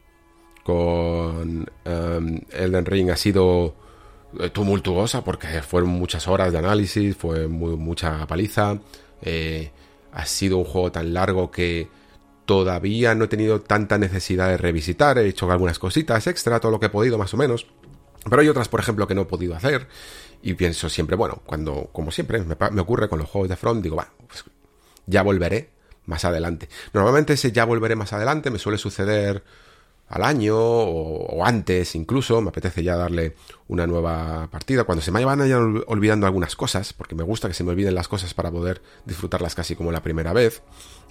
[0.63, 3.73] con um, Elden Ring ha sido
[4.53, 8.79] tumultuosa porque fueron muchas horas de análisis, fue mucha paliza.
[9.21, 9.71] Eh,
[10.11, 11.87] ha sido un juego tan largo que
[12.45, 15.17] todavía no he tenido tanta necesidad de revisitar.
[15.17, 17.67] He hecho algunas cositas extra, todo lo que he podido más o menos.
[18.27, 19.87] Pero hay otras, por ejemplo, que no he podido hacer.
[20.41, 23.97] Y pienso siempre, bueno, cuando, como siempre, me, ocurre con los juegos de Front, digo,
[23.97, 24.45] va, pues
[25.05, 25.69] ya volveré
[26.05, 26.69] más adelante.
[26.93, 29.43] Normalmente ese ya volveré más adelante me suele suceder
[30.09, 33.35] al año o, antes incluso, me apetece ya darle
[33.67, 35.39] una nueva partida, cuando se me van
[35.87, 39.53] olvidando algunas cosas, porque me gusta que se me olviden las cosas para poder disfrutarlas
[39.53, 40.63] casi como la primera vez,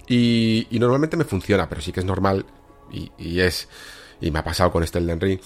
[0.07, 2.45] y, normalmente me funciona, pero sí que es normal,
[2.91, 3.69] y, es,
[4.19, 5.39] y me ha pasado con este Elden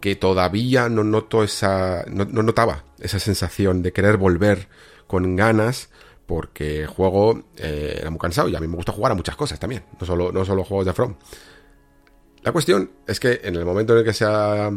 [0.00, 4.68] que todavía no noto esa, no, notaba esa sensación de querer volver
[5.06, 5.90] con ganas,
[6.26, 9.58] porque juego eh, era muy cansado y a mí me gusta jugar a muchas cosas
[9.58, 11.14] también, no solo, no solo juegos de From.
[12.42, 14.70] La cuestión es que en el momento en el que se ha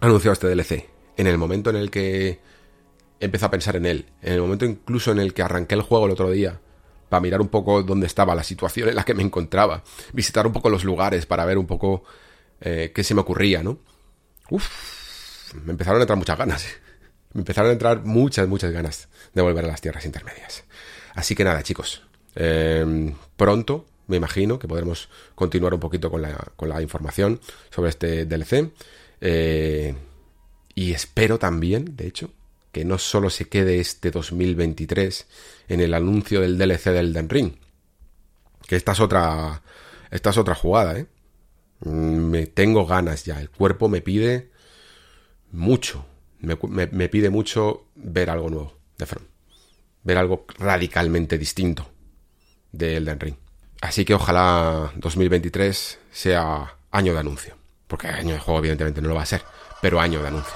[0.00, 2.40] anunciado este DLC, en el momento en el que
[3.20, 6.06] empecé a pensar en él, en el momento incluso en el que arranqué el juego
[6.06, 6.60] el otro día,
[7.08, 9.82] para mirar un poco dónde estaba la situación en la que me encontraba,
[10.12, 12.04] visitar un poco los lugares para ver un poco
[12.60, 13.78] eh, qué se me ocurría, ¿no?
[14.50, 16.66] Uf, me empezaron a entrar muchas ganas.
[17.32, 20.64] me empezaron a entrar muchas, muchas ganas de volver a las tierras intermedias.
[21.14, 22.02] Así que nada, chicos,
[22.34, 28.72] em, pronto me imagino que podremos continuar un poquito con la, información sobre este DLC.
[29.20, 29.94] Eh,
[30.74, 32.30] y espero también, de hecho,
[32.72, 35.26] que no solo se quede este 2023
[35.68, 37.52] en el anuncio del DLC del Den Ring.
[38.66, 39.62] Que esta es otra.
[40.10, 41.06] Esta es otra jugada, ¿eh?
[41.80, 43.40] Mm, me tengo ganas ya.
[43.40, 44.50] El cuerpo me pide
[45.52, 46.04] mucho.
[46.40, 49.24] Me, pide mucho ver algo nuevo de From.
[50.04, 51.88] Ver algo radicalmente distinto
[52.72, 53.36] de Elden Ring.
[53.80, 57.54] Así que ojalá 2023 sea año de anuncio.
[57.86, 59.42] Porque año de juego evidentemente no lo va a ser,
[59.80, 60.54] pero año de anuncio.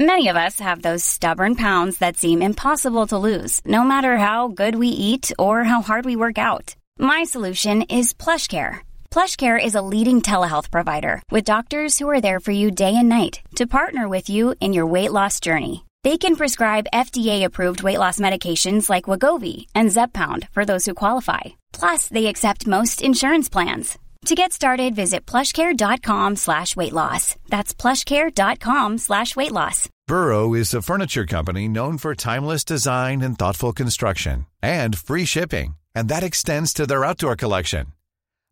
[0.00, 4.48] Many of us have those stubborn pounds that seem impossible to lose, no matter how
[4.48, 6.74] good we eat or how hard we work out.
[6.98, 8.80] My solution is PlushCare.
[9.12, 13.08] PlushCare is a leading telehealth provider with doctors who are there for you day and
[13.08, 15.84] night to partner with you in your weight loss journey.
[16.04, 21.40] They can prescribe FDA-approved weight loss medications like Wagovi and Zepbound for those who qualify.
[21.72, 23.98] Plus, they accept most insurance plans.
[24.26, 27.36] To get started, visit plushcare.com slash weight loss.
[27.48, 29.88] That's plushcare.com slash weight loss.
[30.08, 35.74] Burrow is a furniture company known for timeless design and thoughtful construction and free shipping.
[35.94, 37.86] And that extends to their outdoor collection.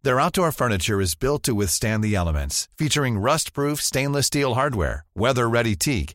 [0.02, 5.76] Their outdoor furniture is built to withstand the elements, featuring rust-proof stainless steel hardware, weather-ready
[5.76, 6.14] teak,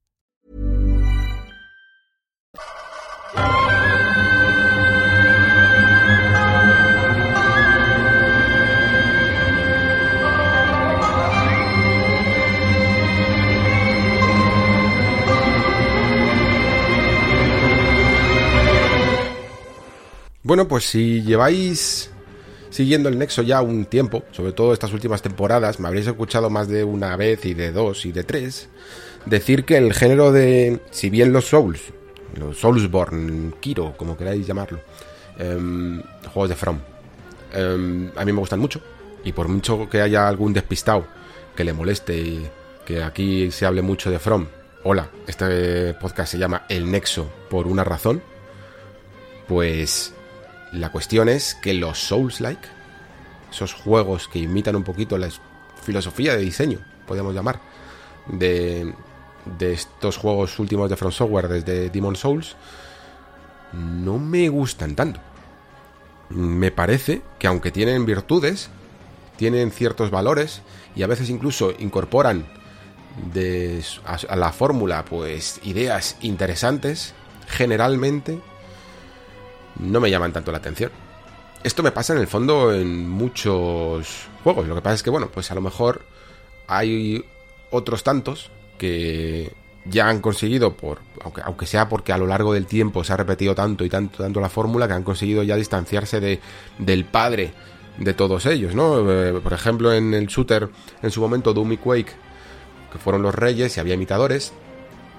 [20.43, 22.09] Bueno, pues si lleváis
[22.71, 26.67] siguiendo el Nexo ya un tiempo, sobre todo estas últimas temporadas, me habréis escuchado más
[26.67, 28.67] de una vez y de dos y de tres,
[29.27, 31.93] decir que el género de, si bien los Souls,
[32.39, 34.79] los Soulsborne, Kiro, como queráis llamarlo,
[35.37, 36.01] em,
[36.33, 36.79] juegos de From,
[37.53, 38.81] em, a mí me gustan mucho,
[39.23, 41.05] y por mucho que haya algún despistado
[41.55, 42.49] que le moleste y
[42.83, 44.47] que aquí se hable mucho de From,
[44.83, 48.23] hola, este podcast se llama El Nexo por una razón,
[49.47, 50.15] pues
[50.71, 52.67] la cuestión es que los Souls-like,
[53.51, 55.29] esos juegos que imitan un poquito la
[55.83, 57.59] filosofía de diseño, podríamos llamar,
[58.27, 58.93] de,
[59.57, 62.55] de estos juegos últimos de From Software desde Demon Souls,
[63.73, 65.19] no me gustan tanto.
[66.29, 68.69] Me parece que aunque tienen virtudes,
[69.35, 70.61] tienen ciertos valores
[70.95, 72.45] y a veces incluso incorporan
[73.33, 77.13] de, a la fórmula pues ideas interesantes,
[77.47, 78.39] generalmente
[79.79, 80.91] no me llaman tanto la atención.
[81.63, 84.67] Esto me pasa en el fondo en muchos juegos.
[84.67, 86.01] Lo que pasa es que, bueno, pues a lo mejor
[86.67, 87.23] hay
[87.69, 89.53] otros tantos que
[89.85, 93.17] ya han conseguido, por, aunque, aunque sea porque a lo largo del tiempo se ha
[93.17, 96.39] repetido tanto y tanto, tanto la fórmula, que han conseguido ya distanciarse de,
[96.77, 97.53] del padre
[97.97, 99.09] de todos ellos, ¿no?
[99.11, 100.69] Eh, por ejemplo, en el shooter,
[101.01, 102.13] en su momento, Doom y Quake,
[102.91, 104.53] que fueron los reyes y había imitadores,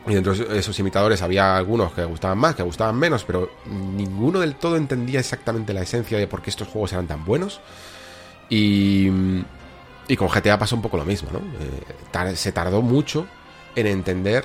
[0.06, 4.40] y dentro de esos imitadores había algunos que gustaban más, que gustaban menos, pero ninguno
[4.40, 7.60] del todo entendía exactamente la esencia de por qué estos juegos eran tan buenos.
[8.48, 9.08] Y,
[10.08, 11.38] y con GTA pasa un poco lo mismo, ¿no?
[11.38, 13.26] Eh, se tardó mucho
[13.76, 14.44] en entender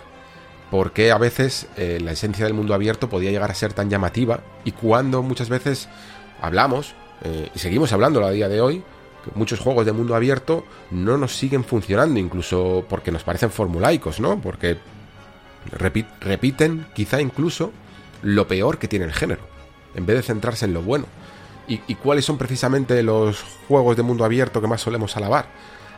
[0.70, 3.90] por qué a veces eh, la esencia del mundo abierto podía llegar a ser tan
[3.90, 5.90] llamativa y cuando muchas veces
[6.42, 6.94] hablamos,
[7.24, 8.84] eh, y seguimos hablando a día de hoy,
[9.36, 14.40] muchos juegos de mundo abierto no nos siguen funcionando, incluso porque nos parecen formulaicos, ¿no?
[14.40, 14.78] Porque
[15.72, 17.72] repiten quizá incluso
[18.22, 19.42] lo peor que tiene el género,
[19.96, 21.06] en vez de centrarse en lo bueno.
[21.70, 25.48] ¿Y, cuáles son precisamente los juegos de mundo abierto que más solemos alabar?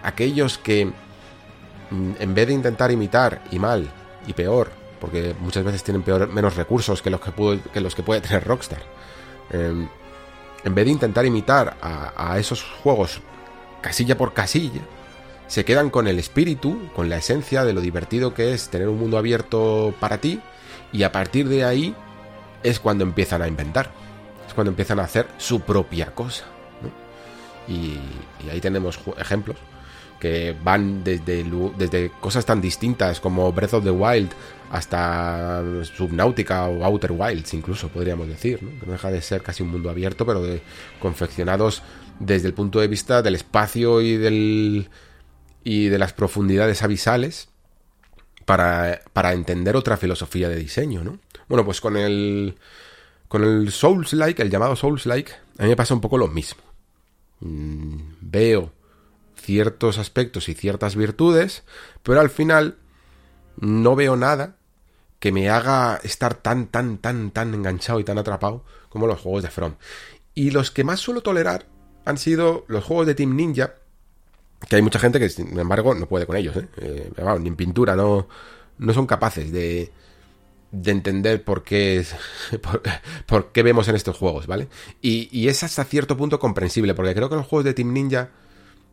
[0.02, 3.88] Aquellos que, mm, en vez de intentar imitar, y mal,
[4.26, 8.02] y peor, porque muchas veces tienen peor, menos recursos que los que, que los que
[8.02, 8.82] puede tener Rockstar,
[9.52, 9.88] em,
[10.64, 13.22] en vez de intentar imitar a esos juegos
[13.82, 14.82] casilla por casilla,
[15.50, 19.00] se quedan con el espíritu, con la esencia de lo divertido que es tener un
[19.00, 20.40] mundo abierto para ti
[20.94, 21.96] y a partir de ahí
[22.62, 23.92] es cuando empiezan a inventar,
[24.48, 26.46] es cuando empiezan a hacer su propia cosa.
[27.68, 27.98] Y,
[28.50, 29.58] ahí tenemos ejemplos
[30.20, 31.46] que van desde,
[31.78, 34.32] desde cosas tan distintas como Breath of the Wild
[34.72, 39.70] hasta Subnautica o Outer Wilds incluso podríamos decir, que no deja de ser casi un
[39.70, 40.44] mundo abierto pero
[41.00, 41.82] confeccionados
[42.20, 44.90] desde el punto de vista del espacio y del
[45.64, 47.50] y de las profundidades abisales
[48.46, 51.20] para, para entender otra filosofía de diseño, ¿no?
[51.48, 52.58] Bueno, pues con el
[53.28, 56.62] con el Souls-like, el llamado Souls-like, a mí me pasa un poco lo mismo.
[57.42, 58.72] Mm, veo
[59.36, 61.64] ciertos aspectos y ciertas virtudes,
[62.02, 62.78] pero al final
[63.60, 64.56] no veo nada
[65.20, 69.44] que me haga estar tan, tan, tan, tan enganchado y tan atrapado como los juegos
[69.44, 69.76] de From.
[70.34, 71.68] Y los que más suelo tolerar
[72.06, 73.76] han sido los juegos de Team Ninja,
[74.68, 76.68] que hay mucha gente que, sin embargo, no puede con ellos, ¿eh?
[76.78, 78.28] eh ni en pintura, no,
[78.78, 79.92] no son capaces de,
[80.72, 82.06] de entender por qué,
[83.26, 84.68] por, qué vemos en estos juegos, ¿vale?
[85.02, 88.30] Y, es hasta cierto punto comprensible, porque creo que los juegos de Team Ninja,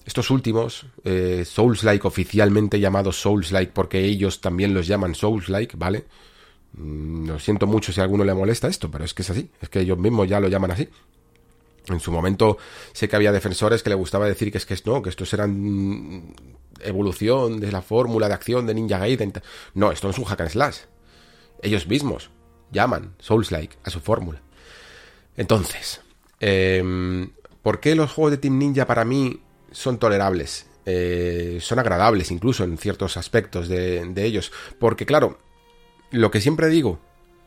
[0.04, 6.04] estos últimos, eh, Souls-like, oficialmente llamados Souls-like, porque ellos también los llaman Souls-like, ¿vale?
[6.74, 9.50] Mm, lo siento mucho si a alguno le molesta esto, pero es que es así,
[9.60, 10.88] es que ellos mismos ya lo llaman así.
[11.88, 12.58] En su momento
[12.92, 16.34] sé que había defensores que le gustaba decir que es que no, que estos eran
[16.80, 19.32] evolución de la fórmula de acción de Ninja Gaiden.
[19.74, 20.76] No, esto no es un hack and slash
[21.62, 22.30] ellos mismos
[22.70, 24.42] llaman Souls-like a su fórmula.
[25.36, 26.00] Entonces,
[26.40, 27.30] em,
[27.62, 29.40] ¿por qué los juegos de Team Ninja para mí
[29.70, 30.66] son tolerables?
[30.84, 34.52] Eh, son agradables incluso en ciertos aspectos de ellos.
[34.78, 35.38] Porque claro,
[36.10, 37.00] lo que siempre digo,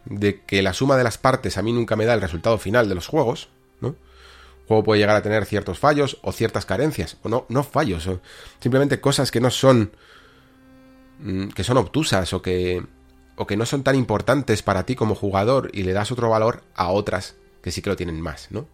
[0.06, 2.90] de que la suma de las partes a mí nunca me da el resultado final
[2.90, 3.50] de los juegos,
[3.82, 3.96] ¿no?
[4.70, 8.08] Juego puede llegar a tener ciertos fallos o ciertas carencias, o no, no fallos,
[8.60, 9.94] simplemente cosas que no son
[11.18, 12.86] mm, que son obtusas o que
[13.36, 16.62] o que no son tan importantes para ti como jugador y le das otro valor
[16.76, 18.68] a otras que sí que lo tienen más, ¿no?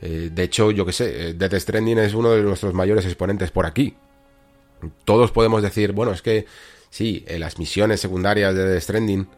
[0.00, 3.50] Eh, de hecho, yo que sé, eh, Death Stranding es uno de nuestros mayores exponentes
[3.50, 3.94] por aquí.
[5.04, 6.46] Todos podemos decir, bueno, es que
[6.88, 9.28] sí, eh, las misiones secundarias de Death Stranding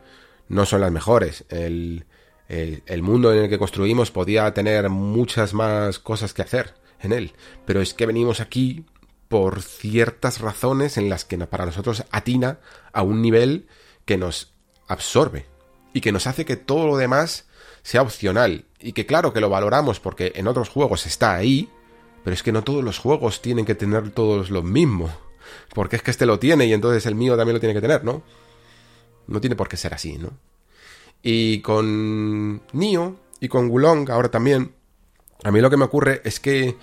[0.49, 1.45] no son las mejores.
[1.49, 2.05] El,
[2.49, 7.33] el mundo en el que construimos podía tener muchas más cosas que hacer en él.
[7.65, 8.85] Pero es que venimos aquí
[9.29, 12.59] por ciertas razones en las que para nosotros atina
[12.93, 13.66] a un nivel
[14.05, 14.53] que nos
[14.87, 15.47] absorbe
[15.93, 17.47] y que nos hace que todo lo demás
[17.83, 21.69] sea opcional y que claro que lo valoramos porque en otros juegos está ahí,
[22.23, 25.11] pero es que no todos los juegos tienen que tener todos lo mismo,
[25.75, 28.05] porque es que este lo tiene y entonces el mío también lo tiene que tener,
[28.05, 28.23] ¿no?
[29.27, 30.31] No tiene por qué ser así, ¿no?
[31.27, 34.75] Y con Nio y con Wulong ahora también,
[35.43, 36.77] a mí lo que me ocurre es que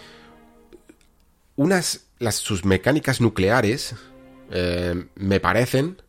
[1.55, 3.95] unas las sus mecánicas nucleares
[4.49, 6.01] eh, me parecen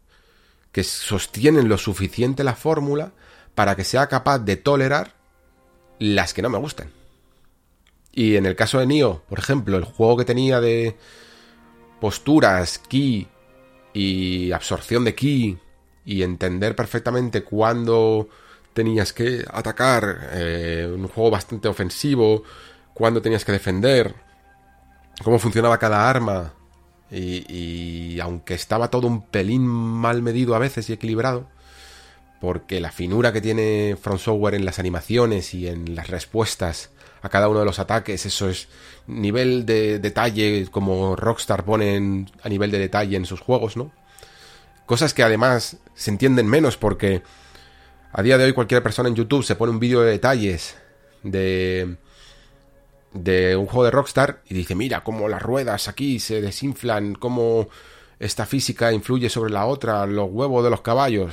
[0.73, 3.13] que sostienen lo suficiente la fórmula
[3.55, 5.15] para que sea capaz de tolerar
[5.99, 6.91] las que no me gustan.
[8.13, 10.97] Y en el caso de Nio, por ejemplo, el juego que tenía de
[12.01, 13.29] posturas, ki
[13.93, 15.59] y absorción de ki
[16.05, 18.29] y entender perfectamente cuándo
[18.73, 22.43] tenías que atacar, eh, un juego bastante ofensivo,
[22.95, 24.15] cuándo tenías que defender,
[25.23, 26.55] cómo funcionaba cada arma,
[27.15, 31.47] y, aunque estaba todo un pelín mal medido a veces y equilibrado,
[32.41, 37.29] porque la finura que tiene From Software en las animaciones y en las respuestas a
[37.29, 38.69] cada uno de los ataques, eso es
[39.07, 43.93] nivel de detalle como Rockstar pone a nivel de detalle en sus juegos, ¿no?
[44.93, 47.23] Cosas que además se entienden menos porque
[48.13, 50.77] a día de hoy cualquier persona en YouTube se pone un vídeo de detalles
[51.23, 51.97] de
[53.15, 57.71] de un juego de Rockstar y dice, mira cómo las ruedas aquí se desinflan, cómo
[58.19, 61.33] esta física influye sobre la otra, los huevos de los caballos.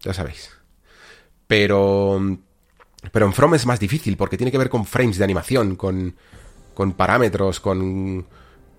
[0.00, 0.50] Ya sabéis.
[1.46, 2.20] Pero...
[3.12, 6.16] Pero en From es más difícil porque tiene que ver con frames de animación, con,
[6.74, 8.26] con parámetros, con,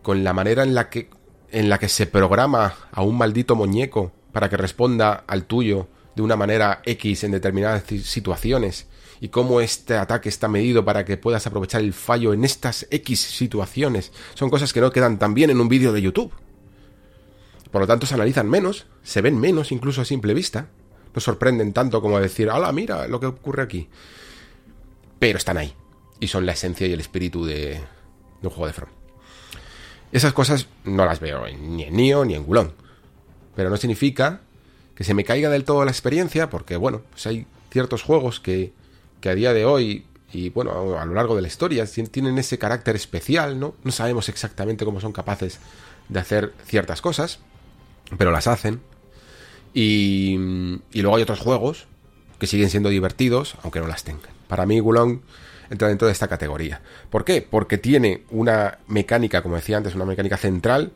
[0.01, 1.09] con la manera en la que
[1.53, 6.23] en la que se programa a un maldito muñeco para que responda al tuyo de
[6.23, 8.87] una manera X en determinadas situaciones
[9.21, 13.21] y cómo este ataque está medido para que puedas aprovechar el fallo en estas X
[13.21, 14.11] situaciones.
[14.33, 16.33] Son cosas que no quedan tan bien en un vídeo de YouTube.
[17.71, 20.67] Por lo tanto, se analizan menos, se ven menos incluso a simple vista.
[21.15, 23.87] No sorprenden tanto como decir, ¡hala, mira lo que ocurre aquí!
[25.19, 25.73] Pero están ahí.
[26.19, 27.79] Y son la esencia y el espíritu de,
[28.41, 29.02] un juego de From.
[30.13, 32.71] Esas cosas no las veo ni en Nio ni en Gulong.
[33.55, 34.39] Pero no significa
[34.95, 38.71] que se me caiga del todo la experiencia, porque bueno, pues hay ciertos juegos que
[39.23, 40.03] que a día de hoy
[40.33, 43.73] y bueno, a lo largo de la historia tienen ese carácter especial, ¿no?
[43.85, 45.59] No sabemos exactamente cómo son capaces
[46.09, 47.39] de hacer ciertas cosas,
[48.17, 48.81] pero las hacen.
[49.73, 50.33] Y,
[50.91, 51.85] y luego hay otros juegos
[52.37, 54.31] que siguen siendo divertidos, aunque no las tengan.
[54.49, 55.21] Para mí, Gulong
[55.73, 56.81] entra dentro de esta categoría.
[57.09, 57.41] ¿Por qué?
[57.41, 60.93] Porque tiene una mecánica, como decía antes, una mecánica central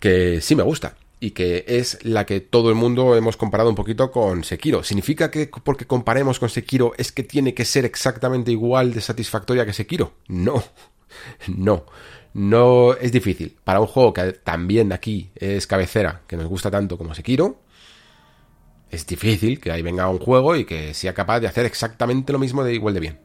[0.00, 3.74] que sí me gusta y que es la que todo el mundo hemos comparado un
[3.74, 4.82] poquito con Sekiro.
[4.82, 9.64] ¿Significa que porque comparemos con Sekiro es que tiene que ser exactamente igual de satisfactoria
[9.64, 10.14] que Sekiro?
[10.28, 10.62] No,
[11.48, 11.86] no,
[12.34, 13.56] no es difícil.
[13.64, 17.62] Para un juego que también aquí es cabecera, que nos gusta tanto como Sekiro,
[18.90, 22.38] es difícil que ahí venga un juego y que sea capaz de hacer exactamente lo
[22.38, 23.23] mismo de igual de bien.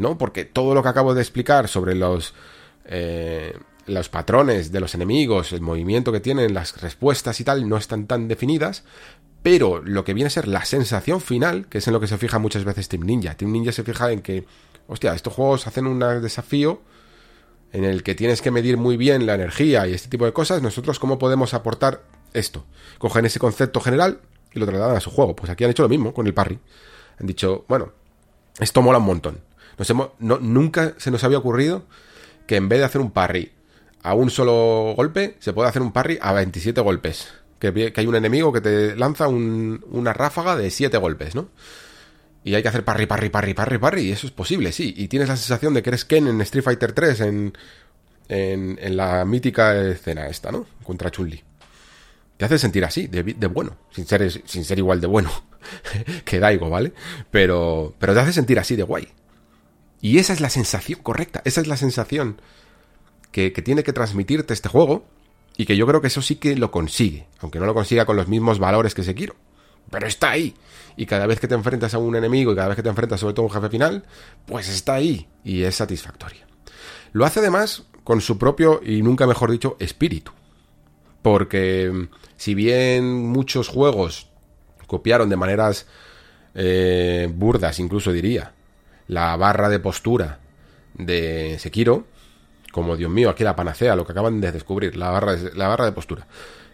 [0.00, 0.16] ¿No?
[0.16, 2.32] Porque todo lo que acabo de explicar sobre los,
[2.86, 3.54] eh,
[3.86, 8.06] los patrones de los enemigos, el movimiento que tienen, las respuestas y tal, no están
[8.06, 8.82] tan definidas.
[9.42, 12.16] Pero lo que viene a ser la sensación final, que es en lo que se
[12.16, 13.36] fija muchas veces Team Ninja.
[13.36, 14.46] Team Ninja se fija en que,
[14.86, 16.80] hostia, estos juegos hacen un desafío
[17.72, 20.62] en el que tienes que medir muy bien la energía y este tipo de cosas.
[20.62, 22.02] Nosotros, ¿cómo podemos aportar
[22.32, 22.64] esto?
[22.98, 24.20] Cogen ese concepto general
[24.52, 25.36] y lo trasladan a su juego.
[25.36, 26.58] Pues aquí han hecho lo mismo con el parry.
[27.18, 27.92] Han dicho, bueno,
[28.58, 29.49] esto mola un montón.
[30.18, 31.84] No, nunca se nos había ocurrido
[32.46, 33.52] que en vez de hacer un parry
[34.02, 37.28] a un solo golpe, se puede hacer un parry a 27 golpes.
[37.58, 41.48] Que, hay un enemigo que te lanza una ráfaga de 7 golpes, ¿no?
[42.42, 44.02] Y hay que hacer parry, parry, parry, parry, parry.
[44.02, 44.94] Y eso es posible, sí.
[44.96, 49.76] Y tienes la sensación de que eres Ken en Street Fighter 3 en, la mítica
[49.76, 50.66] escena esta, ¿no?
[50.82, 51.42] Contra Chun-Li
[52.40, 55.30] te hace sentir así, de, bueno, sin ser, sin ser igual de bueno
[56.24, 56.94] que Daigo, ¿vale?
[57.30, 59.08] Pero, pero te hace sentir así de guay.
[60.00, 62.40] Y esa es la sensación correcta, esa es la sensación
[63.32, 65.04] que, que tiene que transmitirte este juego
[65.56, 68.16] y que yo creo que eso sí que lo consigue, aunque no lo consiga con
[68.16, 69.34] los mismos valores que Sekiro.
[69.90, 70.54] Pero está ahí.
[70.96, 73.20] Y cada vez que te enfrentas a un enemigo y cada vez que te enfrentas
[73.20, 74.04] sobre todo a un jefe final,
[74.46, 76.46] pues está ahí y es satisfactoria.
[77.12, 80.32] Lo hace además con su propio y nunca mejor dicho espíritu.
[81.22, 84.30] Porque si bien muchos juegos
[84.86, 85.86] copiaron de maneras
[86.54, 88.54] eh, burdas, incluso diría,
[89.10, 90.38] la barra de postura
[90.94, 92.06] de Sekiro,
[92.70, 95.66] como Dios mío, aquí la panacea, lo que acaban de descubrir, la barra de, la
[95.66, 96.28] barra de postura,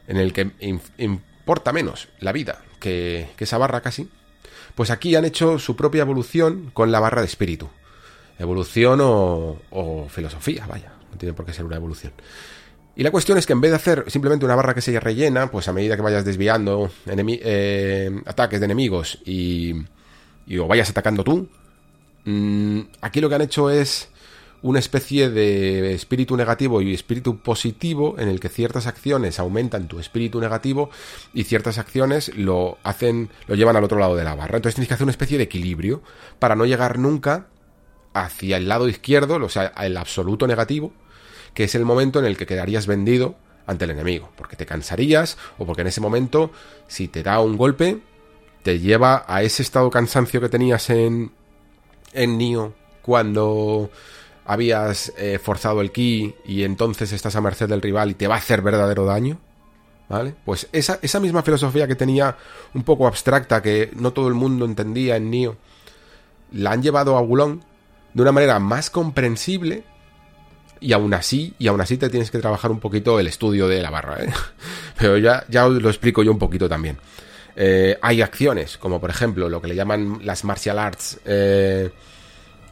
[0.06, 0.52] en el que
[0.98, 4.10] importa menos la vida que, esa barra casi,
[4.74, 7.70] pues aquí han hecho su propia evolución con la barra de espíritu.
[8.38, 12.12] Evolución o, o filosofía, vaya, no tiene por qué ser una evolución.
[12.96, 15.50] Y la cuestión es que en vez de hacer simplemente una barra que se rellena,
[15.50, 19.74] pues a medida que vayas desviando eh, ataques de enemigos y,
[20.46, 21.48] y, o vayas atacando tú,
[22.26, 24.10] mm, aquí lo que han hecho es
[24.62, 30.00] una especie de espíritu negativo y espíritu positivo en el que ciertas acciones aumentan tu
[30.00, 30.90] espíritu negativo
[31.32, 34.56] y ciertas acciones lo hacen lo llevan al otro lado de la barra.
[34.56, 36.02] Entonces tienes que hacer una especie de equilibrio
[36.38, 37.46] para no llegar nunca
[38.12, 40.92] hacia el lado izquierdo, o sea, el absoluto negativo,
[41.54, 43.36] que es el momento en el que quedarías vendido
[43.66, 46.50] ante el enemigo, porque te cansarías o porque en ese momento,
[46.88, 48.00] si te da un golpe,
[48.62, 51.30] te lleva a ese estado de cansancio que tenías en,
[52.16, 53.90] en Nio cuando
[54.44, 58.34] habías eh, forzado el ki y entonces estás a merced del rival y te va
[58.34, 59.38] a hacer verdadero daño.
[60.08, 60.34] ¿Vale?
[60.44, 62.36] Pues esa, esa misma filosofía que tenía
[62.74, 65.56] un poco abstracta, que no todo el mundo entendía en Nio,
[66.52, 67.60] la han llevado a Gulong
[68.14, 69.84] de una manera más comprensible
[70.80, 73.82] y aún así, y aún así te tienes que trabajar un poquito el estudio de
[73.82, 74.32] la barra, ¿eh?
[74.98, 76.98] Pero ya, ya os lo explico yo un poquito también.
[77.56, 81.90] Eh, hay acciones, como por ejemplo lo que le llaman las martial arts, eh,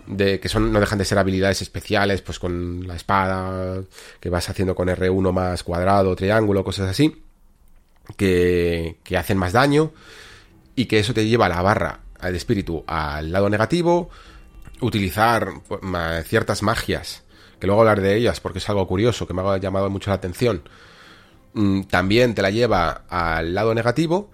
[0.06, 3.81] que son, no dejan de ser habilidades especiales, pues con la espada,
[4.20, 7.23] que vas haciendo con R1 más cuadrado, triángulo, cosas así,
[8.16, 9.93] que, que hacen más daño,
[10.77, 14.11] y que eso te lleva la barra de espíritu al lado negativo,
[14.82, 15.81] utilizar pues,
[16.27, 17.23] ciertas magias
[17.59, 20.16] que luego hablar de ellas porque es algo curioso que me ha llamado mucho la
[20.16, 20.62] atención,
[21.55, 24.31] mm, también te la lleva al lado negativo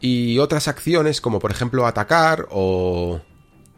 [0.00, 3.20] y otras acciones como por ejemplo atacar o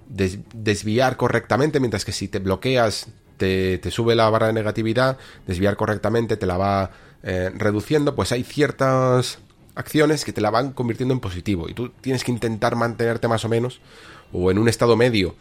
[0.08, 6.36] desviar correctamente, mientras que si te bloqueas te, sube la barra de negatividad, desviar correctamente
[6.36, 6.90] te la va
[7.22, 9.38] eh, reduciendo, pues hay ciertas
[9.74, 13.44] acciones que te la van convirtiendo en positivo y tú tienes que intentar mantenerte más
[13.44, 13.80] o menos
[14.32, 15.34] o en un estado medio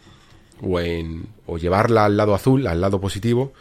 [0.62, 3.52] o, en, o llevarla al lado azul, al lado positivo,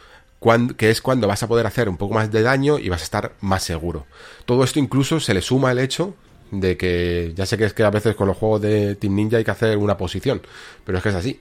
[0.77, 3.03] que es cuando vas a poder hacer un poco más de daño y vas a
[3.03, 4.07] estar más seguro.
[4.45, 6.15] Todo esto incluso se le suma el hecho
[6.51, 9.37] de que ya sé que es que a veces con los juegos de Team Ninja
[9.37, 10.41] hay que hacer una posición,
[10.85, 11.39] pero es que es así.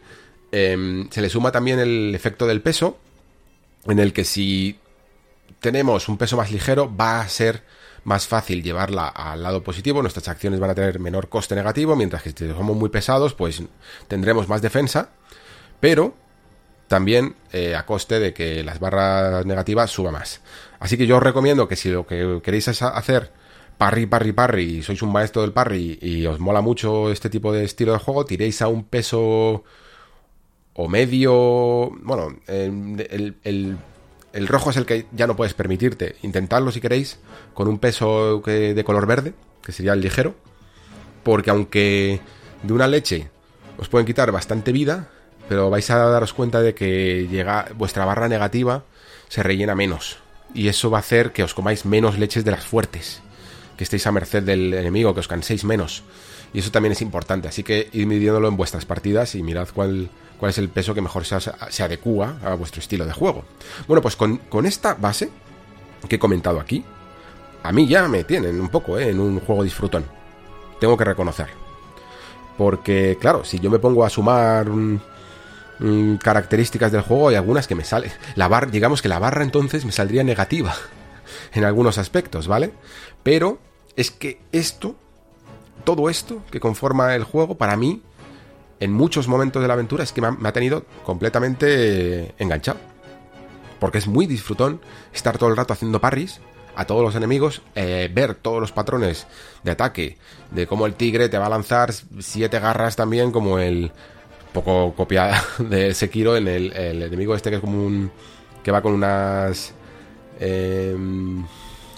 [0.52, 2.98] Em, se le suma también el efecto del peso,
[3.86, 4.78] en el que si
[5.60, 7.62] tenemos un peso más ligero va a ser
[8.04, 12.22] más fácil llevarla al lado positivo, nuestras acciones van a tener menor coste negativo, mientras
[12.22, 13.62] que si somos muy pesados, pues
[14.08, 15.10] tendremos más defensa
[15.80, 16.14] pero
[16.86, 20.40] también eh, a coste de que las barras negativas suba más.
[20.78, 23.32] Así que yo os recomiendo que si lo que queréis hacer
[23.80, 27.50] parry, parry, parry, y sois un maestro del parry y os mola mucho este tipo
[27.50, 29.64] de estilo de juego, tiréis a un peso
[30.74, 31.90] o medio...
[32.02, 33.78] Bueno, el,
[34.48, 36.16] rojo es el que ya no puedes permitirte.
[36.20, 37.20] Intentadlo si queréis
[37.54, 39.32] con un peso de color verde,
[39.62, 40.34] que sería el ligero,
[41.22, 42.20] porque aunque
[42.62, 43.30] de una leche
[43.78, 45.08] os pueden quitar bastante vida,
[45.48, 48.84] pero vais a daros cuenta de que llega vuestra barra negativa
[49.30, 50.18] se rellena menos
[50.52, 53.22] y eso va a hacer que os comáis menos leches de las fuertes
[53.80, 56.02] que estéis a merced del enemigo, que os canséis menos.
[56.52, 57.48] Y eso también es importante.
[57.48, 61.00] Así que id midiéndolo en vuestras partidas y mirad cuál, cuál es el peso que
[61.00, 63.42] mejor se, se adecua a vuestro estilo de juego.
[63.88, 65.30] Bueno, pues con, con, esta base
[66.06, 66.84] que he comentado aquí,
[67.62, 69.08] a mí ya me tienen un poco ¿eh?
[69.08, 70.04] en un juego disfrutón.
[70.78, 71.56] Tengo que reconocerlo.
[72.58, 74.68] Porque, claro, si yo me pongo a sumar
[76.22, 78.12] características del juego, hay algunas que me salen.
[78.34, 80.74] La barra, digamos que la barra entonces me saldría negativa
[81.54, 82.74] en algunos aspectos, ¿vale?
[83.22, 84.96] Pero es que esto,
[85.84, 88.02] todo esto que conforma el juego, para mí,
[88.80, 92.78] en muchos momentos de la aventura, es que me ha, tenido completamente enganchado.
[93.78, 94.80] Porque es muy disfrutón
[95.12, 96.40] estar todo el rato haciendo parries
[96.76, 99.26] a todos los enemigos, eh, ver todos los patrones
[99.64, 100.18] de ataque,
[100.50, 103.92] de cómo el tigre te va a lanzar siete garras también, como el
[104.52, 108.10] poco copiada de Sekiro en el, el enemigo este que es como un...
[108.62, 109.72] que va con unas
[110.40, 110.94] eh,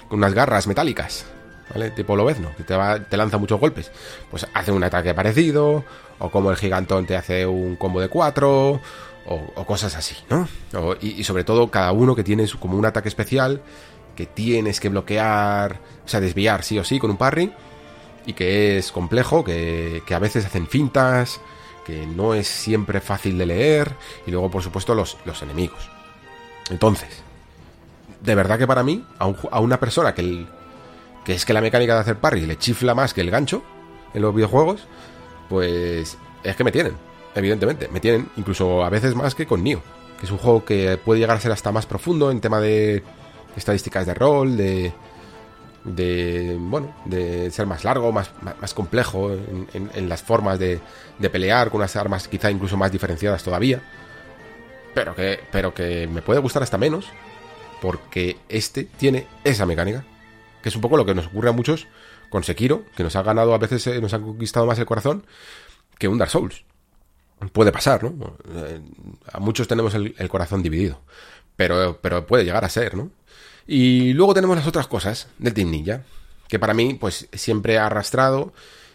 [0.09, 1.25] con unas garras metálicas,
[1.73, 1.91] ¿vale?
[1.91, 3.91] Tipo Lobezno, que te, va, te lanza muchos golpes.
[4.31, 5.85] Pues hace un ataque parecido,
[6.19, 8.81] o como el gigantón te hace un combo de cuatro,
[9.27, 10.49] o, cosas así, ¿no?
[11.01, 13.63] y, sobre todo cada uno que tiene como un ataque especial
[14.17, 17.53] que tienes que bloquear, o sea, desviar sí o sí con un parry,
[18.27, 21.41] y que es complejo, que, a veces hacen fintas,
[21.87, 23.93] que no es siempre fácil de leer,
[24.27, 25.89] y luego por supuesto los enemigos.
[26.69, 27.23] Entonces,
[28.23, 30.47] de verdad que para mí, a, una persona que,
[31.25, 33.63] que es que la mecánica de hacer parry le chifla más que el gancho
[34.15, 34.87] en los videojuegos,
[35.49, 36.95] pues es que me tienen,
[37.35, 37.89] evidentemente.
[37.89, 39.83] Me tienen incluso a veces más que con Nioh,
[40.19, 43.03] que es un juego que puede llegar a ser hasta más profundo en tema de
[43.57, 44.93] estadísticas de rol, de,
[45.85, 50.81] de bueno, de ser más largo, más, más, complejo en, las formas de,
[51.19, 53.83] de, pelear con unas armas quizá incluso más diferenciadas todavía,
[54.95, 57.07] pero que, pero que me puede gustar hasta menos
[57.81, 60.05] porque este tiene esa mecánica,
[60.63, 61.87] que es un poco lo que nos ocurre a muchos
[62.31, 65.27] con Sekiro, que nos ha ganado a veces, eh, nos ha conquistado más el corazón
[65.99, 66.65] que un Dark Souls.
[67.53, 68.37] Puede pasar, ¿no?
[68.55, 68.81] Eh,
[69.33, 71.01] a muchos tenemos el, corazón dividido,
[71.57, 73.11] pero, pero puede llegar a ser, ¿no?
[73.67, 76.05] Y luego tenemos las otras cosas del Team Ninja,
[76.49, 78.53] que para mí, pues siempre ha arrastrado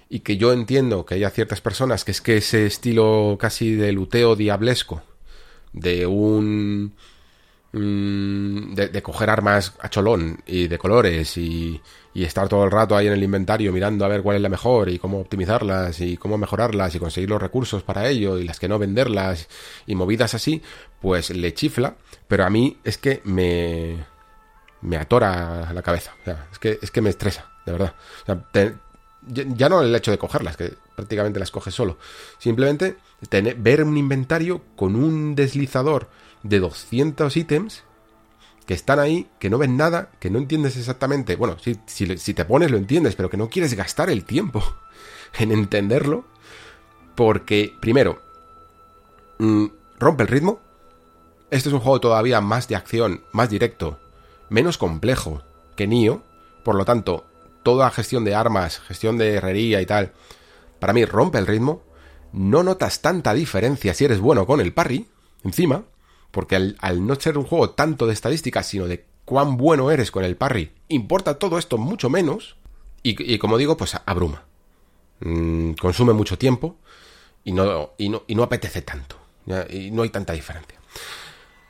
[0.10, 3.92] y que yo entiendo que haya ciertas personas que es que ese estilo casi de
[3.92, 5.04] luteo diablesco,
[5.74, 6.96] de un
[7.78, 11.82] Mm, de, coger armas a cholón y de colores y,
[12.16, 14.90] estar todo el rato ahí en el inventario mirando a ver cuál es la mejor
[14.90, 18.68] y cómo optimizarlas y cómo mejorarlas y conseguir los recursos para ello y las que
[18.68, 19.48] no venderlas
[19.86, 20.64] y movidas así,
[21.00, 21.96] pues le chifla,
[22.28, 24.04] pero a mí es que me
[24.82, 26.16] me atora la cabeza,
[26.52, 27.94] es que es que me estresa, de verdad.
[29.28, 32.00] ya no el hecho de cogerlas, que prácticamente las coges solo,
[32.40, 32.98] simplemente
[33.30, 36.10] tener, ver un inventario con un deslizador
[36.50, 37.84] de 200 ítems
[38.66, 41.38] que están ahí, que no ven nada, que no entiendes exactamente.
[41.38, 44.62] Bueno, si, si, te pones lo entiendes, pero que no quieres gastar el tiempo
[45.40, 46.26] en entenderlo.
[47.16, 48.22] Porque, primero,
[49.40, 49.68] mm,
[50.00, 50.60] rompe el ritmo.
[51.50, 54.00] Este es un juego todavía más de acción, más directo,
[54.50, 55.44] menos complejo
[55.78, 56.24] que Nio.
[56.64, 57.26] Por lo tanto,
[57.64, 60.12] toda gestión de armas, gestión de herrería y tal,
[60.80, 61.84] para mí rompe el ritmo.
[62.34, 65.08] No notas tanta diferencia si eres bueno con el parry,
[65.46, 65.86] encima.
[66.38, 70.24] Porque al, no ser un juego tanto de estadísticas, sino de cuán bueno eres con
[70.24, 72.58] el parry, importa todo esto mucho menos.
[73.02, 74.44] Y, como digo, pues abruma.
[75.22, 76.76] Mm, consume mucho tiempo
[77.44, 79.16] y no, y no, apetece tanto.
[79.72, 80.80] Y no hay tanta diferencia.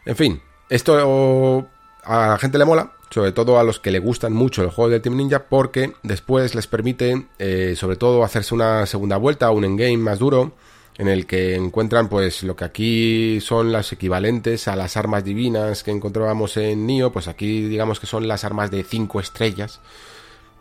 [0.05, 1.65] En fin, esto
[2.03, 4.89] a la gente le mola, sobre todo a los que le gustan mucho el juego
[4.89, 9.63] de Team Ninja, porque después les permite, eh, sobre todo, hacerse una segunda vuelta, un
[9.63, 10.51] endgame más duro,
[10.97, 15.83] en el que encuentran pues lo que aquí son las equivalentes a las armas divinas
[15.83, 19.79] que encontrábamos en Nio, pues aquí digamos que son las armas de 5 estrellas.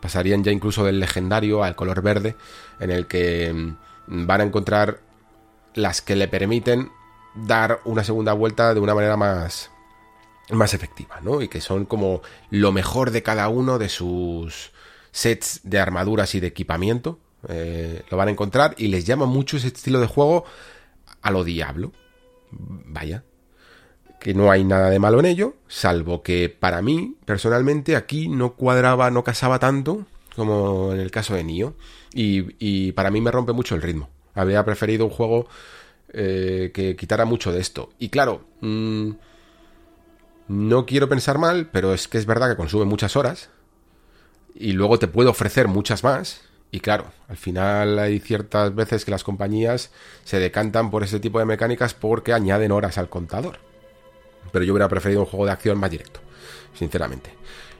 [0.01, 2.37] Pasarían ya incluso del legendario al color verde,
[2.81, 5.01] en el que mm, van a encontrar
[5.75, 6.91] las que le permiten
[7.35, 9.71] dar una segunda vuelta de una manera más
[10.51, 11.43] más efectiva, ¿no?
[11.43, 14.71] Y que son como lo mejor de cada uno de sus
[15.11, 17.19] sets de armaduras y de equipamiento,
[17.49, 20.45] eh, lo van a encontrar y les llama mucho ese estilo de juego
[21.23, 21.93] a lo diablo.
[22.51, 23.25] Vaya.
[24.21, 28.55] Que no hay nada de malo en ello, salvo que para mí, personalmente, aquí no
[28.55, 30.07] cuadraba, no casaba tanto
[30.37, 31.75] como en el caso de Nio.
[32.15, 34.09] Y, para mí me rompe mucho el ritmo.
[34.35, 35.49] Habría preferido un juego
[36.13, 37.91] eh, que quitara mucho de esto.
[37.99, 39.11] Y claro, mm,
[40.49, 43.51] no quiero pensar mal, pero es que es verdad que consume muchas horas.
[44.55, 46.43] Y luego te puede ofrecer muchas más.
[46.71, 49.93] Y claro, al final hay ciertas veces que las compañías
[50.25, 53.59] se decantan por ese tipo de mecánicas porque añaden horas al contador.
[54.53, 56.21] Pero yo hubiera preferido un juego de acción más directo,
[56.75, 57.31] sinceramente.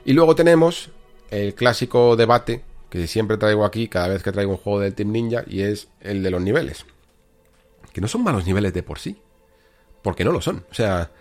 [0.05, 0.89] Y luego tenemos
[1.29, 5.11] el clásico debate que siempre traigo aquí cada vez que traigo un juego del Team
[5.11, 6.85] Ninja y es el de los niveles.
[7.91, 9.21] Que no son malos niveles de por sí.
[10.01, 10.65] Porque no lo son.
[10.71, 11.11] O sea,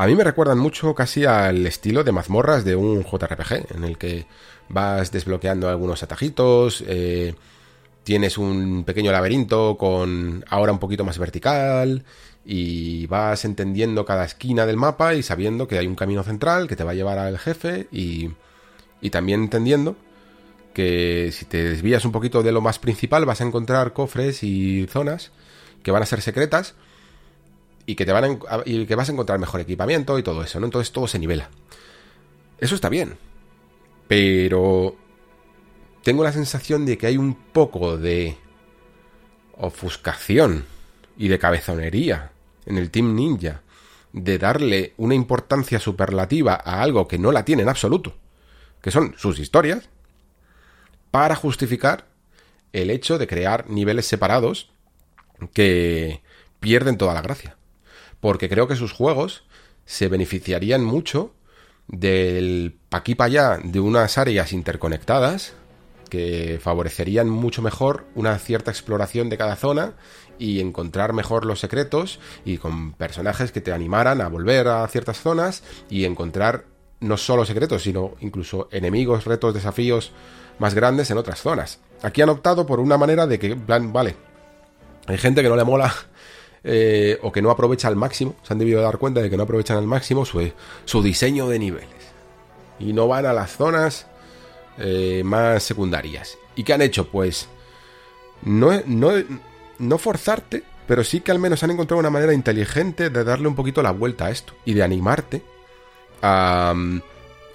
[0.00, 3.98] a mí me recuerdan mucho casi al estilo de mazmorras de un JRPG, en el
[3.98, 4.24] que
[4.70, 7.34] vas desbloqueando algunos atajitos, eh,
[8.02, 12.02] tienes un pequeño laberinto con ahora un poquito más vertical
[12.46, 16.76] y vas entendiendo cada esquina del mapa y sabiendo que hay un camino central que
[16.76, 18.30] te va a llevar al jefe y,
[19.02, 19.96] y también entendiendo
[20.72, 24.86] que si te desvías un poquito de lo más principal vas a encontrar cofres y
[24.86, 25.30] zonas
[25.82, 26.74] que van a ser secretas
[27.90, 30.66] y que te van y que vas a encontrar mejor equipamiento y todo eso, ¿no?
[30.66, 31.50] Entonces todo se nivela.
[32.58, 33.16] Eso está bien.
[34.06, 34.96] Pero
[36.04, 38.36] tengo la sensación de que hay un poco de
[39.56, 40.66] ofuscación
[41.18, 42.30] y de cabezonería
[42.64, 43.62] en el Team Ninja
[44.12, 48.14] de darle una importancia superlativa a algo que no la tiene en absoluto,
[48.80, 49.88] que son sus historias,
[51.10, 52.06] para justificar
[52.72, 54.70] el hecho de crear niveles separados
[55.52, 56.22] que
[56.60, 57.56] pierden toda la gracia.
[58.20, 59.44] Porque creo que sus juegos
[59.84, 61.34] se beneficiarían mucho
[61.88, 65.54] del pa' aquí pa' allá de unas áreas interconectadas
[66.08, 69.94] que favorecerían mucho mejor una cierta exploración de cada zona
[70.38, 75.20] y encontrar mejor los secretos y con personajes que te animaran a volver a ciertas
[75.20, 76.64] zonas y encontrar
[76.98, 80.12] no solo secretos, sino incluso enemigos, retos, desafíos
[80.58, 81.80] más grandes en otras zonas.
[82.02, 84.16] Aquí han optado por una manera de que, plan, vale,
[85.06, 85.94] hay gente que no le mola
[86.62, 89.44] eh, o que no aprovecha al máximo, se han debido dar cuenta de que no
[89.44, 91.88] aprovechan al máximo su, diseño de niveles.
[92.78, 94.06] Y no van a las zonas
[94.78, 96.38] eh, más secundarias.
[96.56, 97.08] ¿Y qué han hecho?
[97.08, 97.48] Pues
[98.42, 99.10] no, no,
[99.78, 103.54] no forzarte, pero sí que al menos han encontrado una manera inteligente de darle un
[103.54, 105.42] poquito la vuelta a esto y de animarte
[106.22, 106.74] a,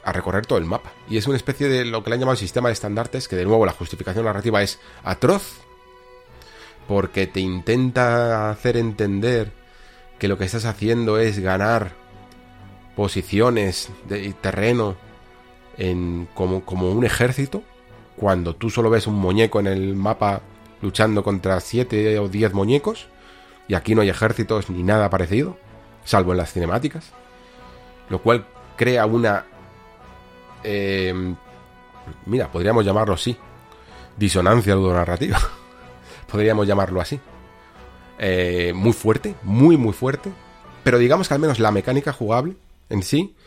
[0.03, 0.94] a recorrer todo el mapa.
[1.10, 3.45] Y es una especie de lo que le han llamado sistema de estandartes, que de
[3.45, 5.65] nuevo la justificación narrativa es atroz,
[6.88, 9.52] porque te intenta hacer entender
[10.20, 11.91] que lo que estás haciendo es ganar
[12.95, 14.95] posiciones de terreno
[15.78, 17.64] en, como, como un ejército,
[18.16, 20.41] cuando tú solo ves un muñeco en el mapa
[20.82, 23.07] luchando contra siete o diez muñecos,
[23.68, 25.57] y aquí no hay ejércitos ni nada parecido,
[26.03, 27.12] salvo en las cinemáticas,
[28.10, 28.45] lo cual
[28.78, 29.45] crea una
[30.68, 31.36] Em,
[32.26, 33.38] mira, podríamos llamarlo así.
[34.18, 35.38] Disonancia ludonarrativa.
[36.36, 37.18] podríamos llamarlo así.
[38.20, 40.34] Eh, muy fuerte, muy, muy fuerte.
[40.84, 42.57] Pero digamos que al menos la mecánica jugable
[42.90, 43.38] en sí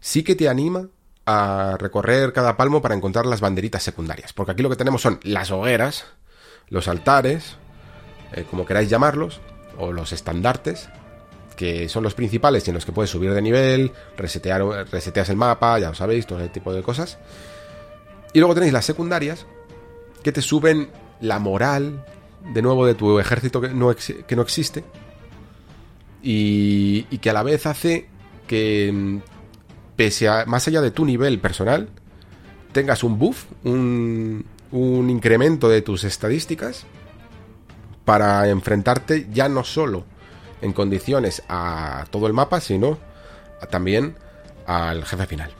[0.00, 0.88] sí que te anima
[1.26, 4.32] a recorrer cada palmo para encontrar las banderitas secundarias.
[4.32, 6.06] Porque aquí lo que tenemos son las hogueras,
[6.70, 7.56] los altares,
[8.32, 9.42] eh, como queráis llamarlos,
[9.76, 10.88] o los estandartes,
[11.56, 15.36] que son los principales y en los que puedes subir de nivel, resetear, reseteas el
[15.36, 17.18] mapa, ya lo sabéis, todo ese tipo de cosas.
[18.32, 19.44] Y luego tenéis las secundarias,
[20.22, 20.90] que te suben
[21.20, 22.04] la moral,
[22.52, 24.84] de nuevo, de tu ejército que no, que no existe.
[26.22, 28.06] Y, y, que a la vez hace
[28.46, 29.18] que, mm,
[29.96, 31.88] pese a, más allá de tu nivel personal,
[32.72, 36.84] tengas un buff, un, un incremento de tus estadísticas
[38.04, 40.04] para enfrentarte ya no solo
[40.62, 42.98] en condiciones a todo el mapa, sino
[43.70, 44.16] también
[44.66, 45.50] al jefe final.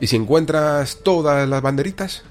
[0.00, 2.22] Y si encuentras todas las banderitas,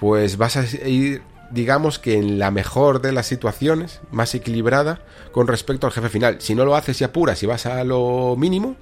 [0.00, 1.22] pues vas a ir,
[1.54, 5.00] digamos que en la mejor de las situaciones, más equilibrada
[5.32, 6.36] con respecto al jefe final.
[6.40, 8.76] Si no lo haces y apuras y vas a lo mínimo,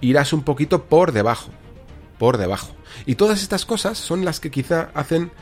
[0.00, 1.50] irás un poquito por debajo.
[2.18, 2.68] Por debajo.
[3.06, 5.32] Y todas estas cosas son las que quizá hacen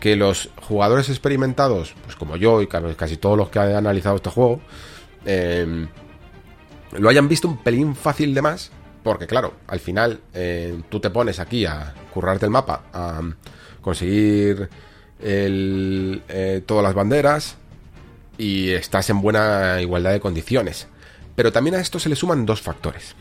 [0.00, 4.30] que los jugadores experimentados, pues como yo y casi todos los que han analizado este
[4.30, 4.60] juego,
[5.24, 5.88] Em,
[6.98, 8.70] lo hayan visto un pelín fácil de más,
[9.02, 13.20] porque claro, al final eh, tú te pones aquí a currarte el mapa, a
[13.80, 14.68] conseguir
[15.22, 17.56] eh, todas las banderas
[18.38, 20.88] y estás en buena igualdad de condiciones.
[21.34, 23.14] Pero también a esto se le suman dos factores,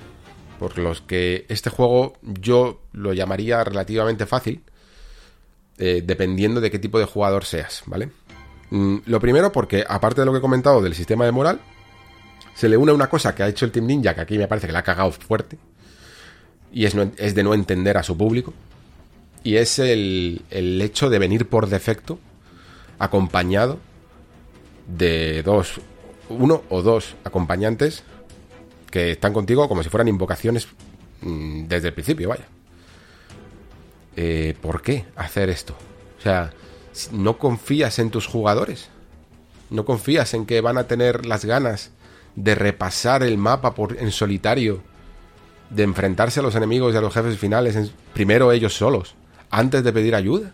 [0.60, 4.64] por los que este juego yo lo llamaría relativamente fácil,
[5.78, 8.10] eh, dependiendo de qué tipo de jugador seas, ¿vale?
[8.70, 11.62] Mm, lo primero porque, aparte de lo que he comentado del sistema de moral,
[12.54, 14.68] se le une una cosa que ha hecho el Team Ninja, que aquí me parece
[14.68, 15.58] que le ha cagado fuerte,
[16.74, 18.54] y es de no entender a su público,
[19.44, 22.20] y es el, el hecho de venir por defecto
[23.00, 23.80] acompañado
[24.88, 25.82] de dos,
[26.30, 28.04] uno o dos acompañantes
[28.90, 30.68] que están contigo como si fueran invocaciones
[31.22, 32.46] mm, desde el principio, vaya.
[34.16, 35.76] Eh, ¿Por qué hacer esto?
[36.20, 36.52] O sea,
[37.12, 38.90] no confías en tus jugadores.
[39.70, 41.92] No confías en que van a tener las ganas
[42.36, 44.82] de repasar el mapa por, en solitario,
[45.70, 47.78] de enfrentarse a los enemigos y a los jefes finales,
[48.14, 49.16] primero ellos solos,
[49.52, 50.52] antes de pedir ayuda.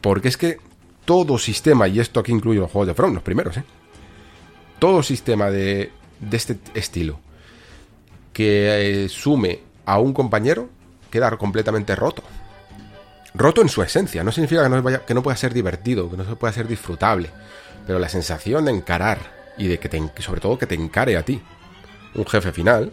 [0.00, 0.58] Porque es que
[1.04, 3.64] todo sistema, y esto aquí incluye los juegos de From, los primeros, ¿eh?
[4.78, 5.90] Todo sistema de,
[6.20, 7.18] de este estilo
[8.36, 10.68] que eh, sume a un compañero
[11.10, 12.22] queda completamente roto.
[13.32, 14.62] Roto en su esencia, no significa
[15.06, 17.30] que no, pueda ser divertido, que no pueda ser disfrutable,
[17.86, 19.18] pero la sensación de encarar
[19.56, 21.40] y de que sobre todo que te encare a ti
[22.14, 22.92] un jefe final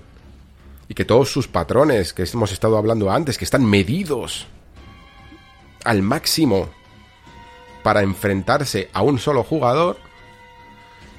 [0.88, 4.48] y que todos sus patrones que hemos estado hablando antes, que están medidos
[5.84, 6.70] al máximo
[7.84, 9.98] para enfrentarse a un solo jugador,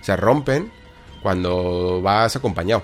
[0.00, 0.70] se rompen
[1.22, 2.82] cuando vas acompañado.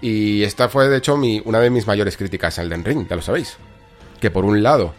[0.00, 3.16] Y esta fue, de hecho, mi, una de mis mayores críticas al Den Ring, ya
[3.16, 3.56] lo sabéis.
[4.20, 4.94] Que por un lado,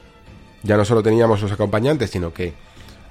[0.64, 2.54] ya no solo teníamos los acompañantes, sino que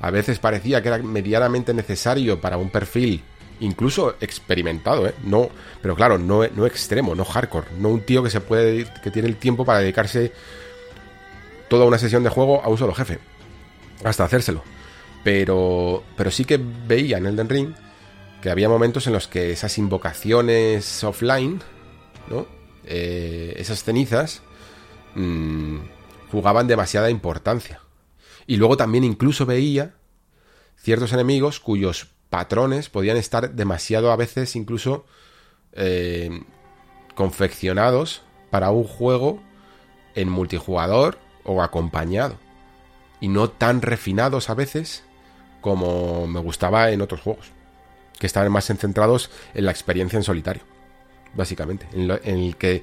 [0.00, 3.22] a veces parecía que era medianamente necesario para un perfil
[3.60, 5.14] incluso experimentado, ¿eh?
[5.22, 5.48] No,
[5.80, 9.28] pero claro, no, no extremo, no hardcore, no un tío que se puede que tiene
[9.28, 10.32] el tiempo para dedicarse
[11.72, 13.18] toda una sesión de juego a un solo jefe,
[14.04, 14.62] hasta hacérselo.
[15.24, 17.74] Pero pero sí que veía en Elden Ring
[18.42, 21.62] que había momentos en los que esas invocaciones offline,
[22.28, 22.46] ¿no?
[22.84, 24.42] Eh, esas cenizas
[25.14, 25.78] mmm,
[26.30, 27.80] jugaban demasiada importancia.
[28.46, 29.94] Y luego también incluso veía
[30.76, 35.06] ciertos enemigos cuyos patrones podían estar demasiado a veces incluso
[35.72, 36.42] eh,
[37.14, 38.20] confeccionados
[38.50, 39.42] para un juego
[40.14, 42.36] en multijugador o acompañado.
[43.20, 45.04] Y no tan refinados a veces
[45.60, 47.52] como me gustaba en otros juegos.
[48.18, 50.62] Que estaban más centrados en la experiencia en solitario.
[51.34, 51.86] Básicamente.
[51.92, 52.82] En, lo, el que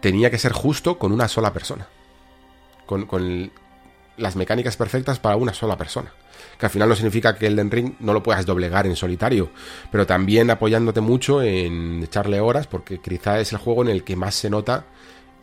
[0.00, 1.88] tenía que ser justo con una sola persona.
[2.86, 3.52] Con,
[4.16, 6.12] las mecánicas perfectas para una sola persona.
[6.58, 9.50] Que al final no significa que el Ring no lo puedas doblegar en solitario,
[9.90, 14.16] pero también apoyándote mucho en echarle horas, porque quizá es el juego en el que
[14.16, 14.84] más se nota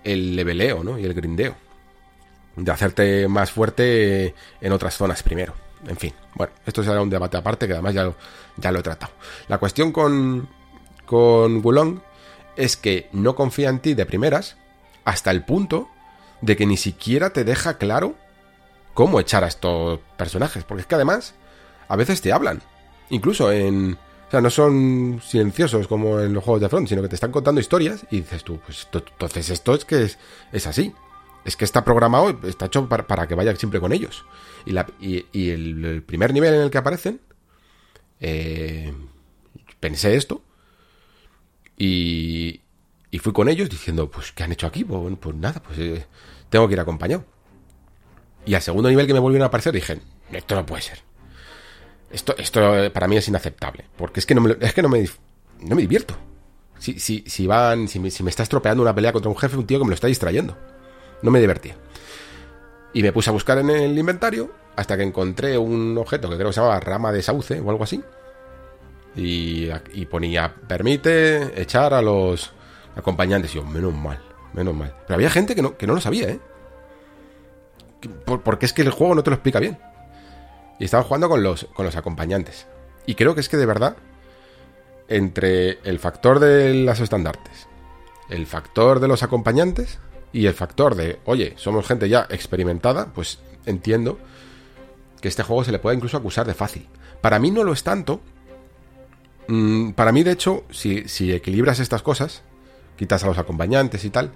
[0.04, 1.00] el leveleo ¿no?
[1.00, 1.56] y el grindeo.
[2.58, 5.54] De hacerte más fuerte en otras zonas primero.
[5.88, 8.16] En fin, bueno, esto será un debate aparte que además ya lo,
[8.58, 9.14] ya lo he tratado.
[9.48, 10.50] La cuestión con,
[11.06, 11.62] con
[12.56, 14.58] es que no confía en ti de primeras
[15.06, 15.88] hasta el punto
[16.42, 18.16] de que ni siquiera te deja claro
[18.94, 20.64] cómo echar a estos personajes.
[20.64, 21.36] Porque es que además,
[21.88, 22.62] a veces te hablan.
[23.10, 23.94] Incluso en.
[24.28, 27.32] O sea, no son silenciosos como en los juegos de Front, sino que te están
[27.32, 30.18] contando historias y dices tú, pues entonces esto es que es,
[30.52, 30.94] es, así.
[31.48, 34.26] Es que está programado, está hecho para, para que vaya siempre con ellos.
[34.66, 37.22] Y, la, y, el, primer nivel en el que aparecen,
[38.20, 38.94] eh,
[39.80, 40.42] pensé esto
[41.78, 42.60] y,
[43.12, 44.84] y, fui con ellos diciendo, pues, ¿qué han hecho aquí?
[44.84, 46.06] Pues, pues nada, pues eh,
[46.50, 47.24] tengo que ir acompañado.
[48.46, 50.02] Y al segundo nivel que me volvieron a aparecer dije,
[50.34, 51.00] esto no puede ser.
[52.12, 53.86] Esto, esto para mí es inaceptable.
[53.96, 55.10] Porque es que no me, es que no me,
[55.62, 56.14] no me divierto.
[56.78, 59.56] Si, si, si van, si me, si me está estropeando una pelea contra un jefe,
[59.56, 60.58] un tío que me lo está distrayendo.
[61.22, 61.76] No me divertía.
[62.94, 66.50] Y me puse a buscar en el inventario hasta que encontré un objeto que creo
[66.50, 68.04] que se llamaba rama de sauce o algo así.
[69.16, 72.52] Y, y ponía, permite echar a los
[72.96, 73.52] acompañantes.
[73.52, 74.20] Y yo, menos mal,
[74.54, 74.96] menos mal.
[75.06, 76.40] Pero había gente que no, que no lo sabía, ¿eh?
[78.26, 79.78] porque es que el juego no te lo explica bien.
[80.80, 82.68] Y estaba jugando con los, con los acompañantes.
[83.06, 83.98] Y creo que es que de verdad,
[85.08, 87.68] entre el factor de las estandartes,
[88.30, 90.00] el factor de los acompañantes
[90.38, 94.20] y el factor de, oye, somos gente ya experimentada, pues entiendo
[95.20, 96.86] que este juego se le puede incluso acusar de fácil.
[97.22, 98.22] Para mí no lo es tanto.
[99.48, 102.44] Mm, para mí, de hecho, si, si equilibras estas cosas,
[102.98, 104.30] quitas a los acompañantes y tal,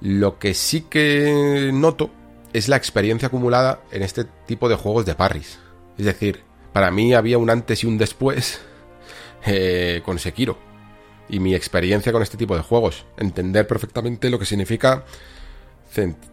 [0.00, 2.10] lo que sí que noto
[2.52, 5.60] es la experiencia acumulada en este tipo de juegos de parries.
[5.98, 6.42] Es decir,
[6.72, 8.60] para mí había un antes y un después
[9.46, 10.58] eh, con Sekiro.
[11.28, 13.04] Y mi experiencia con este tipo de juegos.
[13.16, 15.04] Entender perfectamente lo que significa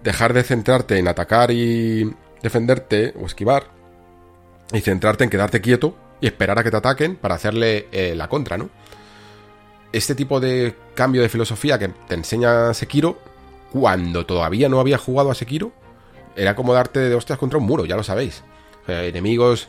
[0.03, 3.67] dejar de centrarte en atacar y defenderte o esquivar.
[4.71, 8.29] Y centrarte en quedarte quieto y esperar a que te ataquen para hacerle eh, la
[8.29, 8.69] contra, ¿no?
[9.91, 13.17] Este tipo de cambio de filosofía que te enseña Sekiro,
[13.71, 15.71] cuando todavía no había jugado a Sekiro,
[16.35, 18.43] era como darte de hostias contra un muro, ya lo sabéis.
[18.87, 19.67] Enemigos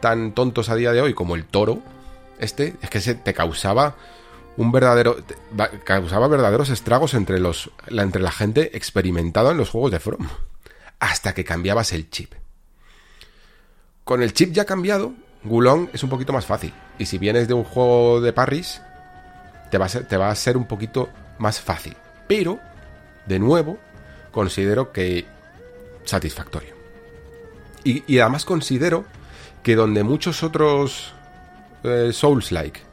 [0.00, 1.80] tan tontos a día de hoy como el toro,
[2.38, 3.96] este, es que se te causaba
[4.58, 5.16] un verdadero.
[5.84, 7.70] Causaba verdaderos estragos entre los.
[7.86, 10.28] La, entre la gente experimentada en los juegos de From.
[10.98, 12.34] Hasta que cambiabas el chip.
[14.04, 15.14] Con el chip ya cambiado,
[15.44, 16.74] Gulong es un poquito más fácil.
[16.98, 18.82] Y si vienes de un juego de parries,
[19.70, 21.08] te va a ser, te va a ser un poquito
[21.38, 21.96] más fácil.
[22.26, 22.58] Pero,
[23.26, 23.78] de nuevo,
[24.32, 25.24] considero que
[26.04, 26.74] satisfactorio.
[27.84, 29.04] Y, y además considero
[29.62, 31.14] que donde muchos otros
[31.84, 32.87] eh, Souls-like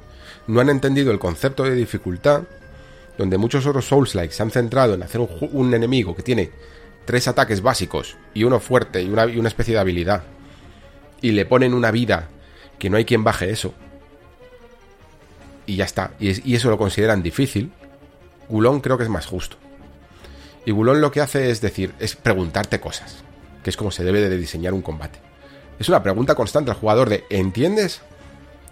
[0.47, 2.43] no han entendido el concepto de dificultad,
[3.17, 6.51] donde muchos otros Souls-like se han centrado en hacer un, enemigo que tiene
[7.05, 10.23] tres ataques básicos y uno fuerte y una, especie de habilidad,
[11.21, 12.29] y le ponen una vida
[12.77, 13.73] que no hay quien baje eso,
[15.65, 17.71] y ya está, y, y eso lo consideran difícil,
[18.49, 19.57] Gulón creo que es más justo.
[20.65, 23.23] Y Gulón lo que hace es decir, es preguntarte cosas,
[23.63, 25.19] que es como se debe de diseñar un combate.
[25.79, 28.01] Es una pregunta constante al jugador de ¿entiendes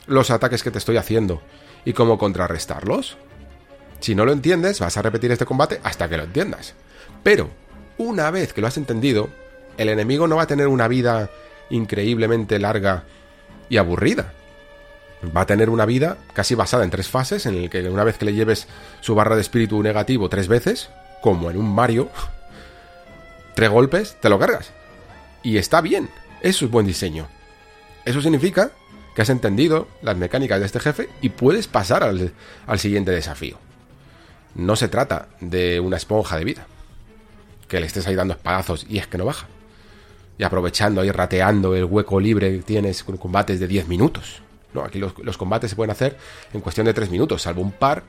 [0.06, 1.41] los ataques que te estoy haciendo
[1.86, 3.18] y cómo contrarrestarlos?
[4.00, 6.74] Si no lo entiendes, vas a repetir este combate hasta que lo entiendas.
[7.24, 7.50] Pero,
[7.98, 9.30] una vez que lo has entendido,
[9.78, 11.30] el enemigo no va a tener una vida
[11.70, 13.04] increíblemente larga
[13.70, 14.34] y aburrida.
[15.36, 18.18] Va a tener una vida casi basada en tres fases, en el que una vez
[18.18, 18.68] que le lleves
[19.00, 20.90] su barra de espíritu negativo tres veces,
[21.22, 22.10] como en un Mario,
[23.56, 24.72] tres golpes, te lo cargas.
[25.44, 26.10] Y está bien,
[26.42, 27.28] eso es buen diseño.
[28.06, 28.72] Eso significa
[29.15, 32.34] que has entendido las mecánicas de este jefe y puedes pasar al,
[32.65, 33.57] al siguiente desafío.
[34.56, 36.68] No se trata de una esponja de vida.
[37.68, 39.48] Que le estés ahí dando espadazos y es que no baja.
[40.38, 44.41] Y aprovechando ahí, rateando el hueco libre que tienes con combates de 10 minutos.
[44.73, 46.18] No, aquí los, los, combates se pueden hacer
[46.53, 48.03] en cuestión de 3 minutos, salvo un par.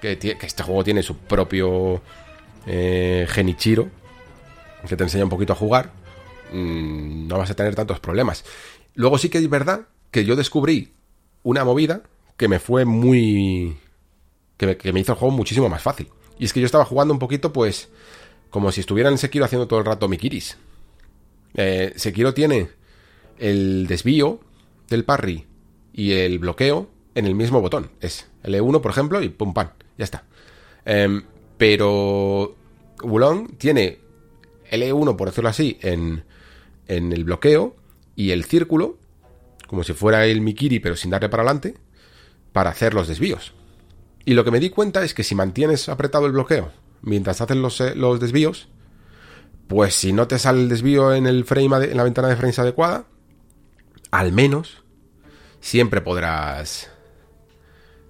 [0.00, 2.00] Que, este juego tiene su propio
[2.66, 3.88] eh, Genichiro,
[4.88, 5.90] que te enseña un poquito a jugar.
[6.52, 8.44] Mmm, no vas a tener tantos problemas.
[8.94, 10.92] Luego sí que es verdad que yo descubrí
[11.42, 12.02] una movida
[12.36, 13.76] que me fue muy
[14.56, 16.08] que me, hizo el juego muchísimo más fácil.
[16.38, 17.88] Y es que yo estaba jugando un poquito, pues,
[18.50, 20.58] como si estuviera en Sekiro haciendo todo el rato Mikiris.
[21.54, 22.68] Eh, Sekiro tiene
[23.38, 24.40] el desvío
[24.88, 25.46] del parry
[25.94, 27.90] y el bloqueo en el mismo botón.
[28.00, 30.24] Es L1, por ejemplo, y pum, pam, ya está.
[30.84, 31.22] Eh,
[31.56, 32.54] pero
[33.02, 33.98] Wulong tiene
[34.70, 36.24] L1, por decirlo así, en,
[36.86, 37.76] en el bloqueo
[38.14, 38.98] y el círculo,
[39.70, 41.76] como si fuera el Mikiri, pero sin darle para adelante,
[42.52, 43.52] para hacer los desvíos.
[44.24, 46.72] Y lo que me di cuenta es que si mantienes apretado el bloqueo
[47.02, 48.66] mientras haces los, los desvíos,
[49.68, 52.58] pues si no te sale el desvío en, el frame en la ventana de frames
[52.58, 53.04] adecuada,
[54.10, 54.82] al menos
[55.60, 56.90] siempre podrás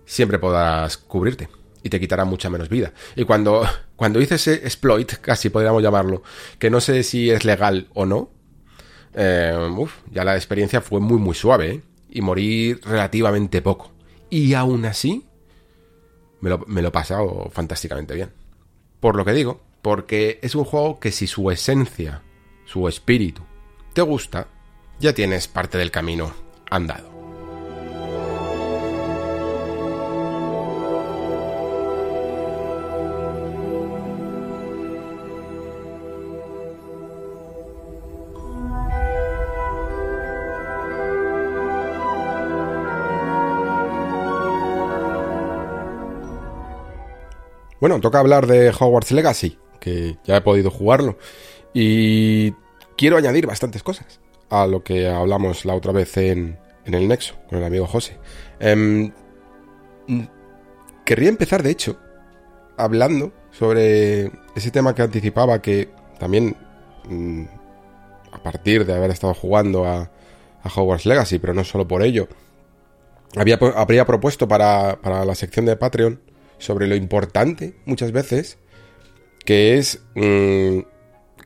[0.06, 1.50] siempre podrás cubrirte
[1.82, 2.94] y te quitará mucha menos vida.
[3.16, 6.22] Y cuando, cuando hice ese exploit, casi podríamos llamarlo,
[6.58, 8.30] que no sé si es legal o no,
[9.14, 11.82] eh, uf, ya la experiencia fue muy muy suave ¿eh?
[12.10, 13.92] y morí relativamente poco.
[14.28, 15.26] Y aún así,
[16.40, 18.30] me lo, me lo he pasado fantásticamente bien.
[19.00, 22.22] Por lo que digo, porque es un juego que si su esencia,
[22.64, 23.42] su espíritu,
[23.92, 24.46] te gusta,
[25.00, 26.32] ya tienes parte del camino
[26.70, 27.09] andado.
[47.80, 51.16] Bueno, toca hablar de Hogwarts Legacy, que ya he podido jugarlo.
[51.72, 52.52] Y
[52.96, 54.20] quiero añadir bastantes cosas
[54.50, 58.18] a lo que hablamos la otra vez en, en el Nexo, con el amigo José.
[58.58, 59.10] Eh,
[61.06, 61.98] querría empezar, de hecho,
[62.76, 65.88] hablando sobre ese tema que anticipaba que
[66.18, 66.56] también,
[67.08, 67.44] mmm,
[68.32, 70.10] a partir de haber estado jugando a,
[70.62, 72.28] a, Hogwarts Legacy, pero no solo por ello,
[73.36, 76.20] había, habría propuesto para, para la sección de Patreon
[76.60, 78.58] sobre lo importante muchas veces
[79.44, 80.80] que es mmm,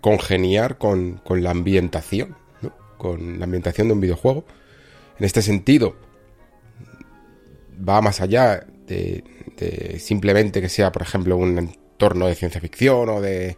[0.00, 2.74] congeniar con, con, la ambientación, ¿no?
[2.98, 4.44] con la ambientación de un videojuego.
[5.18, 5.96] En este sentido,
[7.88, 9.24] va más allá de,
[9.56, 13.56] de simplemente que sea, por ejemplo, un entorno de ciencia ficción o de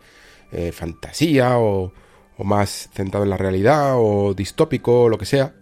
[0.53, 1.93] eh, fantasía o,
[2.37, 5.55] o más centrado en la realidad o distópico o lo que sea.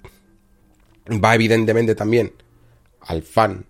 [1.09, 2.33] Va evidentemente también
[3.01, 3.67] al fan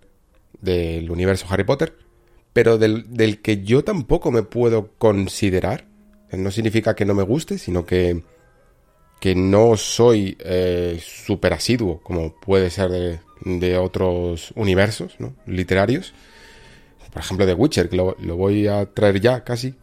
[0.61, 2.04] del universo Harry Potter
[2.55, 5.87] pero del, del, que yo tampoco me puedo considerar.
[6.31, 8.23] No significa que no me guste, sino que,
[9.21, 15.35] que no soy eh, súper asiduo, como puede ser de, de otros universos ¿no?
[15.47, 16.15] literarios.
[17.13, 19.75] Por ejemplo, de Witcher, que lo, lo, voy a traer ya casi,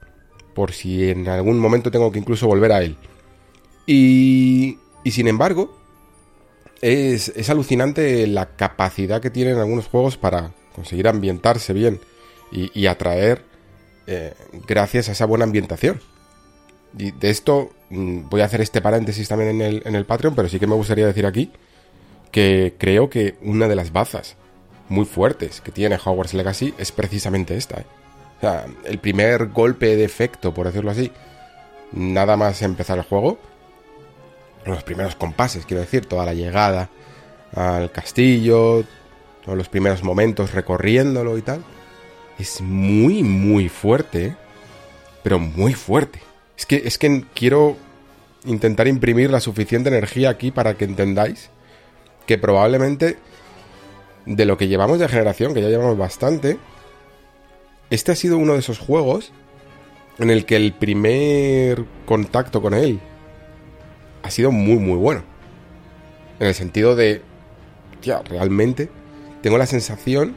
[0.53, 2.98] por si en algún momento tengo que incluso volver a él.
[3.85, 5.77] Y, y sin embargo,
[6.81, 11.99] es, es alucinante la capacidad que tienen algunos juegos para conseguir ambientarse bien
[12.51, 13.43] y, atraer
[14.07, 14.33] eh,
[14.67, 16.01] gracias a esa buena ambientación.
[16.97, 20.35] Y de esto mmm, voy a hacer este paréntesis también en el, en el Patreon,
[20.35, 21.51] pero sí que me gustaría decir aquí
[22.31, 24.35] que creo que una de las bazas
[24.89, 27.81] muy fuertes que tiene Hogwarts Legacy es precisamente esta.
[27.81, 27.85] ¿eh?
[28.37, 31.11] O sea, el primer golpe de efecto, por decirlo así,
[31.91, 33.37] nada más empezar el juego,
[34.65, 36.89] los primeros compases, quiero decir, toda la llegada
[37.53, 38.83] al castillo,
[39.43, 41.63] todos los primeros momentos recorriéndolo y tal,
[42.41, 44.35] es muy, muy fuerte,
[45.23, 46.19] pero muy fuerte.
[46.57, 47.77] Es que, es que quiero
[48.45, 51.49] intentar imprimir la suficiente energía aquí para que entendáis
[52.26, 53.18] que probablemente
[54.26, 56.57] de lo que llevamos de generación, que ya llevamos bastante,
[57.89, 59.31] este ha sido uno de esos juegos
[60.18, 62.99] en el que el primer contacto con él
[64.23, 65.23] ha sido muy, muy bueno.
[66.39, 67.22] En el sentido de,
[68.01, 68.89] ya, realmente
[69.41, 70.35] tengo la sensación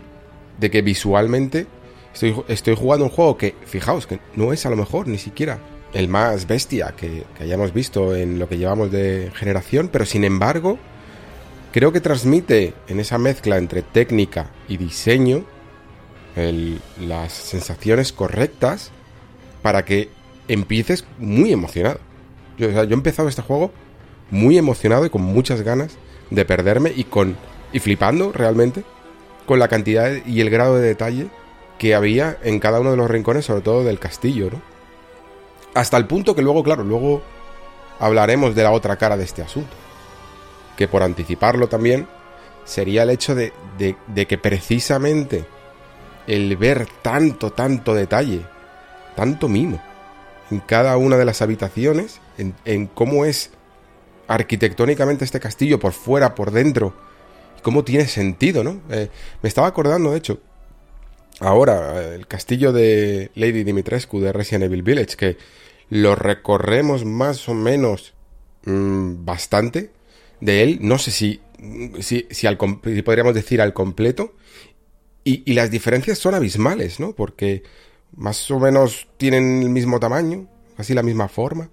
[0.59, 1.67] de que visualmente
[2.15, 5.59] estoy, jugando un juego que, fijaos, que no es a lo mejor ni siquiera
[5.93, 10.25] el más bestia que, que hayamos visto en lo que llevamos de generación, pero sin
[10.25, 10.79] embargo,
[11.73, 15.45] creo que transmite en esa mezcla entre técnica y diseño
[17.01, 18.91] las sensaciones correctas
[19.63, 20.09] para que
[20.49, 22.01] empieces muy emocionado.
[22.59, 23.71] Yo, yo he empezado este juego
[24.31, 25.97] muy emocionado y con muchas ganas
[26.31, 27.37] de perderme y con
[27.73, 28.85] y flipando realmente
[29.47, 31.29] con la cantidad y el grado de detalle
[31.79, 34.63] que había en cada uno de los rincones, sobre todo del castillo, ¿no?
[35.75, 37.23] Hasta el punto que luego, claro, luego
[37.99, 39.75] hablaremos de la otra cara de este asunto.
[40.77, 42.07] Que por anticiparlo también,
[42.65, 45.45] sería el hecho de, de, que precisamente
[46.27, 48.43] el ver tanto, tanto detalle,
[49.17, 49.83] tanto mimo,
[50.51, 53.51] en cada una de las habitaciones, en, cómo es
[54.27, 56.95] arquitectónicamente este castillo por fuera, por dentro,
[57.59, 58.81] y cómo tiene sentido, ¿no?
[58.91, 59.11] Eh,
[59.43, 60.39] me estaba acordando, de hecho,
[61.41, 65.37] ahora, el castillo de Lady Dimitrescu de Resident Evil Village, que
[65.91, 68.15] lo recorremos más o menos
[68.65, 69.91] mmm, bastante
[70.41, 71.41] de él, no sé si,
[72.01, 74.35] si, si, al, podríamos decir al completo,
[75.25, 77.15] y, las diferencias son abismales, ¿no?
[77.15, 77.63] Porque
[78.15, 80.47] más o menos tienen el mismo tamaño,
[80.77, 81.71] así la misma forma,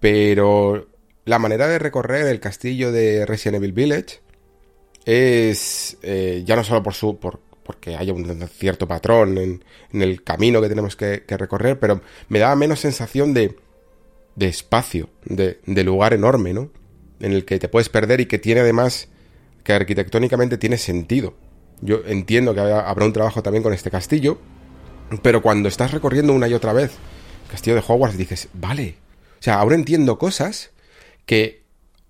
[0.00, 0.88] pero
[1.26, 4.20] la manera de recorrer el castillo de Resident Evil Village
[5.04, 10.22] es eh, ya no solo por su por, porque haya un cierto patrón en, el
[10.22, 13.56] camino que tenemos que, recorrer, pero me da menos sensación de,
[14.36, 16.70] de espacio, de, de, lugar enorme, ¿no?
[17.20, 19.08] En el que te puedes perder y que tiene además,
[19.62, 21.34] que arquitectónicamente tiene sentido.
[21.80, 24.38] Yo entiendo que habrá un trabajo también con este castillo,
[25.22, 26.92] pero cuando estás recorriendo una y otra vez
[27.44, 28.96] el castillo de Hogwarts dices, vale,
[29.38, 30.70] o sea, ahora entiendo cosas
[31.26, 31.62] que,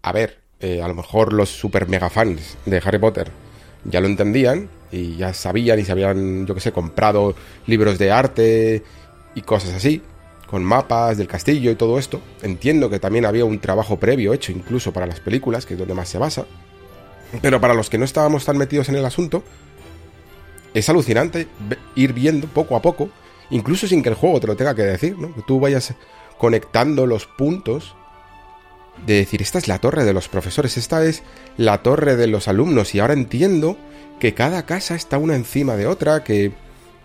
[0.02, 3.43] a ver, eh, a lo mejor los super mega fans de Harry Potter
[3.84, 7.34] ya lo entendían y ya sabían y se habían, yo que sé, comprado
[7.66, 8.82] libros de arte
[9.34, 10.02] y cosas así,
[10.48, 12.20] con mapas del castillo y todo esto.
[12.42, 15.94] Entiendo que también había un trabajo previo hecho incluso para las películas, que es donde
[15.94, 16.46] más se basa.
[17.42, 19.42] Pero para los que no estábamos tan metidos en el asunto,
[20.72, 21.48] es alucinante
[21.94, 23.10] ir viendo poco a poco,
[23.50, 25.34] incluso sin que el juego te lo tenga que decir, ¿no?
[25.34, 25.94] Que tú vayas
[26.38, 27.96] conectando los puntos
[29.06, 31.22] de decir, esta es la torre de los profesores, esta es
[31.56, 33.76] la torre de los alumnos y ahora entiendo
[34.18, 36.52] que cada casa está una encima de otra, que,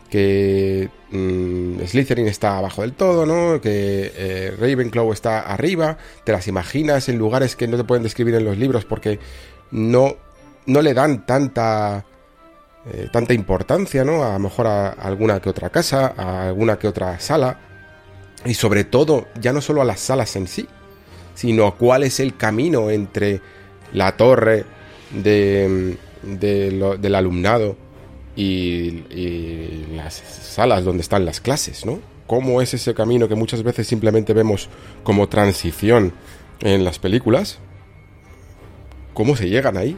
[0.10, 3.60] que mmm, Slytherin está abajo del todo, ¿no?
[3.60, 8.36] Que eh, Ravenclaw está arriba, te las imaginas en lugares que no te pueden describir
[8.36, 9.20] en los libros porque
[9.72, 10.16] no,
[10.66, 12.06] no le dan tanta...
[12.86, 14.24] Eh, tanta importancia, ¿no?
[14.24, 17.60] A lo mejor a alguna que otra casa, a alguna que otra sala.
[18.46, 20.66] Y sobre todo, ya no solo a las salas en sí,
[21.40, 23.40] sino cuál es el camino entre
[23.94, 24.66] la torre
[25.10, 27.78] de, de del alumnado
[28.36, 32.00] y, las salas donde están las clases, ¿no?
[32.28, 34.68] ¿Cómo es ese camino que muchas veces simplemente vemos
[35.04, 36.12] como transición
[36.60, 37.60] en las películas?
[39.14, 39.96] ¿Cómo se llegan ahí?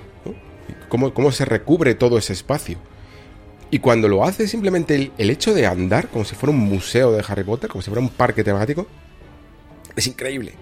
[0.89, 2.77] ¿Cómo, ¿Cómo, se recubre todo ese espacio?
[3.71, 7.23] Y cuando lo hace simplemente el hecho de andar como si fuera un museo de
[7.27, 8.85] Harry Potter, como si fuera un parque temático,
[9.95, 10.53] es increíble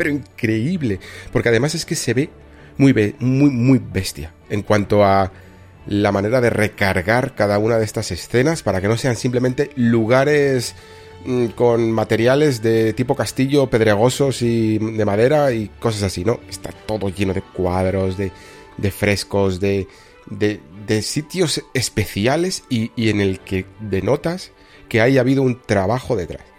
[0.00, 0.98] pero increíble.
[1.30, 2.30] Porque además es que se ve
[2.78, 5.30] muy, muy, muy bestia en cuanto a
[5.86, 10.74] la manera de recargar cada una de estas escenas para que no sean simplemente lugares
[11.26, 16.40] mmm, con materiales de tipo castillo, pedregosos y de madera y cosas así, ¿no?
[16.48, 18.32] Está todo lleno de cuadros, de,
[18.78, 19.86] de frescos, de,
[20.30, 24.52] de, de, sitios especiales y, y en el que denotas
[24.88, 26.49] que haya habido un trabajo detrás.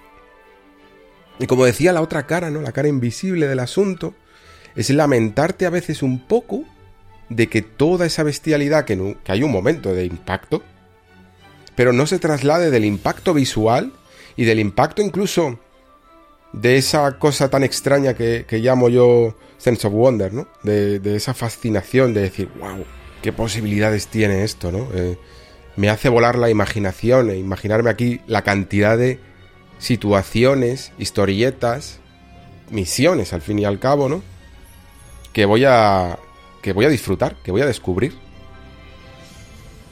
[1.39, 2.61] Y como decía la otra cara, ¿no?
[2.61, 4.13] La cara invisible del asunto,
[4.75, 6.63] es lamentarte a veces un poco
[7.29, 10.63] de que toda esa bestialidad, que, hay un momento de impacto,
[11.75, 13.93] pero no se traslade del impacto visual
[14.35, 15.59] y del impacto incluso
[16.53, 20.47] de esa cosa tan extraña que, llamo yo sense of wonder, ¿no?
[20.63, 22.83] De, de, esa fascinación de decir, wow,
[23.21, 24.89] qué posibilidades tiene esto, ¿no?
[24.93, 25.17] Eh,
[25.77, 29.19] me hace volar la imaginación e imaginarme aquí la cantidad de
[29.81, 31.99] situaciones, historietas,
[32.69, 34.21] misiones al fin y al cabo, ¿no?
[35.33, 36.19] Que voy a
[36.61, 38.13] que voy a disfrutar, que voy a descubrir.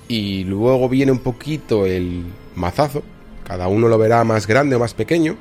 [0.07, 2.23] Y luego viene un poquito el
[2.55, 3.03] mazazo,
[3.43, 5.37] cada uno lo verá más grande o más pequeño,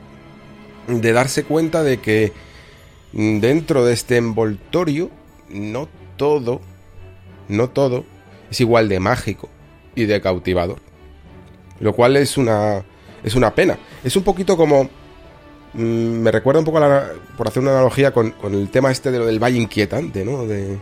[0.87, 2.33] de darse cuenta de que
[3.12, 5.11] dentro de este envoltorio
[5.51, 6.62] no todo,
[7.49, 8.05] no todo
[8.51, 9.51] es igual de mágico
[9.95, 10.81] y de cautivador.
[11.81, 12.85] Lo cual es una,
[13.23, 13.78] es una pena.
[14.05, 14.85] Es un poquito como...
[15.74, 16.81] Mm, me recuerda un poco,
[17.36, 20.47] por hacer una analogía con, el tema este de lo del valle inquietante, ¿no?
[20.47, 20.78] De,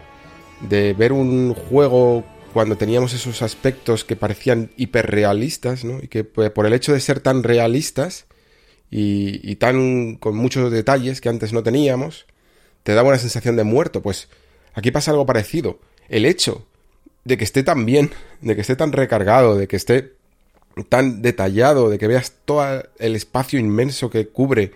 [0.68, 5.98] de ver un juego cuando teníamos esos aspectos que parecían hiperrealistas, ¿no?
[6.02, 8.26] Y que pues, por el hecho de ser tan realistas
[8.90, 12.26] y, y, tan con muchos detalles que antes no teníamos,
[12.82, 14.00] te daba una sensación de muerto.
[14.00, 14.28] Pues
[14.72, 15.80] aquí pasa algo parecido.
[16.08, 16.64] El hecho
[17.26, 20.12] de que esté tan bien, de que esté tan recargado, de que esté
[20.84, 24.72] tan detallado, de que veas todo el espacio inmenso que cubre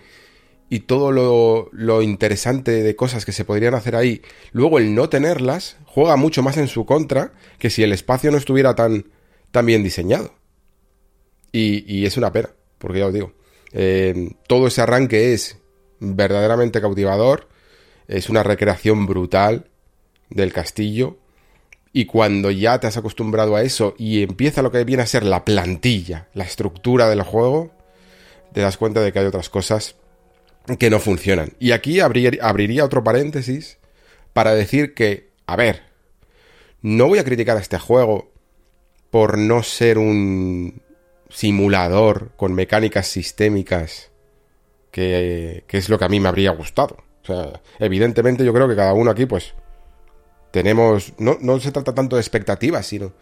[0.69, 4.21] y todo lo, lo, interesante de cosas que se podrían hacer ahí,
[4.51, 8.37] luego el no tenerlas juega mucho más en su contra que si el espacio no
[8.37, 9.05] estuviera tan,
[9.51, 10.33] tan bien diseñado.
[11.51, 13.33] Y, y es una pena, porque ya os digo,
[13.73, 15.57] eh, todo ese arranque es
[15.99, 17.49] verdaderamente cautivador,
[18.07, 19.67] es una recreación brutal
[20.29, 21.17] del castillo,
[21.93, 25.23] y cuando ya te has acostumbrado a eso y empieza lo que viene a ser
[25.23, 27.71] la plantilla, la estructura del juego,
[28.53, 29.95] te das cuenta de que hay otras cosas
[30.79, 31.53] que no funcionan.
[31.59, 33.77] Y aquí abriría otro paréntesis
[34.33, 35.83] para decir que, a ver,
[36.81, 38.31] no voy a criticar a este juego
[39.09, 40.81] por no ser un
[41.29, 44.11] simulador con mecánicas sistémicas
[44.91, 46.97] que, que es lo que a mí me habría gustado.
[47.23, 49.53] O sea, evidentemente yo creo que cada uno aquí pues
[50.51, 53.13] tenemos, no, no se trata tanto de expectativas, sino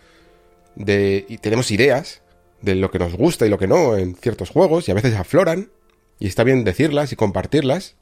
[0.76, 2.22] de, y tenemos ideas
[2.62, 5.16] de lo que nos gusta y lo que no en ciertos juegos y a veces
[5.16, 5.70] afloran
[6.20, 7.96] y está bien decirlas y compartirlas.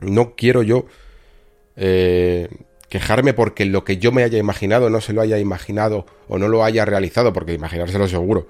[0.00, 0.86] No quiero yo
[1.76, 2.48] eh,
[2.88, 6.48] quejarme porque lo que yo me haya imaginado no se lo haya imaginado o no
[6.48, 8.48] lo haya realizado, porque imaginárselo seguro,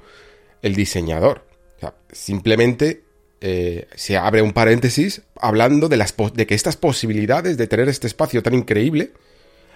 [0.63, 1.45] el diseñador.
[1.77, 3.05] O sea, simplemente
[3.41, 8.07] eh, se abre un paréntesis hablando de, las de que estas posibilidades de tener este
[8.07, 9.13] espacio tan increíble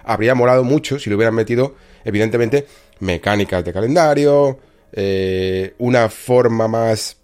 [0.05, 2.67] habría molado mucho si le hubieran metido, evidentemente,
[2.99, 4.59] mecánicas de calendario,
[4.93, 7.17] eh, una forma más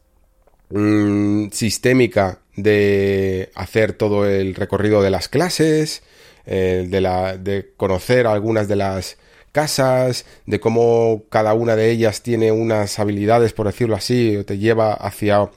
[0.70, 6.04] mm, sistémica de hacer todo el recorrido de las clases,
[6.46, 9.18] eh, de, la, de conocer algunas de las
[9.52, 14.58] casas, de cómo cada una de ellas tiene unas habilidades, por decirlo así, o te
[14.58, 15.50] lleva hacia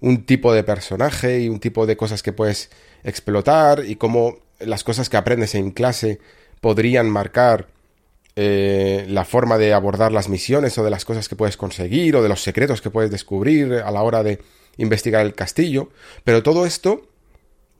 [0.00, 2.70] un tipo de personaje y un tipo de cosas que puedes
[3.04, 6.18] explotar y cómo las cosas que aprendes en clase
[6.62, 7.66] podrían marcar
[8.36, 12.22] eh, la forma de abordar las misiones o de las cosas que puedes conseguir o
[12.22, 14.40] de los secretos que puedes descubrir a la hora de
[14.76, 15.90] investigar el castillo.
[16.22, 17.08] Pero todo esto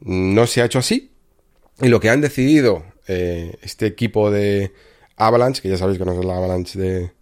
[0.01, 1.13] no se ha hecho así.
[1.81, 4.73] Y lo que han decidido eh, este equipo de
[5.17, 7.13] Avalanche, que ya sabéis que no es la Avalanche de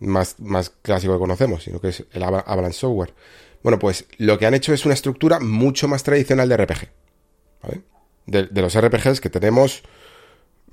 [0.00, 3.14] más, más clásico que conocemos, sino que es el Avalanche Software.
[3.62, 6.88] Bueno, pues lo que han hecho es una estructura mucho más tradicional de RPG.
[8.26, 9.82] de los RPGs que tenemos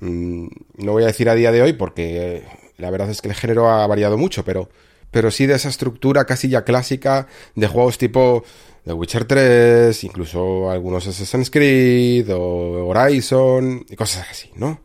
[0.00, 2.44] no voy a decir a día de hoy porque eh,
[2.76, 4.68] la verdad es que el género ha variado mucho, pero,
[5.10, 8.44] pero sí de esa estructura casi ya clásica de juegos tipo
[8.84, 14.80] The Witcher 3, incluso algunos Assassin's Creed o Horizon y cosas así, ¿no?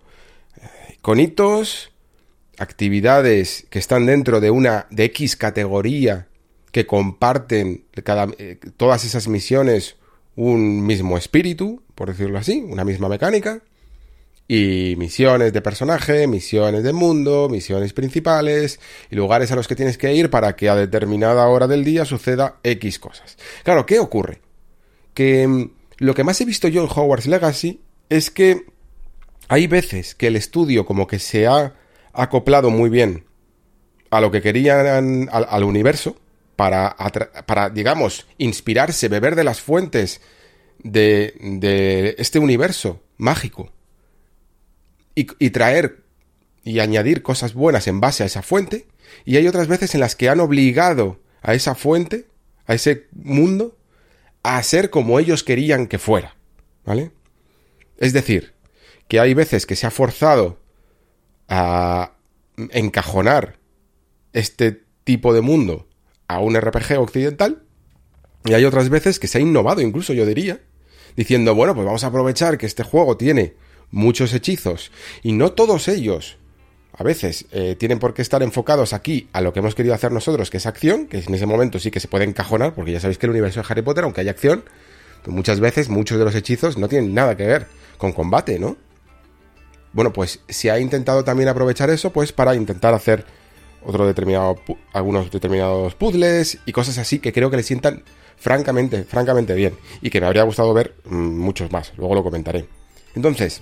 [0.57, 1.91] Eh, con hitos,
[2.57, 6.27] actividades que están dentro de una de X categoría
[6.71, 9.97] que comparten eh, todas esas misiones
[10.35, 13.61] un mismo espíritu, por decirlo así, una misma mecánica
[14.47, 18.79] y misiones de personaje, misiones de mundo, misiones principales
[19.09, 22.05] y lugares a los que tienes que ir para que a determinada hora del día
[22.05, 23.37] suceda X cosas.
[23.63, 24.41] Claro, ¿qué ocurre?
[25.13, 28.65] Que mm, lo que más he visto yo en Hogwarts Legacy es que
[29.47, 31.75] hay veces que el estudio como que se ha
[32.11, 33.25] acoplado muy bien
[34.09, 36.17] a lo que querían al, universo
[36.55, 36.95] para,
[37.47, 40.21] para, digamos, inspirarse, beber de las fuentes
[40.83, 43.72] de, de este universo mágico
[45.15, 46.03] y, traer
[46.63, 48.87] y añadir cosas buenas en base a esa fuente,
[49.25, 52.25] y hay otras veces en las que han obligado a esa fuente,
[52.65, 53.77] a ese mundo,
[54.43, 56.35] a ser como ellos querían que fuera,
[56.85, 57.11] ¿vale?
[57.97, 58.53] Es decir,
[59.07, 60.59] que hay veces que se ha forzado
[61.47, 62.13] a
[62.71, 63.59] encajonar
[64.31, 65.87] este tipo de mundo
[66.27, 67.63] a un RPG occidental,
[68.45, 70.61] y hay otras veces que se ha innovado, incluso yo diría,
[71.15, 73.53] diciendo, bueno, pues vamos a aprovechar que este juego tiene
[73.93, 74.91] muchos hechizos
[75.21, 76.37] y no todos ellos
[76.95, 80.11] a veces eh, tienen por qué estar enfocados aquí a lo que hemos querido hacer
[80.11, 82.99] nosotros, que es acción, que en ese momento sí que se puede encajonar, porque ya
[82.99, 84.63] sabéis que el universo de Harry Potter, aunque hay acción,
[85.23, 87.67] pues muchas veces muchos de los hechizos no tienen nada que ver
[87.97, 88.77] con combate, ¿no?
[89.91, 93.25] Bueno, pues se ha intentado también aprovechar eso, pues para intentar hacer
[93.83, 94.55] otro determinado,
[94.91, 98.03] algunos determinados puzzles y cosas así que creo que le sientan
[98.37, 102.67] francamente, francamente bien y que me habría gustado ver mm, muchos más, luego lo comentaré.
[103.15, 103.61] Entonces,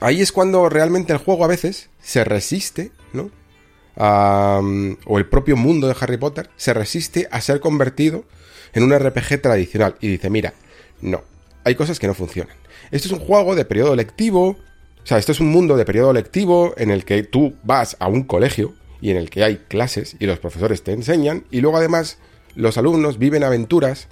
[0.00, 3.30] ahí es cuando realmente el juego a veces se resiste, ¿no?
[3.98, 8.24] o el propio mundo de Harry Potter se resiste a ser convertido
[8.74, 10.52] en un RPG tradicional y dice, mira,
[11.00, 11.22] no,
[11.64, 12.54] hay cosas que no funcionan.
[12.90, 16.12] Esto es un juego de periodo lectivo, o sea, esto es un mundo de periodo
[16.12, 20.16] lectivo en el que tú vas a un colegio y en el que hay clases
[20.18, 22.18] y los profesores te enseñan y luego además
[22.54, 24.08] los alumnos viven aventuras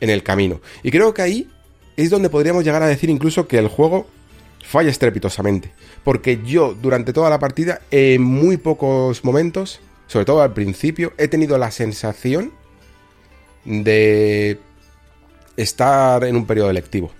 [0.00, 0.60] en el camino.
[0.82, 1.50] Y creo que ahí
[1.96, 4.06] es donde podríamos llegar a decir incluso que el juego
[4.64, 5.72] falla estrepitosamente.
[6.04, 11.28] Porque yo durante toda la partida, en muy pocos momentos, sobre todo al principio, he
[11.28, 12.52] tenido la sensación
[13.64, 14.58] de
[15.56, 17.10] estar en un periodo lectivo.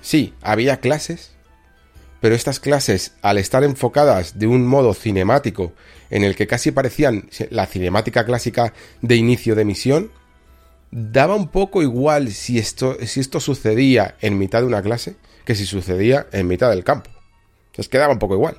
[0.00, 1.32] Sí, había clases,
[2.20, 5.72] pero estas clases, al estar enfocadas de un modo cinemático,
[6.10, 10.10] en el que casi parecían la cinemática clásica de inicio de misión,
[10.90, 15.54] daba un poco igual si esto, si esto sucedía en mitad de una clase que
[15.54, 17.10] si sucedía en mitad del campo.
[17.74, 18.58] Es que daba un poco igual.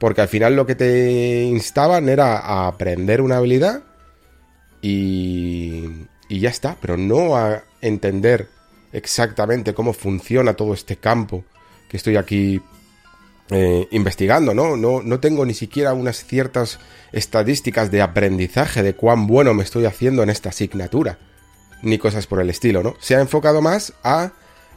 [0.00, 3.82] Porque al final lo que te instaban era a aprender una habilidad
[4.80, 8.48] y, y ya está, pero no a entender
[8.92, 11.44] exactamente cómo funciona todo este campo
[11.88, 12.60] que estoy aquí
[13.50, 14.76] eh, investigando, ¿no?
[14.76, 15.02] ¿no?
[15.02, 16.78] No tengo ni siquiera unas ciertas
[17.12, 21.18] estadísticas de aprendizaje de cuán bueno me estoy haciendo en esta asignatura,
[21.82, 22.94] ni cosas por el estilo, ¿no?
[23.00, 24.32] Se ha enfocado más a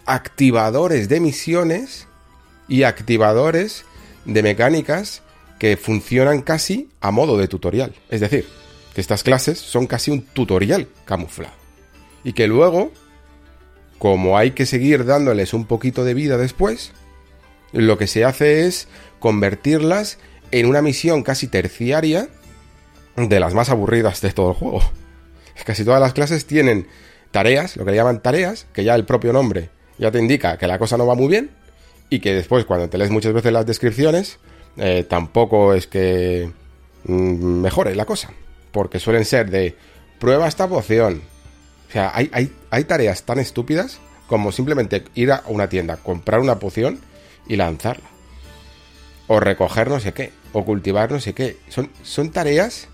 [0.06, 2.07] activadores de misiones
[2.68, 3.86] y activadores
[4.26, 5.22] de mecánicas
[5.60, 7.94] que funcionan casi a modo de tutorial.
[8.10, 8.48] Es decir,
[8.94, 11.53] que estas clases son casi un tutorial camuflado.
[12.23, 12.91] Y que luego,
[13.99, 16.91] como hay que seguir dándoles un poquito de vida después,
[17.72, 18.88] lo que se hace es
[19.19, 20.18] convertirlas
[20.52, 22.30] en una misión casi terciaria
[23.15, 24.82] de las más aburridas de todo el juego.
[25.65, 26.88] Casi todas las clases tienen
[27.30, 29.69] tareas, lo que le llaman tareas, que ya el propio nombre
[30.02, 31.52] ya te indica que la cosa no va muy bien
[32.10, 34.40] y que después cuando te lees muchas veces las descripciones
[34.78, 36.49] eh, tampoco es que
[37.06, 38.32] mm, mejore la cosa,
[38.72, 39.76] porque suelen ser de
[40.19, 41.22] prueba esta poción.
[41.88, 46.40] O sea, hay, hay, hay tareas tan estúpidas como simplemente ir a una tienda, comprar
[46.40, 46.99] una poción
[47.48, 48.10] y lanzarla.
[49.28, 51.57] O recoger no sé qué, o cultivar no sé qué.
[51.69, 52.88] Son, son tareas...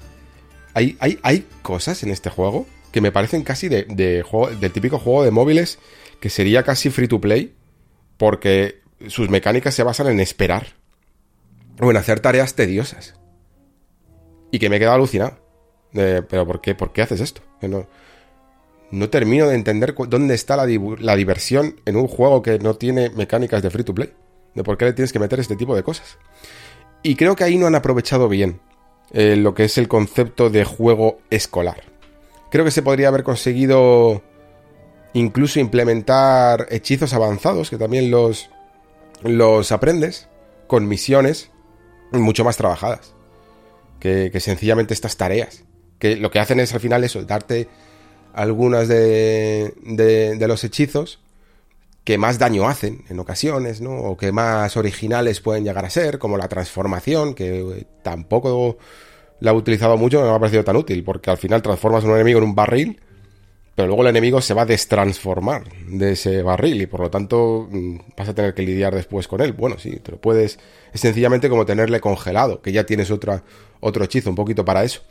[0.74, 4.72] Hay, hay, hay cosas en este juego que me parecen casi de, de juego, del
[4.72, 5.80] típico juego de móviles
[6.20, 7.56] que sería casi free to play,
[8.18, 10.76] porque sus mecánicas se basan en esperar
[11.80, 13.16] o en hacer tareas tediosas.
[14.52, 15.38] Y que me he quedado alucinado.
[15.92, 17.42] pero ¿por qué, ¿por qué haces esto?
[17.62, 17.88] No,
[18.92, 20.66] no termino de entender dónde está la,
[21.00, 24.14] la, diversión en un juego que no tiene mecánicas de free to play.
[24.56, 26.18] De por qué le tienes que meter este tipo de cosas.
[27.04, 28.60] Y creo que ahí no han aprovechado bien
[29.12, 31.84] eh, lo que es el concepto de juego escolar.
[32.50, 34.24] Creo que se podría haber conseguido
[35.14, 38.50] incluso implementar hechizos avanzados, que también los,
[39.24, 40.28] los aprendes,
[40.68, 41.52] con misiones
[42.12, 43.14] mucho más trabajadas.
[44.00, 45.64] Que, sencillamente estas tareas.
[46.00, 47.68] Que lo que hacen es al final eso, darte
[48.34, 51.20] algunas de, de, los hechizos
[52.04, 53.98] que más daño hacen en ocasiones, ¿no?
[53.98, 58.78] O que más originales pueden llegar a ser, como la transformación, que tampoco
[59.40, 62.08] la he utilizado mucho, no me ha parecido tan útil, porque al final transformas a
[62.08, 63.02] un enemigo en un barril
[63.78, 67.68] pero luego el enemigo se va a destransformar de ese barril y por lo tanto
[67.70, 69.54] mm, vas a tener que lidiar después con él.
[69.54, 70.58] Bueno, sí, te lo puedes.
[70.92, 73.44] Es sencillamente como tenerle congelado, que ya tienes otra,
[73.80, 75.02] otro hechizo un poquito para eso.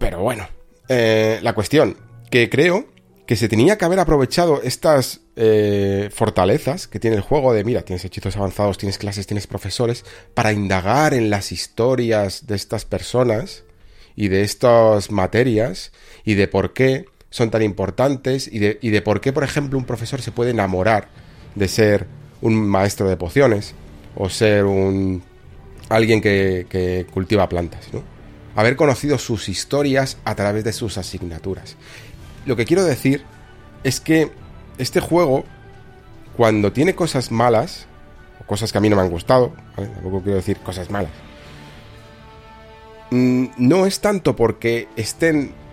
[0.00, 0.48] Pero bueno,
[0.88, 1.96] eh, la cuestión,
[2.32, 2.86] que creo
[3.26, 7.82] que se tenía que haber aprovechado estas eh, fortalezas que tiene el juego de, mira,
[7.82, 10.04] tienes hechizos avanzados, tienes clases, tienes profesores,
[10.34, 13.62] para indagar en las historias de estas personas
[14.16, 15.92] y de estas materias
[16.24, 17.04] y de por qué
[17.34, 20.52] son tan importantes y de, y de por qué, por ejemplo, un profesor se puede
[20.52, 21.08] enamorar
[21.56, 22.06] de ser
[22.40, 23.74] un maestro de pociones
[24.14, 25.20] o ser un
[25.88, 28.04] alguien que, que cultiva plantas, ¿no?
[28.54, 31.74] Haber conocido sus historias a través de sus asignaturas.
[32.46, 33.24] Lo que quiero decir
[33.82, 34.30] es que
[34.78, 35.44] este juego,
[36.36, 37.88] cuando tiene cosas malas,
[38.40, 41.10] o cosas que a mí no me han gustado, tampoco quiero decir cosas malas,
[43.10, 45.63] mm, no es tanto porque estén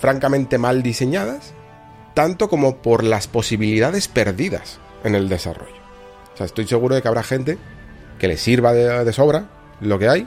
[0.00, 1.52] francamente mal diseñadas,
[2.14, 5.76] tanto como por las posibilidades perdidas en el desarrollo.
[6.34, 7.58] O sea, estoy seguro de que habrá gente
[8.18, 9.48] que le sirva de, sobra
[9.80, 10.26] lo que hay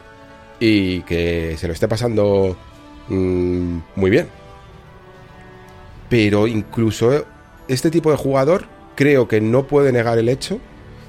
[0.59, 2.57] y que se lo esté pasando
[3.07, 4.27] mm, muy bien.
[6.09, 7.25] Pero incluso
[7.67, 8.65] este tipo de jugador
[8.95, 10.59] creo que no puede negar el hecho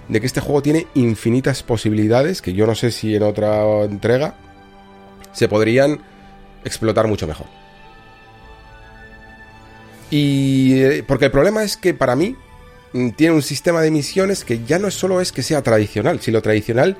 [0.09, 4.35] de que este juego tiene infinitas posibilidades que yo no sé si en otra entrega
[5.33, 6.01] se podrían
[6.65, 7.62] explotar mucho mejor.
[10.13, 12.37] Y eh, porque el problema es que para mí
[12.93, 16.31] mm, tiene un sistema de misiones que ya no solo es que sea tradicional, si
[16.31, 16.99] lo tradicional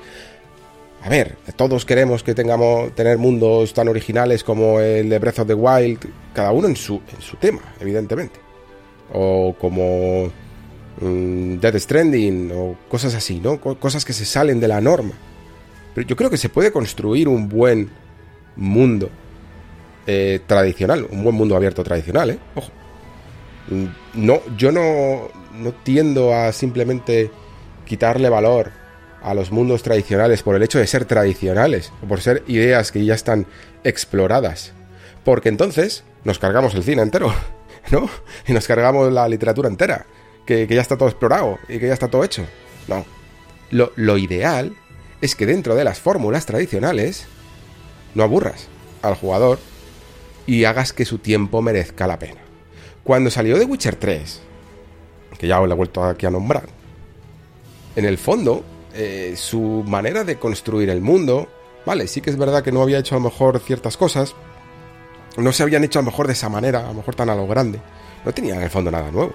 [1.03, 5.47] a ver, todos queremos que tengamos tener mundos tan originales como el de Breath of
[5.47, 5.99] the Wild,
[6.33, 8.39] cada uno en su, en su tema, evidentemente.
[9.11, 10.31] O como
[11.01, 13.59] mm, Dead Stranding, o cosas así, ¿no?
[13.59, 15.11] cosas que se salen de la norma.
[15.93, 17.89] Pero yo creo que se puede construir un buen
[18.55, 19.09] mundo
[20.07, 22.39] eh, tradicional, un buen mundo abierto tradicional, ¿eh?
[22.55, 22.82] Ojo.
[24.13, 27.31] No, yo no, no tiendo a simplemente
[27.85, 28.71] quitarle valor
[29.21, 33.05] a los mundos tradicionales por el hecho de ser tradicionales o por ser ideas que
[33.05, 33.47] ya están
[33.83, 34.73] exploradas.
[35.23, 37.33] Porque entonces nos cargamos el cine entero,
[37.91, 38.09] ¿no?
[38.47, 40.05] Y nos cargamos la literatura entera,
[40.45, 42.45] que, ya está todo explorado y que ya está todo hecho.
[42.87, 43.05] No.
[43.71, 44.75] Lo, lo ideal
[45.21, 47.25] es que dentro de las fórmulas tradicionales
[48.13, 48.67] no aburras
[49.01, 49.57] al jugador
[50.45, 52.42] y hagas que su tiempo merezca la pena.
[53.03, 54.39] Cuando salió de Witcher 3,
[55.37, 56.63] que ya os lo he vuelto aquí a nombrar,
[57.97, 58.63] en el fondo
[58.93, 61.49] eh, su manera de construir el mundo,
[61.85, 64.35] vale, sí que es verdad que no había hecho a lo mejor ciertas cosas,
[65.35, 67.35] no se habían hecho a lo mejor de esa manera, a lo mejor tan a
[67.35, 67.81] lo grande,
[68.23, 69.33] no tenía en el fondo nada nuevo.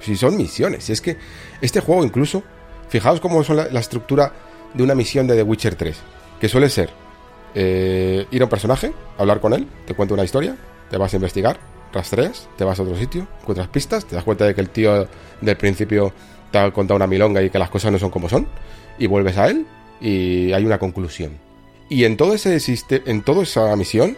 [0.00, 1.16] Si son misiones, si es que
[1.60, 2.42] este juego incluso,
[2.88, 4.32] fijaos cómo es la, estructura
[4.74, 5.96] de una misión de The Witcher 3,
[6.40, 6.90] que suele ser
[7.54, 10.56] eh, ir a un personaje, hablar con él, te cuenta una historia,
[10.90, 11.60] te vas a investigar,
[11.92, 15.08] rastreas, te vas a otro sitio, encuentras pistas, te das cuenta de que el tío
[15.40, 16.12] del principio
[16.50, 18.46] te ha contado una milonga y que las cosas no son como son,
[18.98, 19.66] y vuelves a él
[20.00, 21.38] y hay una conclusión.
[21.88, 22.58] Y en todo ese
[22.90, 24.16] en toda esa misión,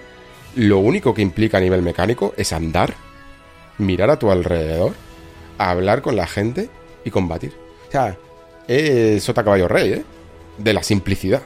[0.56, 2.94] lo único que implica a nivel mecánico es andar,
[3.78, 4.94] mirar a tu alrededor,
[5.58, 6.68] hablar con la gente
[7.04, 7.52] y combatir.
[7.88, 8.16] O sea,
[8.66, 10.04] es sota caballo rey, ¿eh?
[10.58, 11.42] De la simplicidad.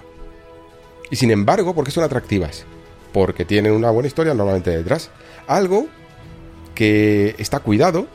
[1.10, 2.64] Y sin embargo, ¿por qué son atractivas?
[3.12, 5.10] Porque tienen una buena historia normalmente detrás.
[5.46, 5.86] Algo
[6.74, 8.06] que está cuidado,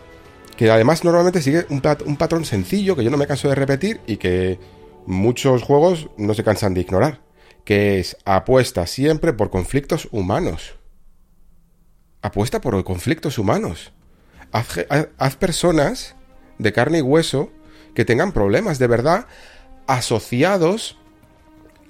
[0.58, 1.82] que además normalmente sigue un,
[2.18, 4.60] patrón sencillo que yo no me canso de repetir y que
[5.06, 7.22] muchos juegos no se cansan de ignorar,
[7.64, 10.76] que es apuesta siempre por conflictos humanos.
[12.22, 13.94] Apuesta por conflictos humanos.
[14.52, 16.16] Haz, personas
[16.58, 17.52] de carne y hueso
[17.94, 19.28] que tengan problemas de verdad
[19.88, 20.98] asociados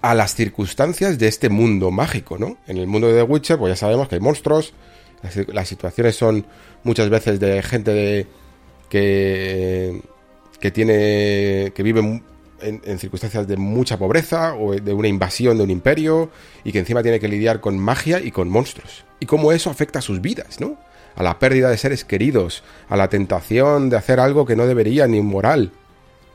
[0.02, 2.58] a las circunstancias de este mundo mágico, ¿no?
[2.68, 4.74] En el mundo de The Witcher, pues ya sabemos que hay monstruos,
[5.22, 6.46] las, situaciones son
[6.84, 8.28] muchas veces de gente de,
[8.90, 10.02] que,
[10.60, 12.22] que tiene, que vive
[12.62, 16.30] en, circunstancias de mucha pobreza o de una invasión de un imperio
[16.64, 19.06] y que encima tiene que lidiar con magia y con monstruos.
[19.20, 20.78] Y cómo eso afecta a sus vidas, ¿no?
[21.16, 25.08] A la pérdida de seres queridos, a la tentación de hacer algo que no debería
[25.08, 25.72] ni moral.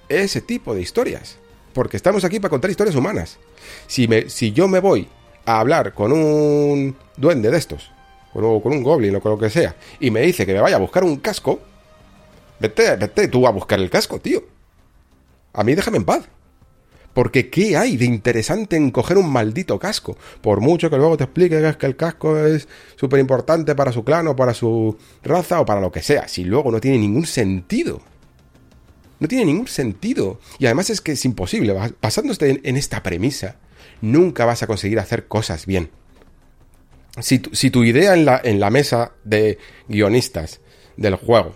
[0.09, 1.39] Ese tipo de historias.
[1.73, 3.39] Porque estamos aquí para contar historias humanas.
[3.87, 5.09] Si, me, si yo me voy
[5.47, 7.91] a hablar con un duende de estos,
[8.35, 10.77] o con un goblin o con lo que sea, y me dice que me vaya
[10.77, 11.61] a buscar un casco,
[12.59, 14.43] vete, vete tú a buscar el casco, tío.
[15.53, 16.29] A mí déjame en paz.
[17.15, 20.17] Porque ¿qué hay de interesante en coger un maldito casco?
[20.43, 24.27] Por mucho que luego te explique que el casco es súper importante para su clan
[24.27, 26.27] o para su raza o para lo que sea.
[26.27, 28.03] Si luego no tiene ningún sentido.
[29.21, 30.41] No tiene ningún sentido.
[30.59, 31.77] Y además es que es imposible.
[32.03, 33.57] Basándote en esta premisa,
[34.01, 35.91] nunca vas a conseguir hacer cosas bien.
[37.21, 39.59] Si tu, idea en la, mesa de
[39.89, 40.61] guionistas
[40.97, 41.55] del juego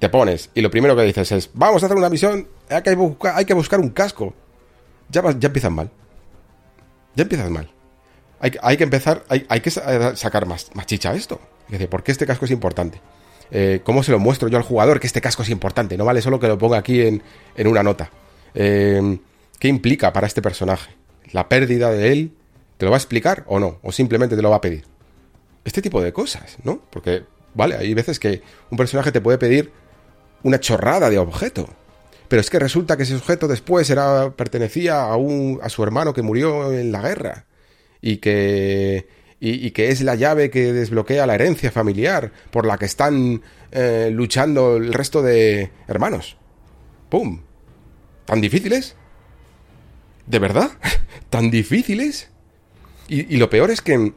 [0.00, 3.54] te pones y lo primero que dices es, vamos a hacer una misión, hay que
[3.54, 4.34] buscar, un casco.
[5.10, 5.90] Ya, empiezas mal.
[7.14, 7.70] Ya empiezas mal.
[8.40, 11.40] Hay, que empezar, hay, que sacar más, chicha a esto.
[11.66, 13.00] Es decir, ¿por qué este casco es importante?
[13.52, 15.96] Eh, ¿Cómo se lo muestro yo al jugador que este casco es importante?
[15.96, 17.22] No vale solo que lo ponga aquí en,
[17.56, 18.10] en una nota.
[18.54, 19.18] Eh,
[19.60, 20.90] ¿Qué implica para este personaje?
[21.30, 22.32] ¿La pérdida de él?
[22.76, 23.78] ¿Te lo va a explicar o no?
[23.82, 24.84] ¿O simplemente te lo va a pedir?
[25.64, 26.82] Este tipo de cosas, ¿no?
[26.90, 27.24] Porque,
[27.54, 29.72] vale, hay veces que un personaje te puede pedir
[30.42, 31.68] una chorrada de objeto.
[32.28, 36.12] Pero es que resulta que ese objeto después era, pertenecía a, un, a su hermano
[36.12, 37.46] que murió en la guerra.
[38.00, 39.08] Y que,
[39.40, 43.42] y, que es la llave que desbloquea la herencia familiar por la que están
[43.72, 46.36] eh, luchando el resto de hermanos.
[47.08, 47.42] ¡Pum!
[48.24, 48.96] ¿Tan difíciles?
[50.26, 50.70] ¿De verdad?
[51.30, 52.30] ¿Tan difíciles?
[53.08, 54.12] Y, lo peor es que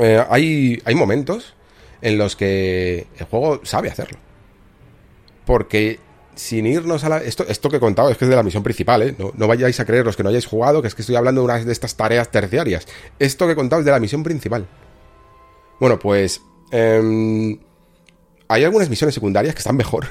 [0.00, 1.54] eh, hay, hay momentos
[2.00, 4.18] en los que el juego sabe hacerlo
[5.48, 5.98] porque
[6.34, 7.18] sin irnos a la...
[7.22, 9.14] Esto, esto que he contado es que es de la misión principal, ¿eh?
[9.16, 11.46] No, vayáis a creer los que no hayáis jugado, que es que estoy hablando de
[11.46, 12.86] una de estas tareas terciarias.
[13.18, 14.66] Esto que he contado es de la misión principal.
[15.80, 16.42] Bueno, pues...
[16.70, 17.58] Em,
[18.46, 20.06] hay algunas misiones secundarias que están mejor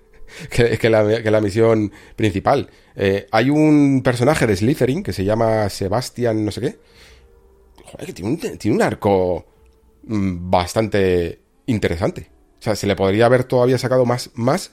[0.50, 2.70] que, la, misión principal.
[2.96, 6.78] Eh, hay un personaje de Slytherin que se llama Sebastian no sé qué.
[7.90, 9.46] Joder, tiene, un, tiene un arco
[10.04, 12.30] mm, bastante interesante.
[12.58, 14.72] O sea, se le podría haber todavía sacado más, más,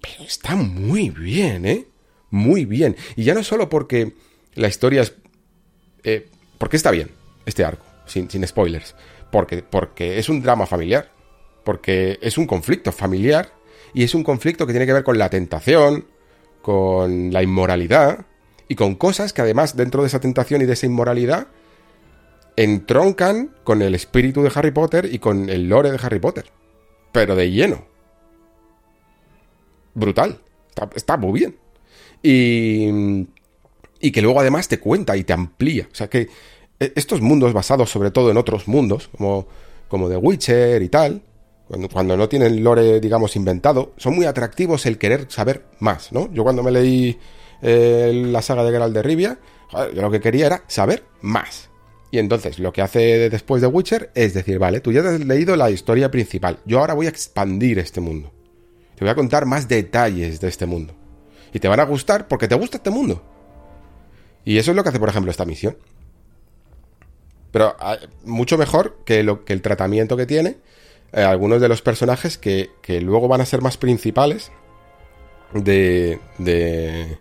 [0.00, 1.86] pero está muy bien, ¿eh?
[2.30, 2.96] Muy bien.
[3.16, 4.14] Y ya no solo porque
[4.54, 5.14] la historia es...
[6.04, 6.28] Eh,
[6.58, 7.10] porque está bien
[7.44, 8.94] este arco, sin, sin spoilers.
[9.30, 11.10] Porque, porque es un drama familiar.
[11.64, 13.52] Porque es un conflicto familiar.
[13.92, 16.06] Y es un conflicto que tiene que ver con la tentación,
[16.62, 18.26] con la inmoralidad
[18.68, 21.48] y con cosas que además dentro de esa tentación y de esa inmoralidad
[22.56, 26.46] entroncan con el espíritu de Harry Potter y con el lore de Harry Potter.
[27.12, 27.84] Pero de lleno.
[29.94, 30.40] Brutal.
[30.94, 31.56] Está, muy bien.
[32.22, 33.26] Y,
[34.00, 35.88] y que luego además te cuenta y te amplía.
[35.90, 36.28] O sea que
[36.78, 39.46] e, estos mundos basados sobre todo en otros mundos, como,
[39.88, 41.22] como The Witcher y tal,
[41.92, 46.32] cuando, no tienen lore, digamos, inventado, son muy atractivos el querer saber más, ¿no?
[46.32, 47.16] Yo cuando me leí
[47.62, 49.38] eh, la saga de Geralt de Rivia,
[49.94, 51.69] lo que quería era saber más.
[52.10, 55.54] Y entonces lo que hace después de Witcher es decir, vale, tú ya has leído
[55.56, 58.32] la historia principal, yo ahora voy a expandir este mundo.
[58.96, 60.94] Te voy a contar más detalles de este mundo.
[61.52, 63.22] Y te van a gustar porque te gusta este mundo.
[64.44, 65.76] Y eso es lo que hace, por ejemplo, esta misión.
[67.50, 70.58] Pero ah, mucho mejor que, el tratamiento que tiene
[71.12, 72.70] eh, algunos de los personajes que,
[73.00, 74.52] luego van a ser más principales
[75.54, 77.18] de, de,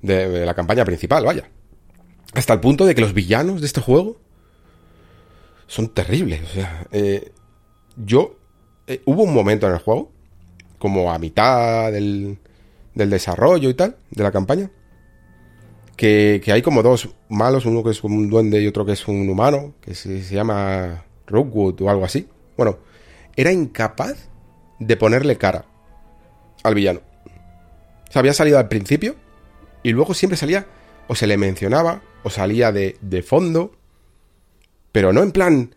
[0.00, 1.48] de la campaña principal, vaya.
[2.34, 4.16] Hasta el punto de que los villanos de este juego
[5.66, 6.42] son terribles.
[6.42, 7.32] O sea, eh,
[7.96, 8.36] yo.
[8.86, 10.10] Eh, hubo un momento en el juego,
[10.78, 12.38] como a mitad del,
[12.94, 14.70] del desarrollo y tal, de la campaña,
[15.96, 19.06] que, que, hay como dos malos, uno que es un duende y otro que es
[19.06, 22.28] un humano, que se, se llama Rookwood o algo así.
[22.56, 22.78] Bueno,
[23.36, 24.28] era incapaz
[24.78, 25.64] de ponerle cara
[26.64, 27.00] al villano.
[28.08, 29.14] O sea, había salido al principio
[29.82, 30.66] y luego siempre salía
[31.08, 33.72] o se le mencionaba o salía de, de fondo,
[34.92, 35.74] pero no en plan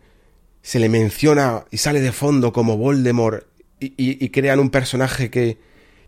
[0.62, 3.46] se le menciona y sale de fondo como Voldemort
[3.78, 5.58] y, crean un personaje que,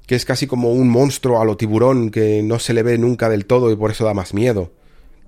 [0.06, 3.28] que es casi como un monstruo a lo tiburón que no se le ve nunca
[3.28, 4.72] del todo y por eso da más miedo,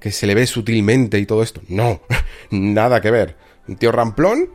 [0.01, 1.61] que se le ve sutilmente y todo esto.
[1.69, 2.01] No,
[2.51, 3.37] nada que ver.
[3.69, 4.51] Un tío ramplón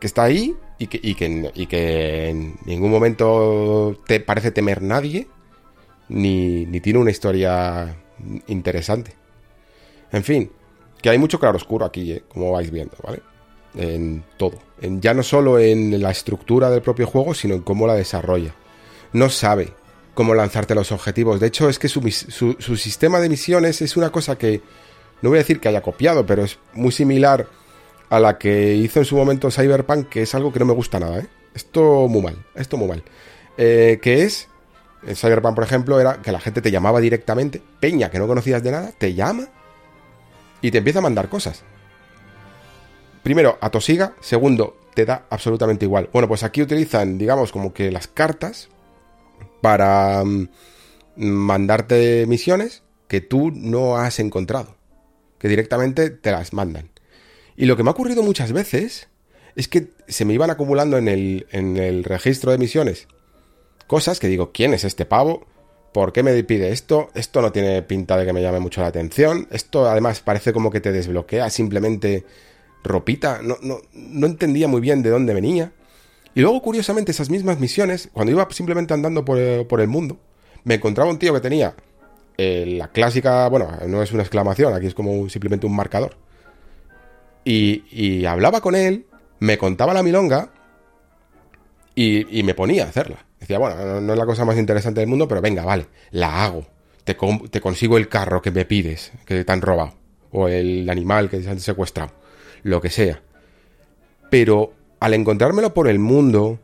[0.00, 4.80] que está ahí y que, y que, y que en ningún momento te parece temer
[4.80, 5.26] nadie,
[6.08, 7.96] ni, ni tiene una historia
[8.46, 9.14] interesante.
[10.12, 10.50] En fin,
[11.00, 12.24] que hay mucho claroscuro aquí, ¿eh?
[12.28, 13.20] como vais viendo, ¿vale?
[13.74, 14.58] En todo.
[14.80, 18.54] En, ya no solo en la estructura del propio juego, sino en cómo la desarrolla.
[19.12, 19.72] No sabe
[20.14, 21.38] cómo lanzarte los objetivos.
[21.38, 22.02] De hecho, es que su,
[22.76, 24.62] sistema de misiones es una cosa que
[25.22, 27.46] no voy a decir que haya copiado, pero es muy similar
[28.10, 30.98] a la que hizo en su momento Cyberpunk, que es algo que no me gusta
[30.98, 31.26] nada, ¿eh?
[31.54, 33.04] Esto muy mal, esto muy mal.
[33.58, 34.48] Eh, que es,
[35.06, 38.62] en Cyberpunk, por ejemplo, era que la gente te llamaba directamente, peña que no conocías
[38.62, 39.48] de nada, te llama
[40.60, 41.62] y te empieza a mandar cosas.
[43.22, 44.14] Primero, atosiga.
[44.20, 46.08] Segundo, te da absolutamente igual.
[46.12, 48.68] Bueno, pues aquí utilizan, digamos, como que las cartas
[49.60, 50.48] para mm,
[51.16, 54.76] mandarte misiones que tú no has encontrado.
[55.38, 56.90] Que directamente te las mandan.
[57.56, 59.08] Y lo que me ha ocurrido muchas veces
[59.56, 63.08] es que se me iban acumulando en el, en el registro de misiones
[63.88, 65.44] cosas que digo, ¿quién es este pavo?
[65.92, 67.08] ¿Por qué me pide esto?
[67.14, 69.48] Esto no tiene pinta de que me llame mucho la atención.
[69.50, 72.24] Esto además parece como que te desbloquea simplemente
[72.84, 73.40] ropita.
[73.42, 75.72] No, no, no entendía muy bien de dónde venía.
[76.34, 80.18] Y luego, curiosamente, esas mismas misiones, cuando iba simplemente andando por, el mundo,
[80.62, 81.74] me encontraba un tío que tenía
[82.36, 86.16] eh, la clásica, bueno, no es una exclamación, aquí es como simplemente un marcador.
[87.44, 89.06] Y, y hablaba con él,
[89.40, 90.50] me contaba la milonga
[91.94, 93.27] y, y me ponía a hacerla.
[93.40, 96.66] Decía, bueno, no, es la cosa más interesante del mundo, pero venga, vale, la hago.
[97.04, 99.94] Te, consigo el carro que me pides, que te han robado.
[100.30, 102.12] O el animal que te han secuestrado.
[102.62, 103.22] Lo que sea.
[104.30, 106.58] Pero al encontrármelo por el mundo,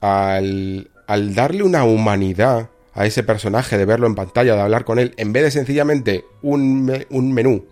[0.00, 4.98] al, al darle una humanidad a ese personaje, de verlo en pantalla, de hablar con
[4.98, 7.64] él, en vez de sencillamente un, un menú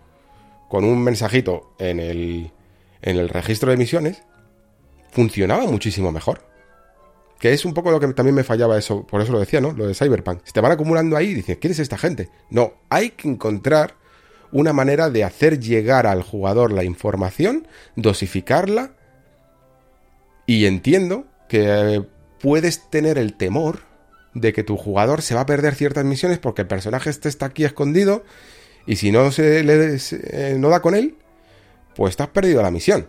[0.69, 2.53] con un mensajito en el,
[3.03, 4.23] en el registro de misiones,
[5.11, 6.48] funcionaba muchísimo mejor.
[7.39, 9.73] Que es un poco lo que también me fallaba eso, por eso lo decía, ¿no?
[9.73, 10.41] Lo de Cyberpunk.
[10.45, 12.31] Si te van acumulando ahí y dices, ¿quién es esta gente?
[12.51, 13.95] No, hay que encontrar
[14.51, 18.93] una manera de hacer llegar al jugador la información, dosificarla,
[20.47, 22.05] y entiendo que
[22.41, 23.81] puedes tener el temor
[24.35, 27.47] de que tu jugador se va a perder ciertas misiones porque el personaje este está
[27.47, 28.25] aquí escondido
[28.87, 31.17] y si no se le eh, no da con él,
[31.95, 33.09] pues estás perdido la misión.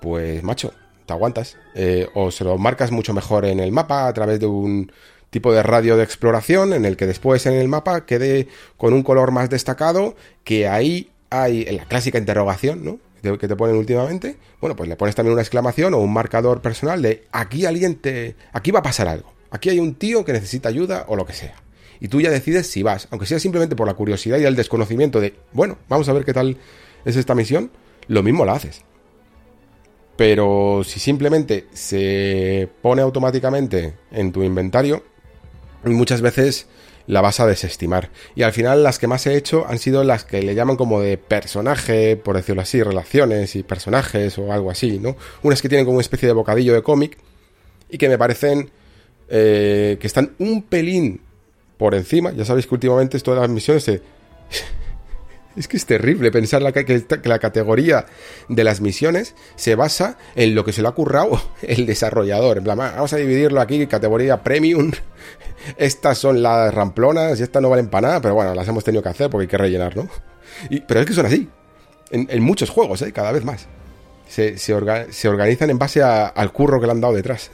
[0.00, 0.74] Pues macho,
[1.06, 1.56] te aguantas.
[1.74, 4.92] Eh, o se lo marcas mucho mejor en el mapa a través de un
[5.30, 9.02] tipo de radio de exploración en el que después en el mapa quede con un
[9.02, 10.14] color más destacado
[10.44, 12.98] que ahí hay la clásica interrogación, ¿no?
[13.38, 17.00] que te ponen últimamente, bueno, pues le pones también una exclamación o un marcador personal
[17.00, 18.34] de aquí alguien te...
[18.52, 21.32] aquí va a pasar algo, aquí hay un tío que necesita ayuda o lo que
[21.32, 21.54] sea.
[22.00, 25.20] Y tú ya decides si vas, aunque sea simplemente por la curiosidad y el desconocimiento
[25.20, 26.56] de, bueno, vamos a ver qué tal
[27.04, 27.70] es esta misión,
[28.08, 28.82] lo mismo la haces.
[30.16, 35.02] Pero si simplemente se pone automáticamente en tu inventario,
[35.84, 36.66] muchas veces
[37.06, 38.10] la vas a desestimar.
[38.34, 41.00] Y al final las que más he hecho han sido las que le llaman como
[41.00, 45.16] de personaje, por decirlo así, relaciones y personajes o algo así, ¿no?
[45.42, 47.18] Unas que tienen como una especie de bocadillo de cómic
[47.90, 48.70] y que me parecen
[49.28, 51.20] eh, que están un pelín
[51.78, 52.32] por encima.
[52.32, 54.02] Ya sabéis que últimamente esto de las misiones se...
[55.56, 58.06] Es que es terrible pensar la, que, la categoría
[58.48, 62.58] de las misiones se basa en lo que se le ha currado el desarrollador.
[62.58, 64.92] En plan, vamos a dividirlo aquí, categoría premium.
[65.76, 69.00] Estas son las ramplonas y estas no valen para nada, pero bueno, las hemos tenido
[69.00, 70.08] que hacer porque hay que rellenar, ¿no?
[70.88, 71.48] pero es que son así.
[72.10, 73.12] En, muchos juegos, ¿eh?
[73.12, 73.68] Cada vez más.
[74.28, 77.50] Se, organizan en base al curro que le han dado detrás.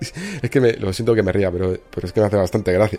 [0.42, 2.98] es que me, lo siento que me ría, pero es que me hace bastante gracia.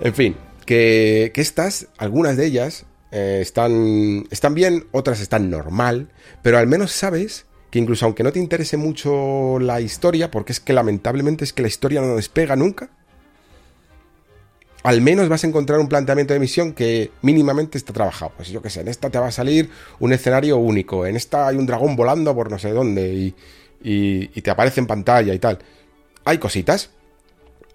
[0.00, 6.08] en fin, que, estas, algunas de ellas, eh, están, están bien, otras están normal,
[6.42, 10.60] pero al menos sabes que incluso aunque no te interese mucho la historia, porque es
[10.60, 12.90] que lamentablemente es que la historia no despega nunca,
[14.84, 18.32] al menos vas a encontrar un planteamiento de misión que mínimamente está trabajado.
[18.36, 21.48] Pues yo qué sé, en esta te va a salir un escenario único, en esta
[21.48, 23.34] hay un dragón volando por no sé dónde y,
[23.82, 25.58] y te aparece en pantalla y tal.
[26.24, 26.90] Hay cositas.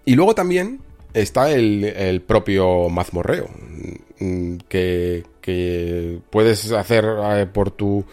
[0.05, 0.81] Y luego también
[1.13, 3.49] está el, propio mazmorreo,
[4.19, 5.23] mm, que,
[6.29, 8.05] puedes hacer eh, por tu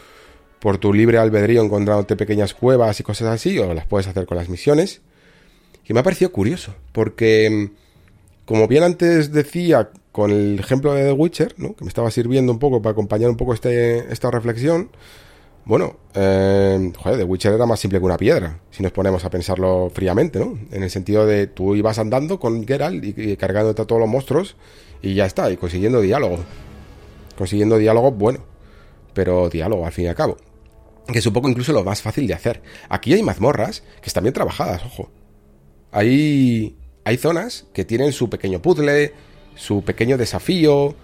[0.59, 4.39] por tu libre albedrío encontrándote pequeñas cuevas y cosas así, o las puedes hacer con
[4.39, 5.02] las misiones.
[5.86, 11.05] Y me ha parecido curioso, porque mm, como bien antes decía con el ejemplo de
[11.05, 11.77] The Witcher, ¿no?
[11.77, 14.90] que me estaba sirviendo un poco para acompañar un poco este, esta reflexión,
[15.66, 19.30] bueno, eh, joder, The Witcher era más simple que una piedra, si nos ponemos a
[19.30, 20.56] pensarlo fríamente, ¿no?
[20.70, 24.55] En el sentido de tú ibas andando con Geralt y, cargándote a todos los monstruos
[25.02, 26.38] y ya está, y consiguiendo diálogo.
[27.36, 28.44] Consiguiendo diálogo bueno,
[29.12, 30.36] pero diálogo al fin y al cabo.
[31.09, 32.62] Que es un poco incluso lo más fácil de hacer.
[32.88, 35.10] Aquí hay mazmorras que están bien trabajadas, ojo.
[35.90, 39.14] Hay, hay zonas que tienen su pequeño puzzle,
[39.56, 40.94] su pequeño desafío,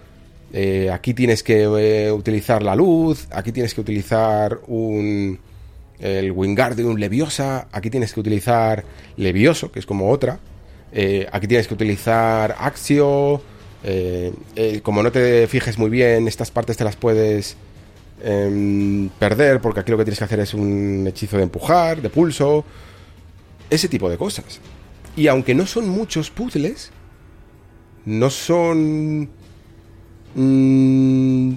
[0.55, 5.39] eh, aquí tienes que eh, utilizar la luz, aquí tienes que utilizar un
[5.99, 8.83] el Wingardium Leviosa, aquí tienes que utilizar
[9.17, 10.39] Levioso, que es como otra,
[10.91, 13.41] eh, aquí tienes que utilizar Axio,
[14.83, 17.55] como no te fijes muy bien, estas partes te las puedes
[18.21, 22.09] em, perder, porque aquí lo que tienes que hacer es un hechizo de empujar, de
[22.09, 22.63] pulso,
[23.69, 24.59] ese tipo de cosas.
[25.15, 26.91] Y aunque no son muchos puzzles,
[28.05, 29.29] no son
[30.35, 31.53] Mm,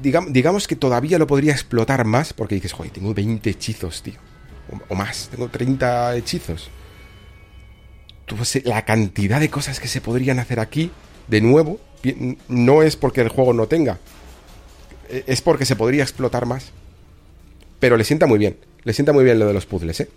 [0.00, 4.14] digamos, que todavía lo podría explotar más porque dices, joder, tengo 20 hechizos, tío.
[4.88, 6.70] O, más, tengo 30 hechizos.
[8.64, 10.90] la cantidad de cosas que se podrían hacer aquí,
[11.26, 11.80] de nuevo,
[12.48, 13.98] no es porque el juego no tenga.
[15.08, 16.70] E, es porque se podría explotar más.
[17.80, 18.56] Pero le sienta muy bien.
[18.84, 20.08] Le sienta muy bien lo de los puzzles, ¿eh?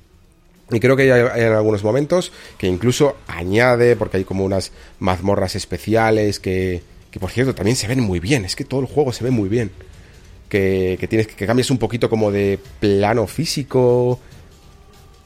[0.70, 4.72] Y creo que hay, hay, en algunos momentos que incluso añade, porque hay como unas
[5.00, 6.82] mazmorras especiales que,
[7.12, 9.32] que por cierto también se ven muy bien, es que todo el juego se ve
[9.32, 9.72] muy bien.
[10.48, 14.20] Que, tienes que cambies un poquito como de plano físico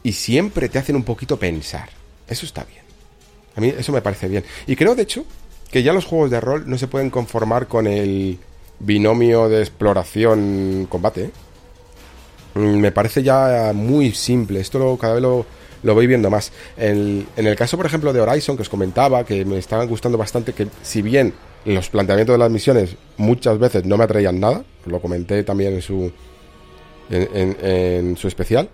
[0.03, 1.89] y siempre te hacen un poquito pensar.
[2.27, 2.83] Eso está bien.
[3.55, 4.43] A mí eso me parece bien.
[4.67, 5.25] Y creo de hecho
[5.71, 8.37] que ya los juegos de rol no se pueden conformar con el
[8.79, 11.25] binomio de exploración combate.
[11.25, 11.31] ¿eh?
[12.55, 14.59] Mm, me parece ya muy simple.
[14.59, 15.45] Esto lo, cada vez lo,
[15.83, 16.51] lo voy viendo más.
[16.77, 20.17] En, en, el caso, por ejemplo, de Horizon, que os comentaba, que me estaban gustando
[20.17, 21.33] bastante, que si bien
[21.65, 25.81] los planteamientos de las misiones muchas veces no me atraían nada, lo comenté también en
[25.81, 26.11] su,
[27.09, 28.69] en, su especial.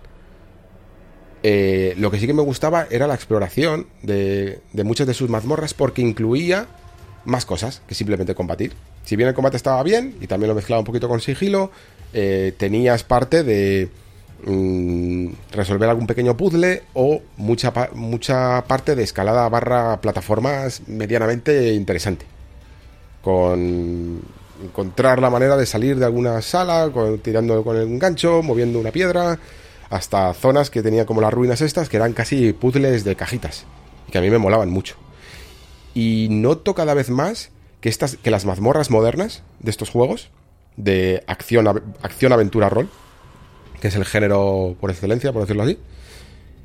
[1.42, 5.28] Eh, lo que sí que me gustaba era la exploración de, de muchas de sus
[5.28, 6.68] mazmorras porque incluía
[7.24, 8.74] más cosas que simplemente combatir.
[9.04, 11.70] Si bien el combate estaba bien y también lo mezclaba un poquito con sigilo,
[12.12, 13.88] eh, tenías parte de
[14.44, 22.26] mm, resolver algún pequeño puzzle o mucha, mucha parte de escalada barra plataformas medianamente interesante
[23.22, 24.20] con
[24.62, 28.90] encontrar la manera de salir de alguna sala, con, tirando con el gancho, moviendo una
[28.90, 29.38] piedra,
[29.90, 33.66] hasta zonas que tenía como las ruinas estas, que eran casi puzzles de cajitas,
[34.08, 34.96] y que a mí me molaban mucho.
[35.94, 40.30] Y noto cada vez más que, estas, que las mazmorras modernas de estos juegos,
[40.76, 41.66] de acción,
[42.02, 42.88] acción aventura rol,
[43.80, 45.78] que es el género por excelencia, por decirlo así,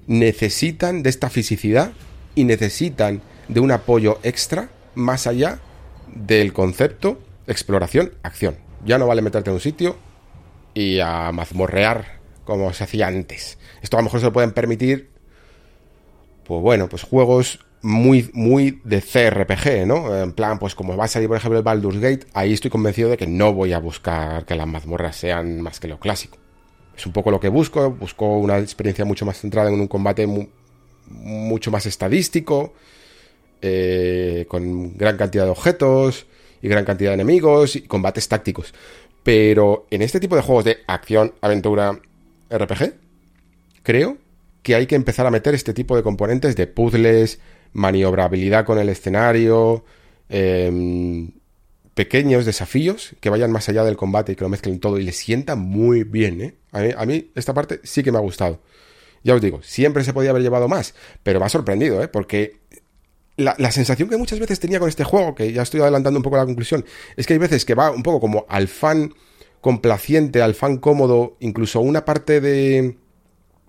[0.05, 1.91] necesitan de esta fisicidad
[2.35, 5.59] y necesitan de un apoyo extra más allá
[6.25, 8.57] del concepto exploración, acción.
[8.85, 9.97] Ya no vale meterte en un sitio
[10.73, 13.57] y a mazmorrear como se hacía antes.
[13.81, 15.09] Esto a lo mejor se lo pueden permitir,
[16.45, 20.15] pues bueno, pues juegos muy, muy de CRPG, ¿no?
[20.15, 23.09] En plan, pues como va a salir, por ejemplo, el Baldur's Gate, ahí estoy convencido
[23.09, 26.37] de que no voy a buscar que las mazmorras sean más que lo clásico.
[26.95, 30.27] Es un poco lo que busco, busco una experiencia mucho más centrada en un combate
[31.05, 32.73] mucho más estadístico,
[33.61, 36.27] eh, con gran cantidad de objetos
[36.61, 38.73] y gran cantidad de enemigos y combates tácticos.
[39.23, 41.99] Pero en este tipo de juegos de acción, aventura,
[42.49, 42.93] RPG,
[43.83, 44.17] creo
[44.61, 47.39] que hay que empezar a meter este tipo de componentes de puzzles,
[47.73, 49.85] maniobrabilidad con el escenario,
[50.29, 51.31] em,
[51.93, 55.11] pequeños desafíos que vayan más allá del combate y que lo mezclen todo y le
[55.11, 56.41] sientan muy bien.
[56.41, 56.55] ¿eh?
[56.71, 58.61] A, mí, esta parte sí que me ha gustado.
[59.23, 62.07] Ya os digo, siempre se podía haber llevado más, pero me ha sorprendido, ¿eh?
[62.07, 62.59] porque
[63.37, 66.37] la, sensación que muchas veces tenía con este juego, que ya estoy adelantando un poco
[66.37, 66.83] la conclusión,
[67.15, 69.13] es que hay veces que va un poco como al fan
[69.61, 72.97] complaciente, al fan cómodo, incluso una parte de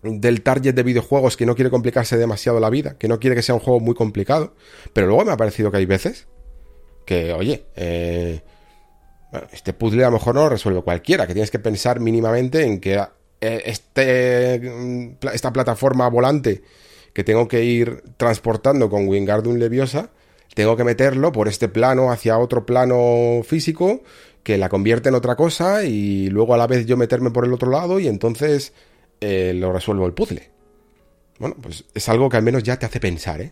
[0.02, 3.42] del target de videojuegos que no quiere complicarse demasiado la vida, que no quiere que
[3.42, 4.54] sea un juego muy complicado,
[4.92, 6.28] pero luego me ha parecido que hay veces
[7.04, 8.42] que, oye, eh,
[9.52, 12.80] este puzzle a lo mejor no lo resuelve cualquiera, que tienes que pensar mínimamente en
[12.80, 12.94] que
[13.40, 16.62] eh, este, mm, esta plataforma volante
[17.18, 20.10] que tengo que ir transportando con Wingardium Leviosa,
[20.54, 24.04] tengo que meterlo por este plano hacia otro plano físico
[24.44, 27.52] que la convierte en otra cosa y luego a la vez yo meterme por el
[27.52, 28.72] otro lado y entonces
[29.20, 30.48] eh, lo resuelvo el puzzle.
[31.40, 33.50] Bueno, pues es algo que al menos ya te hace pensar, ¿eh?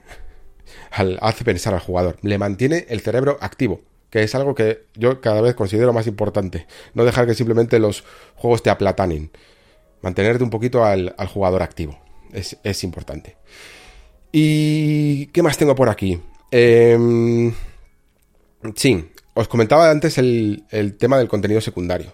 [1.21, 2.19] hace pensar al jugador.
[2.23, 3.81] Le mantiene el cerebro activo,
[4.11, 6.69] que es algo que yo cada vez considero más importante.
[6.95, 8.05] No dejar que simplemente los
[8.37, 9.33] juegos te aplatanen.
[10.03, 12.06] Mantenerte un poquito al, jugador activo.
[12.33, 13.37] Es, importante.
[14.33, 16.21] ¿Y qué más tengo por aquí?
[16.51, 17.53] Eh,
[18.75, 22.13] sí, os comentaba antes el, el tema del contenido secundario.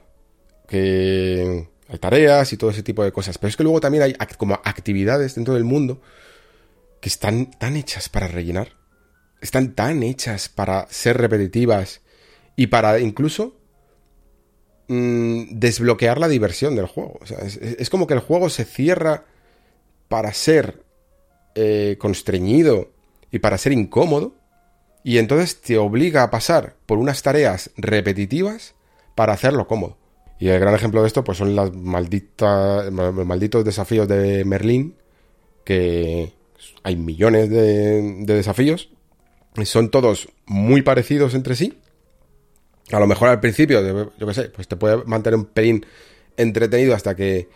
[0.68, 3.38] Que hay tareas y todo ese tipo de cosas.
[3.38, 6.00] Pero es que luego también hay como actividades dentro del mundo
[7.00, 8.68] que están tan hechas para rellenar.
[9.40, 12.00] Están tan hechas para ser repetitivas
[12.56, 13.56] y para incluso
[14.88, 17.18] mm, desbloquear la diversión del juego.
[17.60, 19.26] es, como que el juego se cierra
[20.12, 20.84] para ser
[21.54, 22.90] eh, constreñido
[23.30, 24.34] y para ser incómodo.
[25.02, 28.74] Y entonces te obliga a pasar por unas tareas repetitivas
[29.14, 29.96] para hacerlo cómodo.
[30.38, 34.96] Y el gran ejemplo de esto pues son las malditas, malditos desafíos de Merlín,
[35.64, 36.34] que
[36.82, 38.90] hay millones de, desafíos.
[39.64, 41.78] Son todos muy parecidos entre sí.
[42.90, 45.86] A lo mejor al principio, yo qué sé, pues te puede mantener un pelín
[46.36, 47.48] entretenido hasta que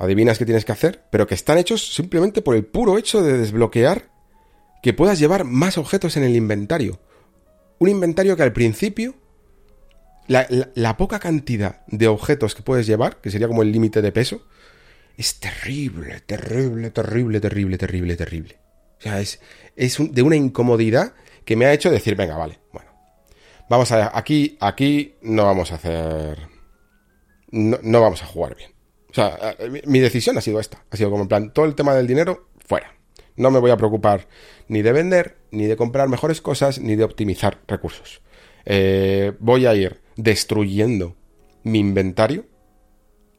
[0.00, 3.36] adivinas qué tienes que hacer, pero que están hechos simplemente por el puro hecho de
[3.36, 4.10] desbloquear
[4.82, 6.98] que puedas llevar más objetos en el inventario.
[7.78, 9.14] Un inventario que al principio
[10.26, 14.46] la, poca cantidad de objetos que puedes llevar, que sería como el límite de peso,
[15.18, 18.58] es terrible, terrible, terrible, terrible, terrible, terrible.
[18.98, 19.38] O sea, es,
[19.76, 21.12] de una incomodidad
[21.44, 22.90] que me ha hecho decir, venga, vale, bueno.
[23.68, 26.38] Vamos a aquí, aquí no vamos a hacer.
[27.50, 28.79] No, no vamos a jugar bien.
[29.10, 30.84] O sea, eh, mi decisión ha sido esta.
[30.90, 32.94] Ha sido como en plan, todo el tema del dinero, fuera.
[33.36, 34.28] No me voy a preocupar
[34.68, 38.20] ni de vender, ni de comprar mejores cosas, ni de optimizar recursos.
[38.64, 41.16] Eh, voy a ir destruyendo
[41.62, 42.46] mi inventario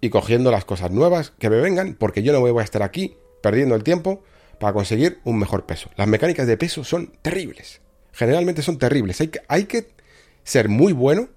[0.01, 3.15] y cogiendo las cosas nuevas que me vengan, porque yo no voy a estar aquí
[3.41, 4.23] perdiendo el tiempo
[4.59, 5.89] para conseguir un mejor peso.
[5.95, 7.81] Las mecánicas de peso son terribles.
[8.11, 9.21] Generalmente son terribles.
[9.21, 9.87] Hay que, hay que
[10.43, 11.29] ser muy bueno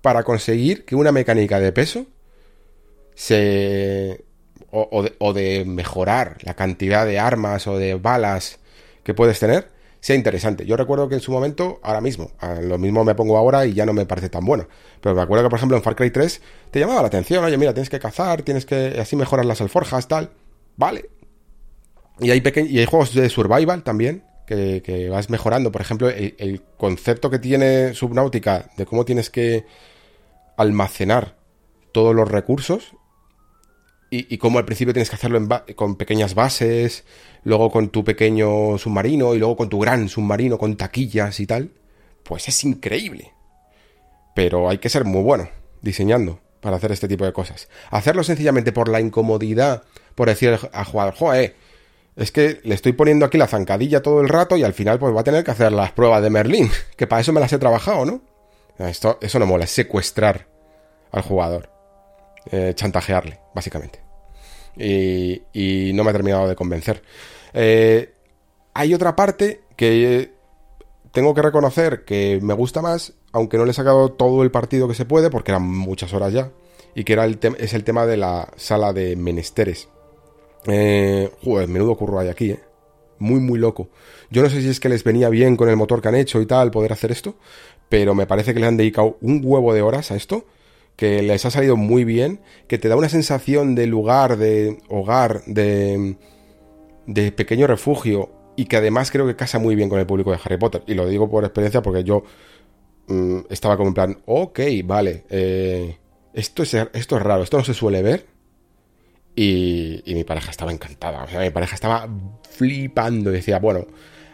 [0.00, 2.06] para conseguir que una mecánica de peso
[3.18, 4.24] se...
[4.70, 8.58] O, de mejorar la cantidad de armas o de balas
[9.02, 10.66] que puedes tener sea interesante.
[10.66, 12.32] Yo recuerdo que en su momento, ahora mismo,
[12.62, 14.68] lo mismo me pongo ahora y ya no me parece tan bueno.
[15.00, 17.56] Pero me acuerdo que, por ejemplo, en Far Cry 3 te llamaba la atención, oye,
[17.56, 18.98] mira, tienes que cazar, tienes que.
[19.00, 20.30] así mejoras las alforjas, tal.
[20.76, 21.08] Vale.
[22.20, 25.72] Y hay, y hay juegos de survival también, que, vas mejorando.
[25.72, 29.64] Por ejemplo, el, concepto que tiene Subnautica de cómo tienes que
[30.56, 31.36] almacenar
[31.92, 32.92] todos los recursos
[34.10, 35.46] y, y cómo al principio tienes que hacerlo
[35.76, 37.04] con pequeñas bases,
[37.44, 41.70] luego con tu pequeño submarino y luego con tu gran submarino con taquillas y tal,
[42.22, 43.32] pues es increíble.
[44.34, 45.48] Pero hay que ser muy bueno
[45.82, 47.68] diseñando para hacer este tipo de cosas.
[47.90, 49.82] Hacerlo sencillamente por la incomodidad,
[50.14, 51.56] por decir al jugador, joder,
[52.16, 55.14] es que le estoy poniendo aquí la zancadilla todo el rato y al final pues
[55.14, 57.58] va a tener que hacer las pruebas de Merlín, que para eso me las he
[57.58, 58.20] trabajado, ¿no?
[58.78, 60.46] Esto, eso no mola, es secuestrar
[61.10, 61.70] al jugador,
[62.50, 64.08] eh, chantajearle, básicamente
[64.78, 67.02] y, no me ha terminado de convencer.
[67.52, 68.12] Eh,
[68.74, 70.32] hay otra parte que
[71.12, 74.88] tengo que reconocer que me gusta más, aunque no le he sacado todo el partido
[74.88, 76.50] que se puede, porque eran muchas horas ya,
[76.94, 79.88] y que era el es el tema de la sala de menesteres.
[80.66, 82.60] Eh, joder, menudo curro hay aquí, ¿eh?
[83.20, 83.88] Muy, muy loco.
[84.30, 86.40] Yo no sé si es que les venía bien con el motor que han hecho
[86.40, 87.34] y tal poder hacer esto,
[87.88, 90.44] pero me parece que le han dedicado un huevo de horas a esto,
[90.98, 95.44] que les ha salido muy bien, que te da una sensación de lugar, de hogar,
[95.46, 96.16] de,
[97.06, 100.40] de pequeño refugio, y que además creo que casa muy bien con el público de
[100.44, 100.82] Harry Potter.
[100.88, 102.24] Y lo digo por experiencia porque yo
[103.06, 105.96] mm, estaba como en plan, ok, vale, eh,
[106.34, 108.26] esto, es, esto es raro, esto no se suele ver.
[109.36, 112.08] Y, mi pareja estaba encantada, o sea, mi pareja estaba
[112.50, 113.86] flipando y decía, bueno,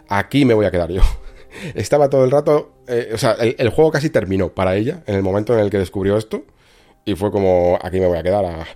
[0.08, 1.02] aquí me voy a quedar yo.
[1.74, 5.22] estaba todo el rato, eh, o sea, el, juego casi terminó para ella en el
[5.22, 6.44] momento en el que descubrió esto.
[7.06, 8.66] Y fue como, aquí me voy a quedar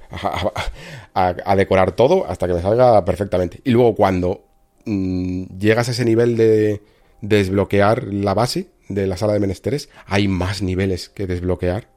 [1.15, 3.63] a decorar todo hasta que me salga perfectamente.
[3.65, 4.49] Y luego cuando
[4.89, 6.81] Mm, llegas a ese nivel de
[7.21, 11.89] desbloquear la base de la sala de menesteres, hay más niveles que desbloquear,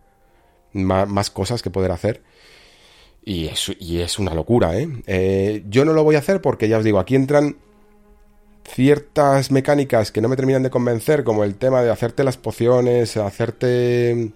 [0.74, 2.22] más, cosas que poder hacer.
[3.24, 4.90] Y es, una locura, ¿eh?
[5.08, 5.64] ¿eh?
[5.70, 7.58] Yo no lo voy a hacer porque ya os digo, aquí entran
[8.64, 13.18] ciertas mecánicas que no me terminan de convencer, como el tema de hacerte las pociones,
[13.18, 14.32] hacerte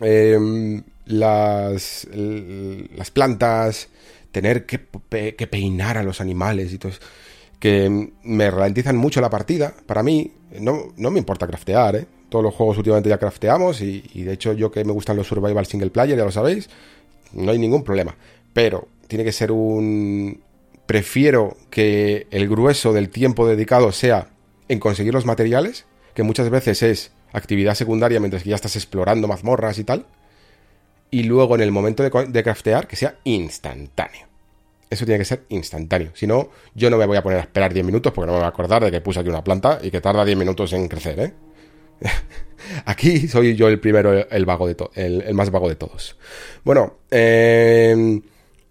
[0.00, 3.88] em, las, las plantas,
[4.32, 4.80] tener que,
[5.36, 7.00] que, peinar a los animales y todo eso
[7.58, 9.74] que me ralentizan mucho la partida.
[9.86, 12.06] Para mí, no, no me importa craftear, ¿eh?
[12.28, 15.64] Todos los juegos últimamente ya crafteamos y, de hecho yo que me gustan los survival
[15.64, 16.68] single player, ya lo sabéis,
[17.32, 18.16] no hay ningún problema.
[18.52, 20.40] Pero tiene que ser un...
[20.86, 24.30] Prefiero que el grueso del tiempo dedicado sea
[24.68, 29.28] en conseguir los materiales, que muchas veces es actividad secundaria mientras que ya estás explorando
[29.28, 30.06] mazmorras y tal.
[31.10, 34.26] Y luego en el momento de, de craftear, que sea instantáneo
[34.90, 36.10] eso tiene que ser instantáneo.
[36.14, 38.38] Si no, yo no me voy a poner a esperar 10 minutos porque no me
[38.38, 40.88] voy a acordar de que puse aquí una planta y que tarda 10 minutos en
[40.88, 41.32] crecer, ¿eh?
[42.84, 46.16] Aquí soy yo el primero, el, vago de el, más vago de todos.
[46.64, 48.22] Bueno, em,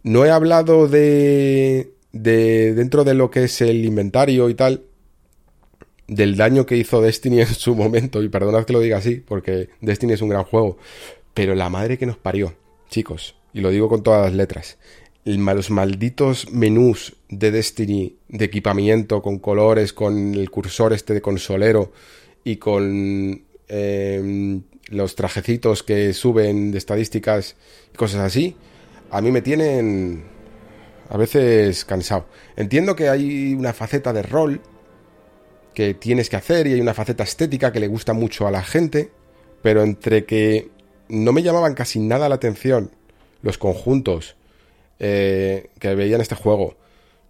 [0.03, 2.73] no he hablado de, de.
[2.73, 4.83] dentro de lo que es el inventario y tal.
[6.07, 8.23] Del daño que hizo Destiny en su momento.
[8.23, 10.77] Y perdonad que lo diga así, porque Destiny es un gran juego.
[11.33, 12.55] Pero la madre que nos parió,
[12.89, 13.35] chicos.
[13.53, 14.77] Y lo digo con todas las letras
[15.25, 21.91] los malditos menús de Destiny de equipamiento con colores, con el cursor este de consolero
[22.43, 27.55] y con em, los trajecitos que suben de estadísticas
[27.91, 28.55] y cosas así,
[29.09, 30.23] a mí me tienen
[31.09, 32.25] a veces cansado.
[32.55, 34.61] Entiendo que hay una faceta de rol
[35.73, 38.63] que tienes que hacer y hay una faceta estética que le gusta mucho a la
[38.63, 39.11] gente,
[39.61, 40.69] pero entre que
[41.09, 42.91] no me llamaban casi nada la atención
[43.41, 44.35] los conjuntos
[44.97, 46.77] eh, que veía en este juego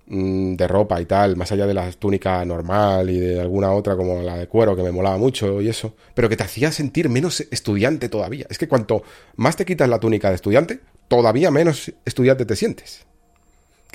[0.05, 3.97] mm, de ropa y tal, más allá de la túnica normal y de alguna otra
[3.97, 7.09] como la de cuero que me molaba mucho y eso, pero que te hacía sentir
[7.09, 8.45] menos estudiante todavía.
[8.49, 9.03] Es que cuanto
[9.35, 13.05] más te quitas la túnica de estudiante, todavía menos estudiante te sientes.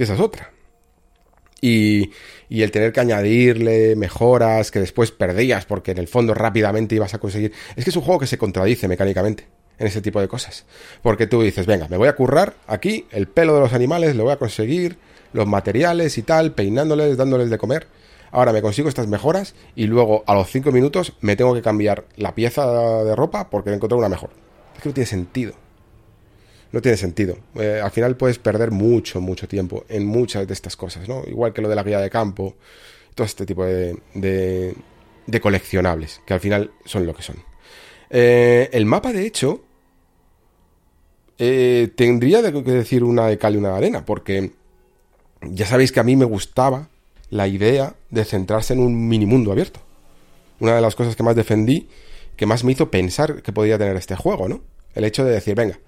[0.00, 0.50] Que esa es otra.
[1.60, 2.12] Y,
[2.48, 7.12] y, el tener que añadirle mejoras que después perdías porque en el fondo rápidamente ibas
[7.12, 7.52] a conseguir.
[7.76, 9.46] Es que es un juego que se contradice mecánicamente
[9.78, 10.64] en ese tipo de cosas.
[11.02, 14.24] Porque tú dices, venga, me voy a currar aquí el pelo de los animales, lo
[14.24, 14.96] voy a conseguir,
[15.34, 17.86] los materiales y tal, peinándoles, dándoles de comer.
[18.30, 22.06] Ahora me consigo estas mejoras y luego a los 5 minutos me tengo que cambiar
[22.16, 24.30] la pieza de ropa porque he encontrado una mejor.
[24.76, 25.52] Es que no tiene sentido.
[26.72, 27.36] No tiene sentido.
[27.56, 31.24] Eh, al final puedes perder mucho, mucho tiempo en muchas de estas cosas, ¿no?
[31.26, 32.54] Igual que lo de la guía de campo,
[33.14, 34.74] todo este tipo de, de,
[35.26, 37.36] de coleccionables, que al final son lo que son.
[38.10, 39.62] Eh, el mapa, de hecho,
[41.38, 44.52] eh, tendría que decir una de cal y una de arena, porque
[45.42, 46.88] ya sabéis que a mí me gustaba
[47.30, 49.80] la idea de centrarse en un mini mundo abierto.
[50.58, 51.88] Una de las cosas que más defendí,
[52.36, 54.60] que más me hizo pensar que podía tener este juego, ¿no?
[54.94, 55.78] El hecho de decir, venga,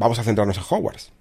[0.00, 1.12] vamos a centrarnos en Hogwarts.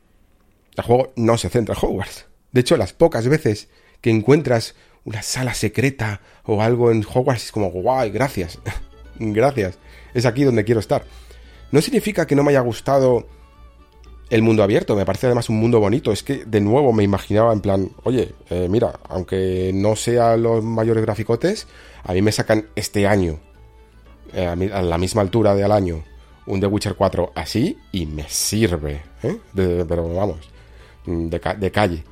[0.77, 2.27] El juego no se centra en Hogwarts.
[2.53, 3.67] De hecho, las pocas veces
[3.99, 8.57] que encuentras una sala secreta o algo en Hogwarts es como, guay, gracias.
[9.19, 9.77] gracias.
[10.13, 11.03] Es aquí donde quiero estar.
[11.71, 13.27] No significa que no me haya gustado
[14.29, 14.95] el mundo abierto.
[14.95, 16.13] Me parece además un mundo bonito.
[16.13, 20.63] Es que de nuevo me imaginaba en plan, oye, eh, mira, aunque no sea los
[20.63, 21.67] mayores graficotes,
[22.03, 23.41] a mí me sacan este año,
[24.31, 26.05] eh, a, la misma altura de al año,
[26.45, 29.01] un The Witcher 4 así y me sirve.
[29.23, 29.37] ¿eh?
[29.53, 30.37] pero vamos,
[31.05, 32.03] de, calle.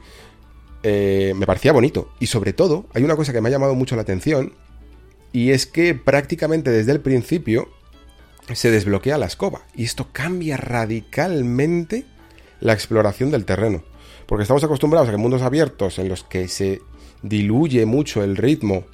[0.83, 2.09] me parecía bonito.
[2.19, 4.53] Y sobre todo, hay una cosa que me ha llamado mucho la atención.
[5.31, 7.69] Y es que prácticamente desde el principio
[8.53, 9.61] se desbloquea la escoba.
[9.75, 12.05] Y esto cambia radicalmente
[12.59, 13.83] la exploración del terreno.
[14.25, 16.81] Porque estamos acostumbrados a que mundos abiertos en los que se
[17.21, 18.85] diluye mucho el ritmo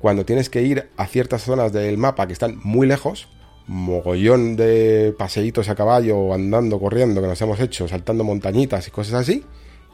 [0.00, 3.28] cuando tienes que ir a ciertas zonas del mapa que están muy lejos,
[3.66, 9.14] mogollón de paseitos a caballo, andando, corriendo, que nos hemos hecho, saltando montañitas y cosas
[9.14, 9.44] así.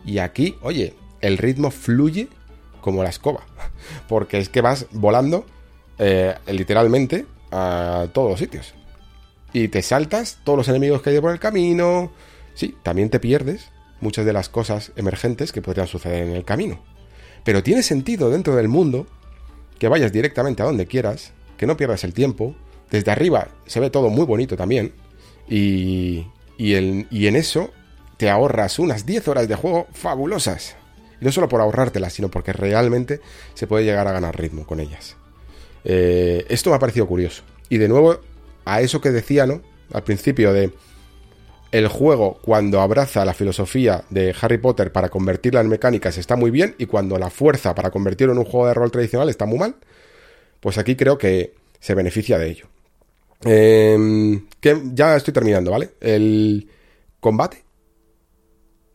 [0.05, 2.29] Y aquí, oye, el ritmo fluye
[2.81, 3.47] como la escoba,
[4.09, 5.47] porque es que vas volando
[5.99, 8.75] eh, literalmente a todos los sitios.
[9.53, 12.13] Y te saltas todos los enemigos que hay por el camino.
[12.55, 13.71] Sí, también te pierdes
[14.01, 16.81] muchas de las cosas emergentes que podrían suceder en el camino.
[17.45, 19.07] Pero tiene sentido dentro del mundo
[19.79, 22.55] que vayas directamente a donde quieras, que no pierdas el tiempo.
[22.93, 24.93] Desde arriba se ve todo muy bonito también.
[25.49, 26.27] Y,
[26.59, 27.71] y, y en eso
[28.19, 30.77] te ahorras unas 10 horas de juego fabulosas.
[31.21, 33.21] Y no solo por ahorrártelas, sino porque realmente
[33.55, 35.17] se puede llegar a ganar ritmo con ellas.
[35.85, 37.43] Eh, esto me ha parecido curioso.
[37.71, 38.21] Y de nuevo,
[38.67, 39.63] a eso que decía, ¿no?
[39.93, 40.71] Al principio de
[41.73, 46.51] el juego cuando abraza la filosofía de Harry Potter para convertirla en mecánicas está muy
[46.51, 49.59] bien y cuando la fuerza para convertirlo en un juego de rol tradicional está muy
[49.59, 49.77] mal,
[50.61, 52.72] pues aquí creo que se beneficia de ello.
[53.45, 55.91] Em, que ya estoy terminando, ¿vale?
[56.01, 56.69] El
[57.21, 57.65] combate,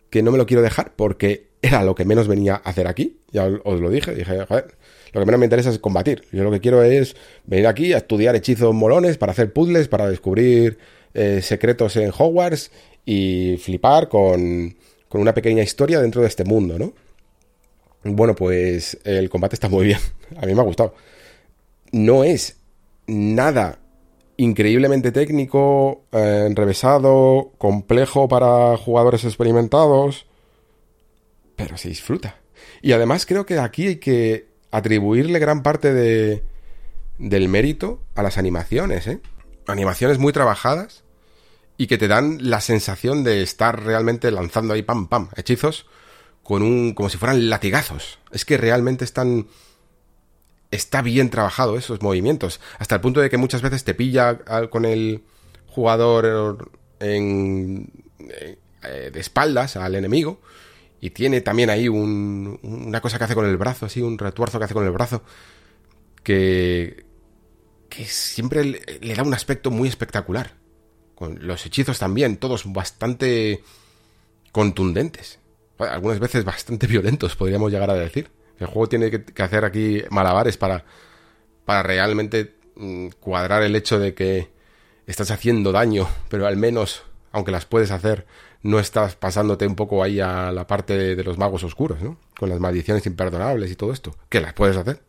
[0.10, 3.20] que no me lo quiero dejar porque era lo que menos venía a hacer aquí,
[3.32, 4.78] ya os lo dije, dije, joder,
[5.12, 6.24] lo que menos me interesa es combatir.
[6.32, 10.10] Yo lo que quiero es venir aquí a estudiar hechizos molones, para hacer puzzles, para
[10.10, 10.78] descubrir
[11.14, 12.72] eh, secretos en Hogwarts
[13.06, 14.76] y flipar con,
[15.10, 16.94] con una pequeña historia dentro de este mundo, ¿no?
[18.04, 20.00] Bueno, pues el combate está muy bien.
[20.38, 20.94] A mí me ha gustado.
[21.92, 22.58] No es
[23.08, 23.80] nada
[24.38, 30.28] increíblemente técnico, eh, enrevesado, complejo para jugadores experimentados,
[31.56, 32.40] pero se disfruta.
[32.82, 36.44] Y además creo que aquí hay que atribuirle gran parte de,
[37.18, 39.20] del mérito a las animaciones, ¿eh?
[39.66, 41.04] Animaciones muy trabajadas
[41.78, 45.88] y que te dan la sensación de estar realmente lanzando ahí pam pam hechizos
[46.42, 48.20] con un como si fueran latigazos.
[48.32, 49.48] Es que realmente están
[50.72, 54.40] está bien trabajado esos movimientos, hasta el punto de que muchas veces te pilla
[54.70, 55.24] con el
[55.68, 58.58] jugador en, eh,
[59.14, 60.40] de espaldas al enemigo
[61.00, 64.58] y tiene también ahí un, una cosa que hace con el brazo, así un retuerzo
[64.60, 65.24] que hace con el brazo
[66.24, 67.06] que
[67.90, 70.54] que siempre le da un aspecto muy espectacular
[71.16, 73.64] con los hechizos también, todos bastante
[74.52, 75.40] contundentes.
[75.80, 78.30] Algunas veces bastante violentos, podríamos llegar a decir.
[78.60, 80.84] El juego tiene que, hacer aquí malabares para,
[81.66, 84.50] para realmente mm, cuadrar el hecho de que
[85.06, 88.26] estás haciendo daño, pero al menos, aunque las puedes hacer,
[88.64, 92.18] no estás pasándote un poco ahí a la parte de los magos oscuros, ¿no?
[92.38, 95.02] Con las maldiciones imperdonables y todo esto, que las puedes hacer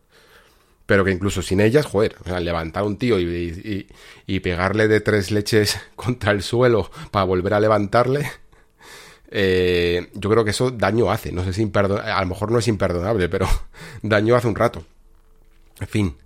[0.88, 3.86] pero que incluso sin ellas, joder, o sea, levantar a un tío y,
[4.26, 8.26] y, pegarle de tres leches contra el suelo para volver a levantarle,
[9.30, 12.68] eh, yo creo que eso daño hace, no sé si a lo mejor no es
[12.68, 13.46] imperdonable, pero
[14.02, 14.84] daño hace un rato.
[15.80, 16.16] En fin,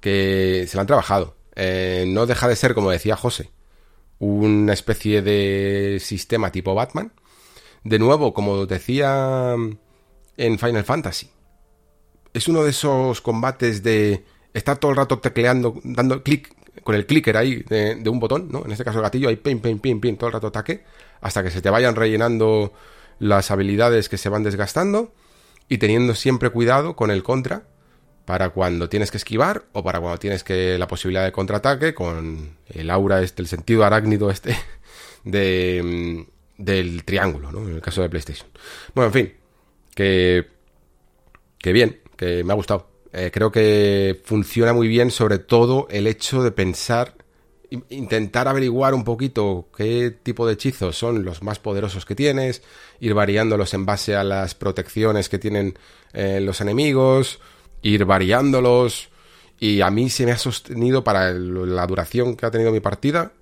[0.00, 1.36] que se lo han trabajado.
[1.56, 3.50] Eh, no deja de ser, como decía José,
[4.18, 7.12] una especie de sistema tipo Batman.
[7.82, 9.54] De nuevo, como decía
[10.36, 11.30] en Final Fantasy,
[12.32, 17.06] es uno de esos combates de estar todo el rato tecleando, dando clic con el
[17.06, 18.64] clicker ahí de, un botón, ¿no?
[18.64, 20.84] En este caso el gatillo, ahí pim, pim, pim, pim, todo el rato ataque,
[21.20, 22.72] hasta que se te vayan rellenando
[23.18, 25.12] las habilidades que se van desgastando
[25.68, 27.64] y teniendo siempre cuidado con el contra
[28.24, 32.56] para cuando tienes que esquivar o para cuando tienes que la posibilidad de contraataque con
[32.68, 34.56] el aura este, el sentido arácnido este
[35.24, 36.26] de,
[36.56, 37.66] del triángulo, ¿no?
[37.66, 38.48] En el caso de PlayStation.
[38.94, 39.34] Bueno, en fin,
[39.94, 40.46] que,
[41.58, 42.88] que bien, que me ha gustado.
[43.12, 47.16] Eh, creo que funciona muy bien, sobre todo el hecho de pensar,
[47.88, 52.62] intentar averiguar un poquito qué tipo de hechizos son los más poderosos que tienes,
[52.98, 55.78] ir variándolos en base a las protecciones que tienen
[56.12, 57.40] eh, los enemigos,
[57.82, 59.08] ir variándolos.
[59.58, 63.32] Y a mí se me ha sostenido, para la duración que ha tenido mi partida,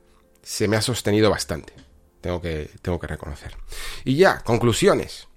[0.42, 1.73] se me ha sostenido bastante.
[2.20, 3.57] Tengo que, tengo que reconocer.
[4.05, 5.28] Y ya, conclusiones.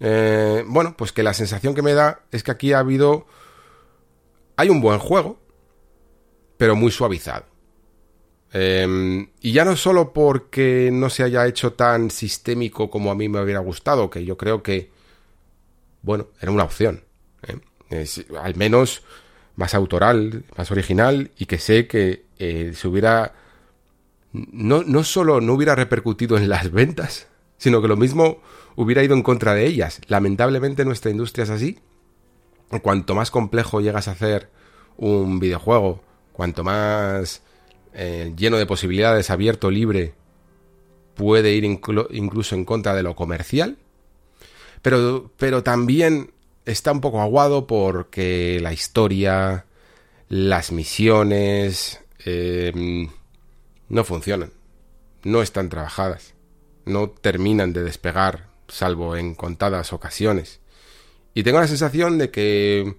[0.00, 3.26] Eh, bueno, pues que la sensación que me da es que aquí ha habido...
[4.56, 5.40] Hay un buen juego,
[6.58, 7.53] pero muy suavizado.
[8.56, 13.28] Em, y ya no solo porque no se haya hecho tan sistémico como a mí
[13.28, 14.92] me hubiera gustado, que yo creo que,
[16.02, 17.02] bueno, era una opción.
[17.42, 17.58] ¿eh?
[18.40, 19.02] al menos
[19.56, 23.34] más autoral, más original, y que sé que eh, se hubiera...
[24.32, 27.26] No, no solo no hubiera repercutido en las ventas,
[27.58, 28.40] sino que lo mismo
[28.76, 30.00] hubiera ido en contra de ellas.
[30.06, 31.80] Lamentablemente nuestra industria es así.
[32.82, 34.48] Cuanto más complejo llegas a hacer
[34.96, 36.02] un videojuego,
[36.32, 37.42] cuanto más
[37.94, 40.14] eh, lleno de posibilidades, abierto, libre,
[41.14, 43.78] puede ir incluso en contra de lo comercial.
[44.82, 46.32] Pero, pero también
[46.66, 49.66] está un poco aguado porque la historia,
[50.28, 53.08] las misiones, em,
[53.88, 54.50] no funcionan,
[55.22, 56.34] no están trabajadas,
[56.84, 60.60] no terminan de despegar, salvo en contadas ocasiones.
[61.34, 62.94] Y tengo la sensación de que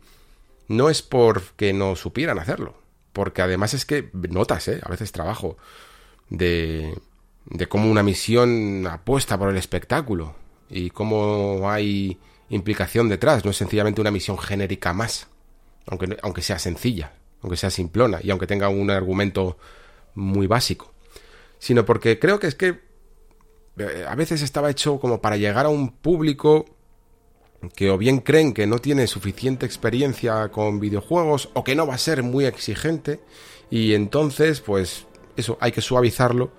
[0.67, 2.75] no es porque no supieran hacerlo,
[3.15, 4.81] porque además es que notas, ¿eh?
[4.83, 5.57] a veces trabajo,
[6.29, 6.93] de,
[7.45, 10.35] de cómo una misión apuesta por el espectáculo
[10.69, 12.19] y cómo hay
[12.49, 15.29] implicación detrás, no es sencillamente una misión genérica más,
[15.87, 19.57] aunque, aunque sea sencilla, aunque sea simplona y aunque tenga un argumento
[20.13, 20.91] muy básico,
[21.57, 22.81] sino porque creo que es que
[23.77, 26.65] eh, a veces estaba hecho como para llegar a un público
[27.75, 31.95] que o bien creen que no tiene suficiente experiencia con videojuegos o que no va
[31.95, 33.19] a ser muy exigente
[33.69, 36.51] y entonces pues eso hay que suavizarlo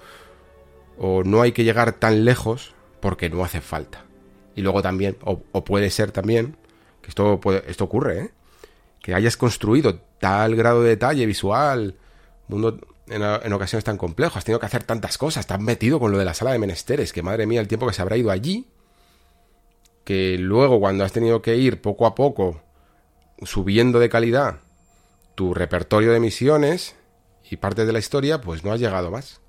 [0.98, 4.04] o no hay que llegar tan lejos porque no hace falta.
[4.54, 6.56] Y luego también, o, puede ser también,
[7.02, 8.30] que esto, puede, esto ocurre, ¿eh?
[9.02, 11.94] que hayas construido tal grado de detalle visual,
[12.48, 12.78] mundo
[13.08, 16.18] en, en, ocasiones tan complejo, has tenido que hacer tantas cosas, has metido con lo
[16.18, 18.66] de la sala de menesteres, que madre mía el tiempo que se habrá ido allí,
[20.06, 22.62] que luego cuando has tenido que ir poco a poco
[23.42, 24.60] subiendo de calidad
[25.34, 26.94] tu repertorio de misiones
[27.50, 29.40] y parte de la historia, pues no has llegado más.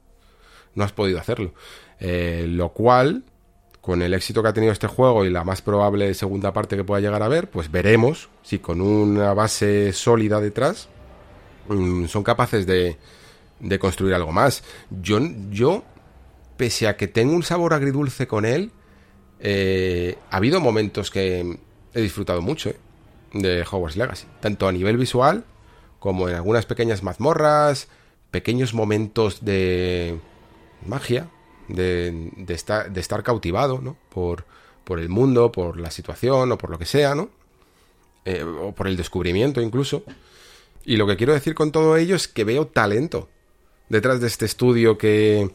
[0.73, 1.53] No has podido hacerlo.
[1.99, 3.23] Eh, lo cual,
[3.81, 6.83] con el éxito que ha tenido este juego y la más probable segunda parte que
[6.83, 10.89] pueda llegar a ver, pues veremos si con una base sólida detrás
[11.69, 12.97] mm, son capaces de,
[13.59, 14.63] de construir algo más.
[14.89, 15.19] Yo,
[15.51, 15.83] yo,
[16.57, 18.71] pese a que tengo un sabor agridulce con él,
[19.39, 21.59] eh, ha habido momentos que
[21.93, 22.77] he disfrutado mucho eh,
[23.33, 25.45] de Hogwarts Legacy, tanto a nivel visual
[25.99, 27.87] como en algunas pequeñas mazmorras,
[28.31, 30.19] pequeños momentos de
[30.85, 31.29] magia,
[31.67, 33.97] de, estar, de estar cautivado ¿no?
[34.09, 34.45] por,
[34.83, 37.29] por el mundo, por la situación o por lo que sea, ¿no?
[38.25, 40.03] Eh, o por el descubrimiento incluso.
[40.85, 43.29] Y lo que quiero decir con todo ello es que veo talento
[43.89, 45.49] detrás de este estudio que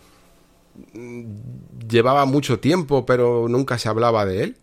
[1.92, 4.56] llevaba mucho tiempo, pero nunca se hablaba de él.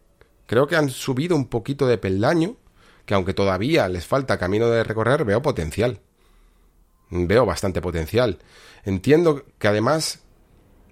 [0.48, 2.58] Creo que han subido un poquito de peldaño,
[3.06, 6.02] que aunque todavía les falta camino de recorrer, veo potencial.
[7.10, 8.40] Veo bastante potencial.
[8.84, 10.20] Entiendo que además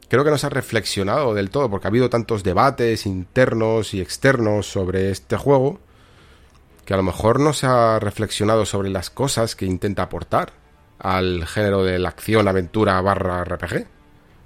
[0.07, 3.99] creo que no se ha reflexionado del todo, porque ha habido tantos debates internos y
[3.99, 5.79] externos sobre este juego,
[6.85, 10.53] que a lo mejor no se ha reflexionado sobre las cosas que intenta aportar
[10.99, 13.96] al género de la acción, aventura barra RPG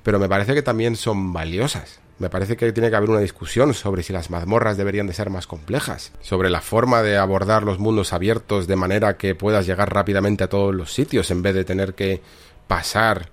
[0.04, 2.00] pero me parece que también son valiosas.
[2.20, 5.32] Me parece que tiene que haber una discusión sobre si las mazmorras deberían de ser
[5.32, 9.92] más complejas, sobre la forma de abordar los mundos abiertos de manera que puedas llegar
[9.92, 12.22] rápidamente a todos los sitios en vez de tener que
[12.68, 13.30] pasar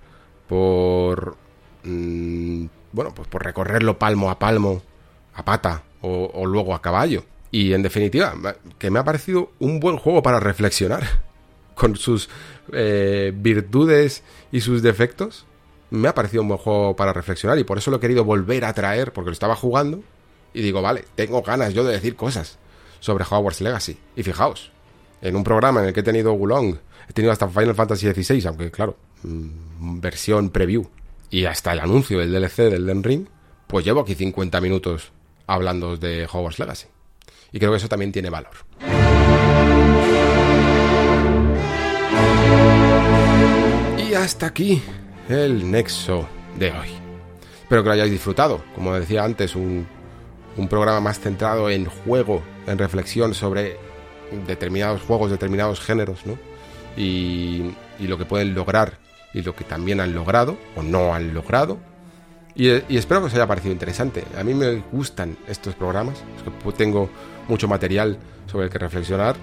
[0.47, 1.37] por
[1.83, 4.81] mm, bueno, pues por recorrerlo palmo a palmo,
[5.35, 7.25] a pata o, luego a caballo.
[7.51, 8.33] Y en definitiva,
[8.77, 11.03] que me ha parecido un buen juego para reflexionar
[11.75, 12.29] con sus
[12.73, 15.45] eh, virtudes y sus defectos
[15.91, 18.65] me ha parecido un buen juego para reflexionar y por eso lo he querido volver
[18.65, 20.01] a traer porque lo estaba jugando
[20.53, 22.57] y digo, vale, tengo ganas yo de decir cosas
[22.99, 23.97] sobre Hogwarts Legacy.
[24.15, 24.71] Y fijaos,
[25.21, 26.77] en un programa en el que he tenido Gulong,
[27.07, 30.87] he tenido hasta Final Fantasy XVI, aunque claro, mm, versión preview,
[31.29, 33.27] y hasta el anuncio del DLC del Den Ring,
[33.67, 35.11] pues llevo aquí 50 minutos
[35.45, 36.87] hablando de Hogwarts Legacy.
[37.51, 38.51] Y creo que eso también tiene valor.
[43.97, 44.81] Y hasta aquí
[45.29, 46.27] el nexo
[46.57, 46.89] de hoy.
[47.61, 48.63] Espero que lo hayáis disfrutado.
[48.73, 49.87] Como decía antes, un,
[50.69, 53.77] programa más centrado en juego, en reflexión sobre
[54.47, 56.37] determinados juegos, determinados géneros, ¿no?
[56.97, 58.97] Y, lo que pueden lograr
[59.33, 61.77] y lo que también han logrado o no han logrado.
[62.55, 64.25] Y, espero que os haya parecido interesante.
[64.37, 66.23] A mí me gustan estos programas,
[66.75, 67.09] tengo
[67.47, 68.17] mucho material
[68.47, 69.35] sobre el que reflexionar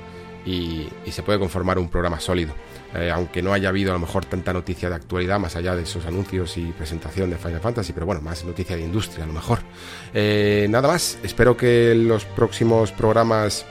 [0.44, 2.54] y se puede conformar un programa sólido.
[2.94, 5.82] Eh, aunque no haya habido a lo mejor tanta noticia de actualidad más allá de
[5.82, 9.32] esos anuncios y presentación de Final Fantasy, pero bueno, más noticia de industria a lo
[9.32, 9.58] mejor.
[10.14, 13.66] Eh, nada más, espero que los próximos programas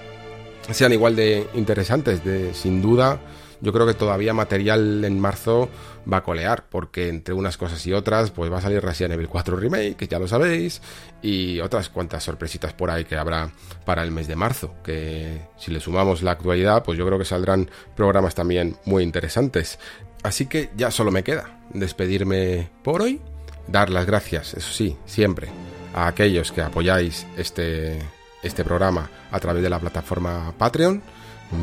[0.69, 3.19] sean igual de interesantes, de sin duda
[3.61, 5.69] yo creo que todavía material en marzo
[6.11, 9.27] va a colear, porque entre unas cosas y otras, pues va a salir Resident Evil
[9.27, 10.81] 4 Remake, que ya lo sabéis,
[11.25, 13.49] y otras cuantas sorpresitas por ahí que habrá
[13.83, 17.25] para el mes de marzo, que si le sumamos la actualidad, pues yo creo que
[17.25, 19.79] saldrán programas también muy interesantes.
[20.21, 23.21] Así que ya solo me queda despedirme por hoy,
[23.67, 25.49] dar las gracias, eso sí, siempre,
[25.95, 27.97] a aquellos que apoyáis este,
[28.43, 31.01] este programa a través de la plataforma Patreon,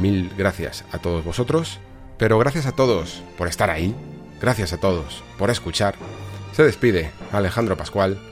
[0.00, 1.78] Mil gracias a todos vosotros,
[2.18, 3.94] pero gracias a todos por estar ahí,
[4.40, 5.94] gracias a todos por escuchar.
[6.52, 8.31] Se despide Alejandro Pascual.